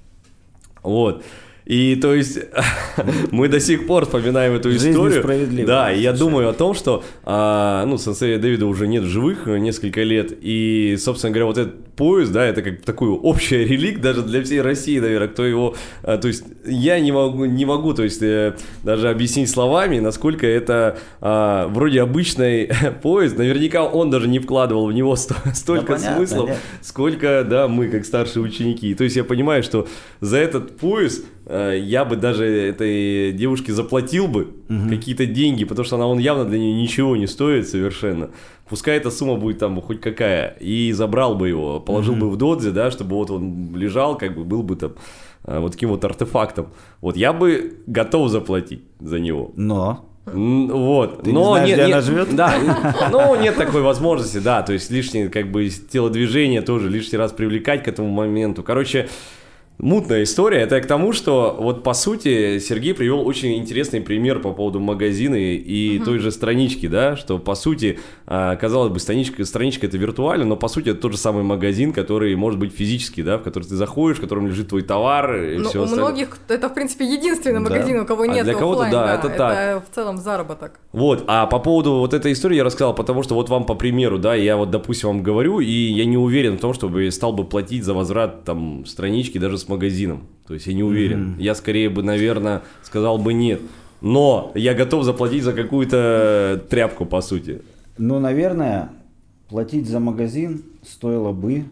Вот. 0.85 1.25
И 1.65 1.97
то 1.97 2.15
есть 2.15 2.39
мы 3.33 3.49
до 3.49 3.59
сих 3.59 3.89
пор 3.89 4.05
вспоминаем 4.05 4.53
эту 4.53 4.71
Жизнь 4.71 4.93
историю. 4.93 5.67
Да, 5.67 5.93
и 5.93 6.01
я 6.01 6.13
думаю 6.13 6.49
о 6.49 6.53
том, 6.53 6.75
что 6.75 7.03
а, 7.25 7.85
ну, 7.85 7.99
сенсея 7.99 8.39
Дэвида 8.39 8.67
уже 8.67 8.87
нет 8.87 9.03
в 9.03 9.09
живых 9.09 9.47
несколько 9.47 10.05
лет. 10.05 10.33
И, 10.41 10.97
собственно 11.01 11.33
говоря, 11.33 11.47
вот 11.47 11.59
этот 11.59 11.75
поезд, 11.97 12.33
да, 12.33 12.45
это 12.45 12.63
как 12.63 12.83
такой 12.83 13.09
общий 13.09 13.57
реликт 13.65 14.01
даже 14.01 14.23
для 14.23 14.43
всей 14.43 14.61
России, 14.61 14.99
наверное, 14.99 15.29
кто 15.29 15.45
его... 15.45 15.75
А, 16.03 16.19
то 16.19 16.29
есть 16.29 16.45
я 16.65 17.01
не 17.01 17.13
могу, 17.13 17.45
не 17.47 17.65
могу 17.65 17.95
то 17.95 18.03
есть, 18.03 18.23
э, 18.23 18.57
даже 18.85 19.09
объяснить 19.09 19.51
словами, 19.51 19.99
насколько 19.99 20.47
это 20.47 20.99
а, 21.21 21.67
вроде 21.69 22.03
обычный 22.03 22.71
поезд. 23.03 23.39
Наверняка 23.39 23.85
он 23.85 24.11
даже 24.11 24.29
не 24.29 24.39
вкладывал 24.39 24.87
в 24.87 24.93
него 24.93 25.17
сто, 25.17 25.35
столько 25.55 25.95
да, 25.95 25.95
понятно, 25.95 26.17
смыслов, 26.17 26.49
нет. 26.51 26.59
сколько, 26.83 27.47
да, 27.49 27.69
мы 27.69 27.89
как 27.89 28.05
старшие 28.05 28.43
ученики. 28.43 28.95
То 28.95 29.05
есть 29.05 29.17
я 29.17 29.25
понимаю, 29.25 29.63
что 29.63 29.89
за 30.21 30.37
этот 30.37 30.77
поезд 30.77 31.25
Э, 31.49 31.79
я 31.81 32.05
бы 32.05 32.17
даже 32.17 32.45
этой 32.45 33.33
девушке 33.33 33.73
заплатил 33.73 34.27
бы 34.27 34.55
угу. 34.69 34.89
какие-то 34.89 35.27
деньги, 35.27 35.65
потому 35.65 35.87
что 35.87 35.95
она 35.95 36.09
он 36.09 36.19
явно 36.19 36.45
для 36.45 36.59
нее 36.59 36.75
ничего 36.75 37.17
не 37.17 37.29
стоит 37.29 37.69
совершенно. 37.69 38.31
Пускай 38.69 38.97
эта 38.97 39.11
сумма 39.11 39.37
будет 39.37 39.59
там 39.59 39.81
хоть 39.81 40.01
какая, 40.01 40.57
и 40.61 40.93
забрал 40.93 41.37
бы 41.37 41.49
его, 41.49 41.81
положил 41.81 42.15
угу. 42.15 42.23
бы 42.23 42.31
в 42.31 42.37
додзе, 42.37 42.71
да, 42.71 42.91
чтобы 42.91 43.17
вот 43.17 43.31
он 43.31 43.75
лежал, 43.77 44.19
как 44.19 44.35
бы 44.35 44.45
был 44.45 44.63
бы 44.63 44.77
там 44.77 44.93
э, 45.45 45.59
вот 45.61 45.73
таким 45.73 45.91
вот 45.91 46.05
артефактом. 46.05 46.69
Вот 47.01 47.17
я 47.17 47.33
бы 47.33 47.79
готов 47.87 48.31
заплатить 48.31 48.83
за 49.01 49.21
него. 49.21 49.53
Но 49.55 50.05
вот, 50.27 51.23
Ты 51.23 51.33
но 51.33 51.41
не 51.41 51.45
знаешь, 51.45 51.69
нет, 51.69 51.77
где 51.77 51.87
нет, 51.87 51.93
она 51.93 52.01
живет? 52.01 52.29
Да, 52.35 52.55
но 53.13 53.37
нет 53.37 53.55
такой 53.57 53.83
возможности, 53.83 54.39
да, 54.39 54.63
то 54.63 54.73
есть 54.73 54.91
лишнее 54.91 55.29
как 55.29 55.53
бы 55.53 55.69
телодвижение 55.69 56.63
тоже 56.63 56.89
лишний 56.91 57.17
раз 57.17 57.31
привлекать 57.31 57.85
к 57.85 57.89
этому 57.89 58.09
моменту. 58.09 58.65
Короче, 58.65 59.09
Мутная 59.79 60.23
история. 60.23 60.61
Это 60.61 60.81
к 60.81 60.87
тому, 60.87 61.13
что 61.13 61.55
вот 61.59 61.83
по 61.83 61.93
сути 61.93 62.59
Сергей 62.61 62.95
привел 62.95 63.27
очень 63.27 63.59
интересный 63.59 64.01
пример 64.01 64.41
по 64.41 64.53
поводу 64.53 64.81
магазина 64.81 65.35
и 65.35 65.99
uh-huh. 65.99 66.05
той 66.05 66.19
же 66.19 66.31
странички, 66.31 66.89
да, 66.89 67.15
что 67.15 67.39
по 67.39 67.55
сути, 67.55 67.99
а, 68.27 68.57
казалось 68.57 68.91
бы, 68.91 68.99
страничка, 69.01 69.45
страничка 69.45 69.87
это 69.87 69.99
виртуально, 69.99 70.47
но 70.47 70.57
по 70.57 70.69
сути 70.69 70.91
это 70.91 71.01
тот 71.03 71.13
же 71.13 71.19
самый 71.19 71.43
магазин, 71.43 71.93
который 71.93 72.35
может 72.37 72.59
быть 72.59 72.73
физический, 72.73 73.23
да, 73.23 73.37
в 73.37 73.43
который 73.43 73.65
ты 73.65 73.77
заходишь, 73.77 74.17
в 74.17 74.23
котором 74.23 74.47
лежит 74.47 74.69
твой 74.69 74.81
товар 74.81 75.37
и 75.37 75.59
ну, 75.59 75.69
все 75.69 75.81
У 75.81 75.85
остальное. 75.85 76.09
многих 76.09 76.39
это, 76.49 76.71
в 76.71 76.75
принципе, 76.75 77.05
единственный 77.05 77.63
да. 77.63 77.71
магазин, 77.71 78.01
у 78.01 78.07
кого 78.07 78.25
нет 78.25 78.41
а 78.41 78.45
для 78.45 78.55
кого-то, 78.55 78.85
да, 78.85 78.91
да, 78.91 79.15
это, 79.15 79.27
это 79.29 79.37
так. 79.37 79.85
в 79.91 79.95
целом 79.95 80.17
заработок. 80.17 80.81
Вот, 80.93 81.25
а 81.27 81.45
по 81.47 81.59
поводу 81.59 81.97
вот 81.97 82.15
этой 82.15 82.33
истории 82.33 82.57
я 82.57 82.65
рассказал, 82.65 82.95
потому 82.95 83.23
что 83.23 83.35
вот 83.35 83.51
вам 83.51 83.67
по 83.67 83.75
примеру, 83.75 84.19
да, 84.19 84.35
я 84.35 84.57
вот, 84.57 84.71
допустим, 84.71 85.11
вам 85.11 85.23
говорю, 85.23 85.61
и 85.61 85.71
я 85.71 86.07
не 86.07 86.17
уверен 86.17 86.57
в 86.57 86.61
том, 86.61 86.73
чтобы 86.73 87.11
стал 87.11 87.35
бы 87.35 87.45
платить 87.45 87.85
за 87.85 87.93
возврат 87.93 88.45
там 88.45 88.87
странички 88.87 89.37
даже 89.37 89.59
с 89.59 89.66
магазином. 89.69 90.27
То 90.47 90.55
есть 90.55 90.67
я 90.67 90.75
не 90.75 90.83
уверен. 90.83 91.35
Mm-hmm. 91.37 91.43
Я 91.43 91.55
скорее 91.55 91.91
бы, 91.91 92.03
наверное, 92.03 92.63
сказал 92.83 93.19
бы 93.19 93.33
нет. 93.33 93.61
Но 94.01 94.53
я 94.55 94.75
готов 94.75 95.05
заплатить 95.05 95.43
за 95.43 95.53
какую-то 95.53 96.65
тряпку, 96.71 97.07
по 97.07 97.21
сути. 97.21 97.63
Ну, 97.99 98.21
наверное, 98.21 98.91
платить 99.49 99.89
за 99.89 100.01
магазин 100.01 100.63
стоило 100.85 101.33
бы, 101.33 101.65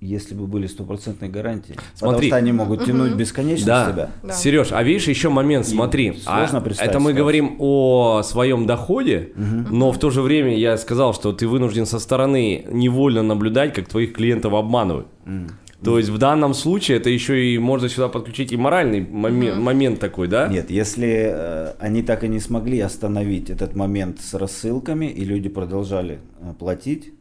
если 0.00 0.34
бы 0.34 0.46
были 0.46 0.66
стопроцентные 0.66 1.30
гарантии. 1.30 1.74
Смотри. 1.94 2.16
Потому 2.16 2.26
что 2.26 2.36
они 2.36 2.52
могут 2.52 2.84
тянуть 2.84 3.12
угу. 3.12 3.18
бесконечно 3.18 3.66
да. 3.66 3.90
себя. 3.90 4.10
Да. 4.22 4.32
Сереж, 4.32 4.68
а 4.72 4.82
видишь, 4.82 5.08
еще 5.08 5.28
момент, 5.28 5.66
смотри. 5.66 6.08
И 6.08 6.20
сложно 6.20 6.58
а, 6.58 6.60
представить. 6.60 6.90
Это 6.90 7.00
мы 7.00 7.12
ситуацию. 7.12 7.24
говорим 7.24 7.56
о 7.58 8.22
своем 8.22 8.66
доходе, 8.66 9.32
угу. 9.34 9.74
но 9.74 9.92
в 9.92 9.98
то 9.98 10.10
же 10.10 10.22
время 10.22 10.56
я 10.56 10.76
сказал, 10.76 11.14
что 11.14 11.32
ты 11.32 11.48
вынужден 11.48 11.86
со 11.86 11.98
стороны 11.98 12.66
невольно 12.70 13.22
наблюдать, 13.22 13.74
как 13.74 13.88
твоих 13.88 14.12
клиентов 14.12 14.54
обманывают. 14.54 15.08
Угу. 15.26 15.52
То 15.82 15.98
есть 15.98 16.10
в 16.10 16.18
данном 16.18 16.54
случае 16.54 16.96
это 16.96 17.08
еще 17.08 17.54
и 17.54 17.58
можно 17.58 17.88
сюда 17.88 18.08
подключить 18.08 18.52
и 18.52 18.56
моральный 18.56 19.00
момент, 19.00 19.58
момент 19.58 20.00
такой, 20.00 20.26
да? 20.26 20.48
Нет, 20.48 20.70
если 20.70 21.30
э, 21.32 21.74
они 21.78 22.02
так 22.02 22.24
и 22.24 22.28
не 22.28 22.40
смогли 22.40 22.80
остановить 22.80 23.48
этот 23.48 23.76
момент 23.76 24.20
с 24.20 24.34
рассылками 24.34 25.06
и 25.06 25.24
люди 25.24 25.48
продолжали 25.48 26.18
э, 26.40 26.52
платить, 26.58 27.12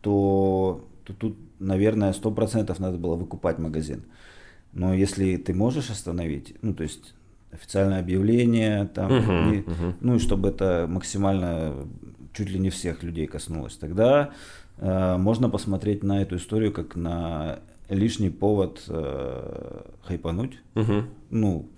то, 0.00 0.88
то 1.04 1.12
тут, 1.12 1.36
наверное, 1.58 2.14
сто 2.14 2.30
процентов 2.30 2.78
надо 2.80 2.96
было 2.96 3.14
выкупать 3.14 3.58
магазин. 3.58 4.04
Но 4.72 4.94
если 4.94 5.36
ты 5.36 5.52
можешь 5.52 5.90
остановить, 5.90 6.54
ну 6.62 6.72
то 6.72 6.84
есть 6.84 7.14
официальное 7.52 8.00
объявление, 8.00 8.86
там, 8.94 9.12
uh-huh, 9.12 9.50
не, 9.50 9.58
uh-huh. 9.58 9.94
ну 10.00 10.16
и 10.16 10.18
чтобы 10.18 10.48
это 10.48 10.86
максимально 10.88 11.86
чуть 12.32 12.48
ли 12.48 12.58
не 12.58 12.70
всех 12.70 13.02
людей 13.02 13.26
коснулось, 13.26 13.76
тогда 13.76 14.30
э, 14.78 15.16
можно 15.18 15.50
посмотреть 15.50 16.02
на 16.02 16.22
эту 16.22 16.36
историю 16.36 16.72
как 16.72 16.96
на 16.96 17.58
лишний 17.92 18.30
повод 18.30 18.82
э, 18.88 19.82
хайпануть. 20.04 20.58
Угу. 20.74 21.04
Ну, 21.30 21.68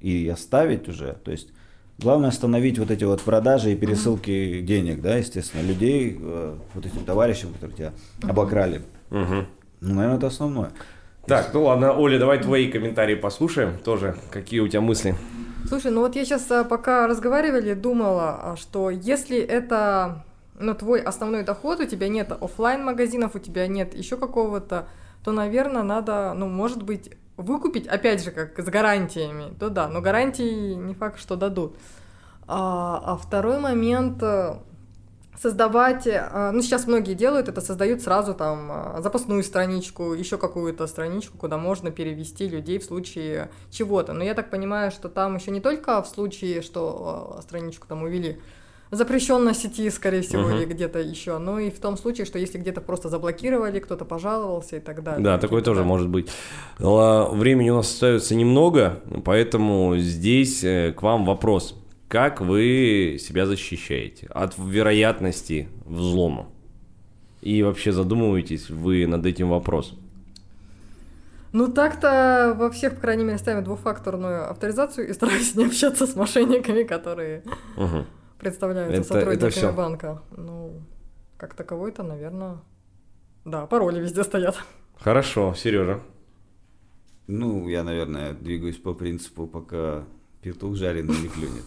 и 0.00 0.28
оставить 0.28 0.88
уже. 0.88 1.16
То 1.24 1.30
есть 1.30 1.48
главное 1.98 2.28
остановить 2.28 2.78
вот 2.78 2.90
эти 2.90 3.04
вот 3.04 3.22
продажи 3.22 3.72
и 3.72 3.76
пересылки 3.76 4.60
денег, 4.60 5.00
да, 5.00 5.16
естественно, 5.16 5.62
людей, 5.62 6.18
э, 6.20 6.56
вот 6.74 6.86
этим 6.86 7.04
товарищам, 7.04 7.52
которые 7.54 7.76
тебя 7.76 7.92
обокрали. 8.22 8.82
Uh-huh. 9.10 9.46
Ну, 9.80 9.94
наверное, 9.94 10.18
это 10.18 10.26
основное. 10.26 10.72
Так, 11.26 11.50
ну 11.54 11.64
ладно, 11.64 11.92
Оля, 11.92 12.18
давай 12.18 12.38
твои 12.38 12.70
комментарии 12.70 13.14
послушаем 13.14 13.78
тоже. 13.78 14.16
Какие 14.30 14.60
у 14.60 14.68
тебя 14.68 14.82
мысли? 14.82 15.14
Слушай, 15.66 15.90
ну 15.92 16.00
вот 16.00 16.14
я 16.16 16.24
сейчас, 16.24 16.50
а, 16.50 16.64
пока 16.64 17.06
разговаривали, 17.06 17.72
думала, 17.72 18.40
а, 18.42 18.56
что 18.56 18.90
если 18.90 19.38
это 19.38 20.24
ну, 20.60 20.74
твой 20.74 21.00
основной 21.00 21.42
доход, 21.42 21.80
у 21.80 21.86
тебя 21.86 22.08
нет 22.08 22.30
офлайн 22.32 22.84
магазинов 22.84 23.34
у 23.34 23.38
тебя 23.38 23.66
нет 23.66 23.94
еще 23.94 24.16
какого-то, 24.16 24.86
то, 25.24 25.32
наверное, 25.32 25.82
надо, 25.82 26.34
ну, 26.34 26.48
может 26.48 26.82
быть, 26.82 27.10
выкупить, 27.36 27.86
опять 27.86 28.22
же, 28.22 28.30
как 28.30 28.58
с 28.58 28.66
гарантиями, 28.66 29.54
то 29.58 29.70
да, 29.70 29.88
но 29.88 30.00
гарантии 30.00 30.74
не 30.74 30.94
факт, 30.94 31.18
что 31.18 31.36
дадут. 31.36 31.76
А, 32.46 33.00
а 33.02 33.16
второй 33.16 33.58
момент, 33.58 34.22
э, 34.22 34.56
создавать, 35.40 36.06
э, 36.06 36.50
ну 36.52 36.60
сейчас 36.60 36.86
многие 36.86 37.14
делают 37.14 37.48
это, 37.48 37.62
создают 37.62 38.02
сразу 38.02 38.34
там 38.34 38.70
э, 38.70 39.02
запасную 39.02 39.42
страничку, 39.42 40.12
еще 40.12 40.36
какую-то 40.36 40.86
страничку, 40.86 41.38
куда 41.38 41.56
можно 41.56 41.90
перевести 41.90 42.46
людей 42.46 42.78
в 42.78 42.84
случае 42.84 43.50
чего-то. 43.70 44.12
Но 44.12 44.22
я 44.22 44.34
так 44.34 44.50
понимаю, 44.50 44.90
что 44.90 45.08
там 45.08 45.36
еще 45.36 45.50
не 45.50 45.60
только 45.60 46.02
в 46.02 46.06
случае, 46.06 46.60
что 46.60 47.40
страничку 47.42 47.86
там 47.88 48.02
увели, 48.02 48.40
запрещенной 48.90 49.54
сети, 49.54 49.88
скорее 49.90 50.22
всего, 50.22 50.50
uh-huh. 50.50 50.58
или 50.58 50.64
где-то 50.66 50.98
еще. 50.98 51.38
Ну 51.38 51.58
и 51.58 51.70
в 51.70 51.78
том 51.80 51.96
случае, 51.96 52.26
что 52.26 52.38
если 52.38 52.58
где-то 52.58 52.80
просто 52.80 53.08
заблокировали, 53.08 53.78
кто-то 53.78 54.04
пожаловался 54.04 54.76
и 54.76 54.80
так 54.80 55.02
далее. 55.02 55.22
Да, 55.22 55.38
такое 55.38 55.62
тоже 55.62 55.80
да. 55.80 55.86
может 55.86 56.08
быть. 56.08 56.30
Но 56.78 57.30
времени 57.32 57.70
у 57.70 57.76
нас 57.76 57.90
остается 57.90 58.34
немного, 58.34 59.00
поэтому 59.24 59.96
здесь 59.96 60.62
э, 60.64 60.92
к 60.92 61.02
вам 61.02 61.24
вопрос. 61.24 61.80
Как 62.08 62.40
вы 62.40 63.16
себя 63.20 63.46
защищаете 63.46 64.28
от 64.30 64.54
вероятности 64.58 65.68
взлома? 65.84 66.46
И 67.40 67.62
вообще 67.62 67.92
задумываетесь 67.92 68.70
вы 68.70 69.06
над 69.06 69.26
этим 69.26 69.50
вопросом? 69.50 69.98
Ну, 71.52 71.68
так-то 71.68 72.54
во 72.58 72.70
всех, 72.70 72.96
по 72.96 73.02
крайней 73.02 73.24
мере, 73.24 73.38
ставим 73.38 73.62
двухфакторную 73.62 74.50
авторизацию 74.50 75.08
и 75.08 75.12
стараюсь 75.12 75.54
не 75.54 75.66
общаться 75.66 76.06
с 76.06 76.16
мошенниками, 76.16 76.82
которые 76.82 77.42
угу 77.76 78.06
представляются 78.38 79.00
это, 79.00 79.08
сотрудниками 79.08 79.64
это 79.64 79.72
банка. 79.72 80.22
Ну, 80.36 80.82
как 81.36 81.54
таковой-то, 81.54 82.02
наверное, 82.02 82.58
да, 83.44 83.66
пароли 83.66 84.00
везде 84.00 84.24
стоят. 84.24 84.58
Хорошо, 84.98 85.54
Сережа. 85.54 86.00
Ну, 87.26 87.68
я, 87.68 87.84
наверное, 87.84 88.32
двигаюсь 88.32 88.76
по 88.76 88.94
принципу, 88.94 89.46
пока 89.46 90.04
петух 90.42 90.76
жареный 90.76 91.14
не 91.16 91.28
клюнет. 91.28 91.64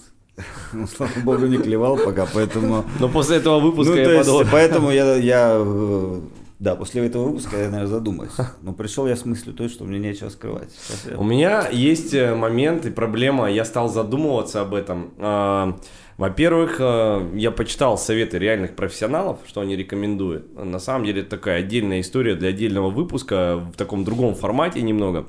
Ну, 0.72 0.86
слава 0.86 1.12
богу, 1.24 1.48
не 1.48 1.58
клевал 1.58 1.98
пока, 1.98 2.28
поэтому... 2.32 2.86
Но 3.00 3.10
после 3.10 3.38
этого 3.38 3.60
выпуска 3.60 3.96
ну, 3.96 4.00
я 4.00 4.20
подумал... 4.20 4.44
Поэтому 4.52 4.92
я, 4.92 5.16
я 5.16 5.56
э, 5.58 6.22
да, 6.60 6.76
после 6.76 7.06
этого 7.06 7.26
выпуска 7.26 7.58
я, 7.58 7.66
наверное, 7.66 7.88
задумаюсь. 7.88 8.32
Но 8.62 8.74
пришел 8.74 9.08
я 9.08 9.16
с 9.16 9.26
мыслью 9.26 9.54
той, 9.54 9.70
что 9.70 9.84
мне 9.84 10.00
нечего 10.00 10.30
скрывать. 10.30 10.70
У 11.16 11.24
меня 11.24 11.68
есть 11.70 12.14
э, 12.14 12.36
момент 12.36 12.86
и 12.86 12.90
проблема, 12.90 13.50
я 13.52 13.66
стал 13.66 13.90
задумываться 13.90 14.62
об 14.62 14.74
этом. 14.74 15.12
Во-первых, 16.18 16.78
э, 16.80 17.32
я 17.36 17.52
почитал 17.52 17.98
советы 17.98 18.40
реальных 18.40 18.76
профессионалов, 18.76 19.40
что 19.46 19.62
они 19.62 19.76
рекомендуют. 19.76 20.56
На 20.56 20.80
самом 20.80 21.06
деле 21.06 21.22
это 21.22 21.32
такая 21.32 21.60
отдельная 21.60 22.02
история 22.02 22.36
для 22.36 22.50
отдельного 22.50 22.90
выпуска 22.90 23.58
в 23.72 23.78
таком 23.78 24.04
другом 24.04 24.34
формате 24.34 24.82
немного. 24.82 25.28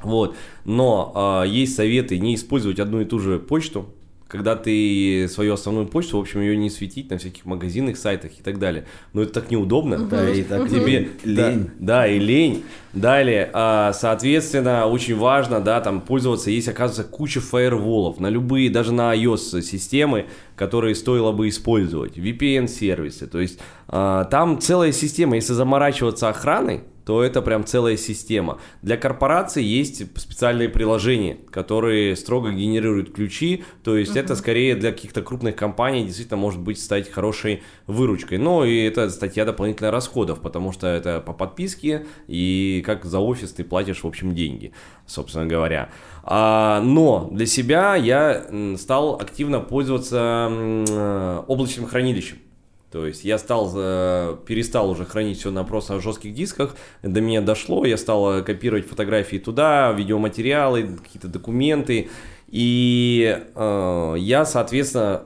Вот. 0.00 0.36
Но 0.64 1.42
э, 1.44 1.48
есть 1.48 1.74
советы 1.74 2.18
не 2.18 2.36
использовать 2.36 2.78
одну 2.78 3.00
и 3.00 3.04
ту 3.04 3.18
же 3.18 3.40
почту, 3.40 3.88
когда 4.32 4.56
ты 4.56 5.26
свою 5.28 5.52
основную 5.52 5.86
почту, 5.86 6.16
в 6.16 6.20
общем, 6.20 6.40
ее 6.40 6.56
не 6.56 6.70
светить 6.70 7.10
на 7.10 7.18
всяких 7.18 7.44
магазинах, 7.44 7.98
сайтах 7.98 8.30
и 8.38 8.42
так 8.42 8.58
далее. 8.58 8.86
Но 9.12 9.22
это 9.22 9.32
так 9.34 9.50
неудобно. 9.50 10.06
Да, 10.06 10.30
и 10.30 10.42
так 10.42 10.70
тебе 10.70 11.10
лень. 11.24 11.70
Да, 11.78 12.04
да, 12.04 12.06
и 12.06 12.18
лень. 12.18 12.64
Далее, 12.92 13.50
а, 13.54 13.92
соответственно, 13.94 14.86
очень 14.86 15.16
важно, 15.16 15.60
да, 15.60 15.80
там 15.80 16.02
пользоваться, 16.02 16.50
есть, 16.50 16.68
оказывается, 16.68 17.10
куча 17.10 17.40
фаерволов 17.40 18.20
на 18.20 18.28
любые, 18.28 18.68
даже 18.68 18.92
на 18.92 19.14
iOS 19.14 19.62
системы, 19.62 20.26
которые 20.56 20.94
стоило 20.94 21.32
бы 21.32 21.48
использовать, 21.48 22.18
VPN-сервисы, 22.18 23.26
то 23.26 23.40
есть 23.40 23.58
а, 23.88 24.24
там 24.24 24.60
целая 24.60 24.92
система, 24.92 25.36
если 25.36 25.54
заморачиваться 25.54 26.28
охраной, 26.28 26.82
то 27.04 27.22
это 27.22 27.42
прям 27.42 27.64
целая 27.64 27.96
система. 27.96 28.60
Для 28.82 28.96
корпораций 28.96 29.64
есть 29.64 30.04
специальные 30.20 30.68
приложения, 30.68 31.38
которые 31.50 32.16
строго 32.16 32.52
генерируют 32.52 33.12
ключи, 33.12 33.64
то 33.82 33.96
есть 33.96 34.16
uh-huh. 34.16 34.20
это 34.20 34.36
скорее 34.36 34.76
для 34.76 34.92
каких-то 34.92 35.22
крупных 35.22 35.56
компаний 35.56 36.04
действительно 36.04 36.38
может 36.38 36.60
быть 36.60 36.80
стать 36.80 37.10
хорошей 37.10 37.62
выручкой. 37.86 38.38
Но 38.38 38.64
и 38.64 38.84
это 38.84 39.10
статья 39.10 39.44
дополнительных 39.44 39.92
расходов, 39.92 40.40
потому 40.40 40.72
что 40.72 40.86
это 40.86 41.20
по 41.20 41.32
подписке 41.32 42.06
и 42.28 42.81
как 42.82 43.04
за 43.04 43.18
офис 43.20 43.52
ты 43.52 43.64
платишь 43.64 44.02
в 44.02 44.06
общем 44.06 44.34
деньги, 44.34 44.72
собственно 45.06 45.46
говоря. 45.46 45.88
А, 46.22 46.80
но 46.82 47.28
для 47.32 47.46
себя 47.46 47.96
я 47.96 48.46
стал 48.76 49.16
активно 49.20 49.60
пользоваться 49.60 50.48
э, 50.50 51.42
облачным 51.46 51.86
хранилищем. 51.86 52.38
То 52.92 53.06
есть 53.06 53.24
я 53.24 53.38
стал, 53.38 53.72
э, 53.74 54.36
перестал 54.46 54.90
уже 54.90 55.06
хранить 55.06 55.38
все 55.38 55.50
на 55.50 55.64
просто 55.64 55.98
жестких 55.98 56.34
дисках, 56.34 56.76
до 57.02 57.22
меня 57.22 57.40
дошло, 57.40 57.86
я 57.86 57.96
стал 57.96 58.40
э, 58.40 58.42
копировать 58.42 58.86
фотографии 58.86 59.38
туда, 59.38 59.92
видеоматериалы, 59.92 60.98
какие-то 61.02 61.28
документы, 61.28 62.10
и 62.48 63.42
э, 63.54 64.14
я, 64.18 64.44
соответственно, 64.44 65.22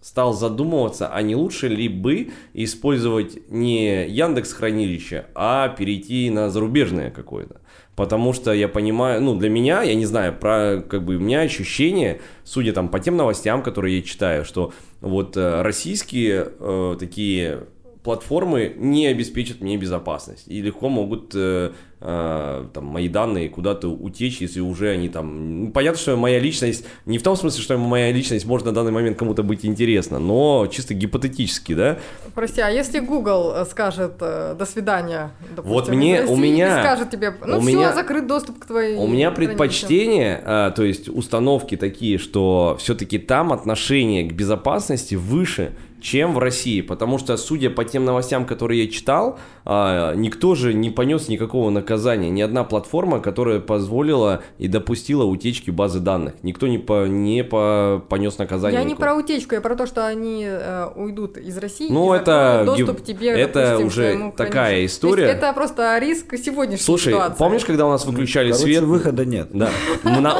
стал 0.00 0.32
задумываться, 0.32 1.08
а 1.08 1.22
не 1.22 1.36
лучше 1.36 1.68
ли 1.68 1.88
бы 1.88 2.30
использовать 2.54 3.50
не 3.50 4.06
Яндекс 4.08 4.52
хранилище, 4.52 5.26
а 5.34 5.68
перейти 5.68 6.30
на 6.30 6.50
зарубежное 6.50 7.10
какое-то. 7.10 7.60
Потому 7.96 8.32
что 8.32 8.52
я 8.52 8.66
понимаю, 8.68 9.20
ну, 9.20 9.36
для 9.36 9.50
меня, 9.50 9.82
я 9.82 9.94
не 9.94 10.06
знаю, 10.06 10.34
про, 10.34 10.80
как 10.80 11.04
бы, 11.04 11.16
у 11.16 11.20
меня 11.20 11.40
ощущение, 11.40 12.20
судя 12.44 12.72
там 12.72 12.88
по 12.88 12.98
тем 12.98 13.16
новостям, 13.16 13.62
которые 13.62 13.98
я 13.98 14.02
читаю, 14.02 14.44
что 14.44 14.72
вот 15.02 15.36
э, 15.36 15.62
российские 15.62 16.48
э, 16.58 16.96
такие 16.98 17.64
платформы 18.02 18.72
не 18.76 19.06
обеспечат 19.06 19.60
мне 19.60 19.76
безопасность 19.76 20.48
и 20.48 20.62
легко 20.62 20.88
могут 20.88 21.32
э, 21.34 21.72
э, 22.00 22.66
там, 22.72 22.84
мои 22.86 23.08
данные 23.08 23.48
куда-то 23.48 23.88
утечь, 23.88 24.40
если 24.40 24.60
уже 24.60 24.90
они 24.90 25.08
там... 25.08 25.64
Ну, 25.64 25.70
понятно, 25.70 26.00
что 26.00 26.16
моя 26.16 26.38
личность, 26.38 26.84
не 27.06 27.18
в 27.18 27.22
том 27.22 27.36
смысле, 27.36 27.62
что 27.62 27.78
моя 27.78 28.12
личность 28.12 28.46
может 28.46 28.66
на 28.66 28.72
данный 28.72 28.92
момент 28.92 29.18
кому-то 29.18 29.42
быть 29.42 29.64
интересна, 29.64 30.18
но 30.18 30.66
чисто 30.70 30.94
гипотетически, 30.94 31.74
да? 31.74 31.98
Прости, 32.34 32.60
а 32.60 32.70
если 32.70 33.00
Google 33.00 33.52
э, 33.54 33.64
скажет 33.66 34.14
э, 34.20 34.54
«до 34.58 34.66
свидания», 34.66 35.32
допустим, 35.56 35.72
вот 35.72 35.88
мне, 35.88 36.22
у 36.22 36.36
меня... 36.36 36.82
скажет 36.82 37.10
тебе 37.10 37.34
«ну 37.44 37.58
у 37.58 37.60
все, 37.60 37.70
меня, 37.70 37.92
закрыт 37.92 38.26
доступ 38.26 38.58
к 38.60 38.66
твоей 38.66 38.96
У 38.96 39.06
меня 39.06 39.30
предпочтение, 39.30 40.42
э, 40.44 40.72
то 40.74 40.82
есть 40.82 41.08
установки 41.08 41.76
такие, 41.76 42.18
что 42.18 42.76
все-таки 42.80 43.18
там 43.18 43.52
отношение 43.52 44.28
к 44.28 44.32
безопасности 44.32 45.14
выше, 45.14 45.72
чем 46.00 46.32
в 46.32 46.38
России, 46.38 46.80
потому 46.80 47.18
что, 47.18 47.36
судя 47.36 47.68
по 47.68 47.84
тем 47.84 48.06
новостям, 48.06 48.46
которые 48.46 48.84
я 48.84 48.90
читал, 48.90 49.38
никто 49.66 50.54
же 50.54 50.72
не 50.72 50.88
понес 50.88 51.28
никакого 51.28 51.68
наказания, 51.68 51.89
ни 51.96 52.40
одна 52.40 52.64
платформа, 52.64 53.20
которая 53.20 53.60
позволила 53.60 54.42
и 54.58 54.68
допустила 54.68 55.24
утечки 55.24 55.70
базы 55.70 56.00
данных, 56.00 56.34
никто 56.42 56.66
не, 56.66 56.78
по, 56.78 57.06
не 57.06 57.44
по, 57.44 58.02
понес 58.08 58.38
наказание. 58.38 58.80
Я 58.80 58.84
никакого. 58.84 59.08
не 59.08 59.24
про 59.24 59.24
утечку, 59.24 59.54
я 59.54 59.60
про 59.60 59.76
то, 59.76 59.86
что 59.86 60.06
они 60.06 60.44
э, 60.46 60.88
уйдут 60.96 61.36
из 61.36 61.56
России. 61.58 61.88
Ну 61.90 62.12
это 62.12 62.62
доступ 62.66 63.04
тебе, 63.04 63.28
это 63.28 63.78
допустим, 63.78 63.86
уже 63.86 64.32
такая 64.36 64.86
история. 64.86 65.24
это 65.24 65.52
просто 65.52 65.98
риск 65.98 66.34
сегодняшней 66.36 66.84
Слушай, 66.84 67.12
ситуации. 67.12 67.38
помнишь, 67.38 67.64
когда 67.64 67.86
у 67.86 67.90
нас 67.90 68.04
выключали 68.06 68.50
Короче, 68.50 68.64
свет? 68.64 68.82
выхода 68.84 69.24
нет. 69.24 69.48
Да. 69.52 69.70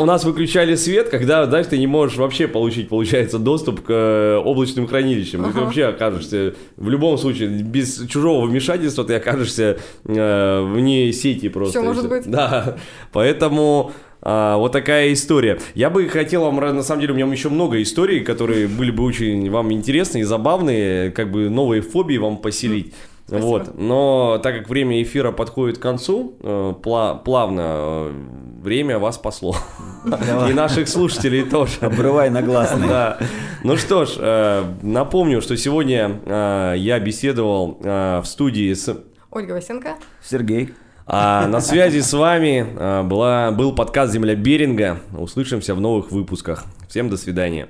У 0.01 0.05
нас 0.05 0.25
выключали 0.25 0.75
свет, 0.75 1.09
когда, 1.09 1.45
знаешь, 1.47 1.67
ты 1.67 1.79
не 1.79 1.87
можешь 1.87 2.17
вообще 2.17 2.49
получить, 2.49 2.89
получается, 2.89 3.39
доступ 3.39 3.83
к 3.83 3.91
э, 3.91 4.37
облачным 4.37 4.87
хранилищам 4.87 5.51
ты 5.53 5.61
вообще 5.61 5.87
окажешься 5.87 6.55
в 6.77 6.89
любом 6.89 7.19
случае 7.19 7.49
без 7.49 8.07
чужого 8.09 8.47
вмешательства 8.47 9.05
ты 9.05 9.15
окажешься 9.15 9.79
э, 10.05 10.63
вне 10.63 11.13
сети 11.13 11.40
просто. 11.49 11.79
Все 11.79 11.87
может 11.87 12.09
быть. 12.09 12.31
Да, 12.31 12.77
поэтому 13.13 13.93
а, 14.23 14.57
вот 14.57 14.73
такая 14.73 15.13
история. 15.13 15.59
Я 15.75 15.91
бы 15.91 16.09
хотел 16.09 16.43
вам, 16.45 16.57
на 16.57 16.83
самом 16.83 17.01
деле, 17.01 17.13
у 17.13 17.17
меня 17.17 17.27
еще 17.27 17.49
много 17.49 17.81
историй, 17.83 18.21
которые 18.21 18.69
были 18.69 18.91
бы 18.91 19.05
очень 19.05 19.51
вам 19.51 19.73
интересны 19.73 20.19
и 20.19 20.23
забавные, 20.23 21.11
как 21.11 21.31
бы 21.31 21.49
новые 21.49 21.83
фобии 21.83 22.19
вам 22.19 22.37
поселить. 22.39 22.95
Спасибо. 23.27 23.47
Вот. 23.47 23.79
Но 23.79 24.41
так 24.43 24.59
как 24.59 24.69
время 24.69 25.01
эфира 25.01 25.31
подходит 25.31 25.79
к 25.79 25.83
концу, 25.83 26.35
э, 26.41 26.75
плавно 26.83 27.61
э, 27.61 28.13
время 28.61 28.99
вас 28.99 29.15
спасло. 29.15 29.55
И 30.49 30.53
наших 30.53 30.89
слушателей 30.89 31.45
тоже. 31.45 31.75
Обрывай 31.81 32.29
на 32.31 32.43
гласный. 32.43 32.89
Да. 32.89 33.19
Ну 33.63 33.77
что 33.77 34.05
ж, 34.05 34.15
э, 34.19 34.65
напомню, 34.83 35.43
что 35.43 35.57
сегодня 35.57 36.21
я 36.27 36.99
беседовал 36.99 37.79
в 37.81 38.25
студии 38.25 38.73
с... 38.73 38.97
Ольга 39.31 39.53
Васенко. 39.53 39.95
Сергей. 40.23 40.71
А 41.13 41.49
на 41.49 41.61
связи 41.61 41.99
с 42.03 42.13
вами 42.13 42.65
а, 42.77 43.03
была, 43.03 43.51
был 43.51 43.75
подкаст 43.75 44.13
«Земля 44.13 44.37
Беринга». 44.37 45.01
Услышимся 45.13 45.75
в 45.75 45.81
новых 45.81 46.13
выпусках. 46.13 46.65
Всем 46.89 47.09
до 47.09 47.17
свидания. 47.17 47.67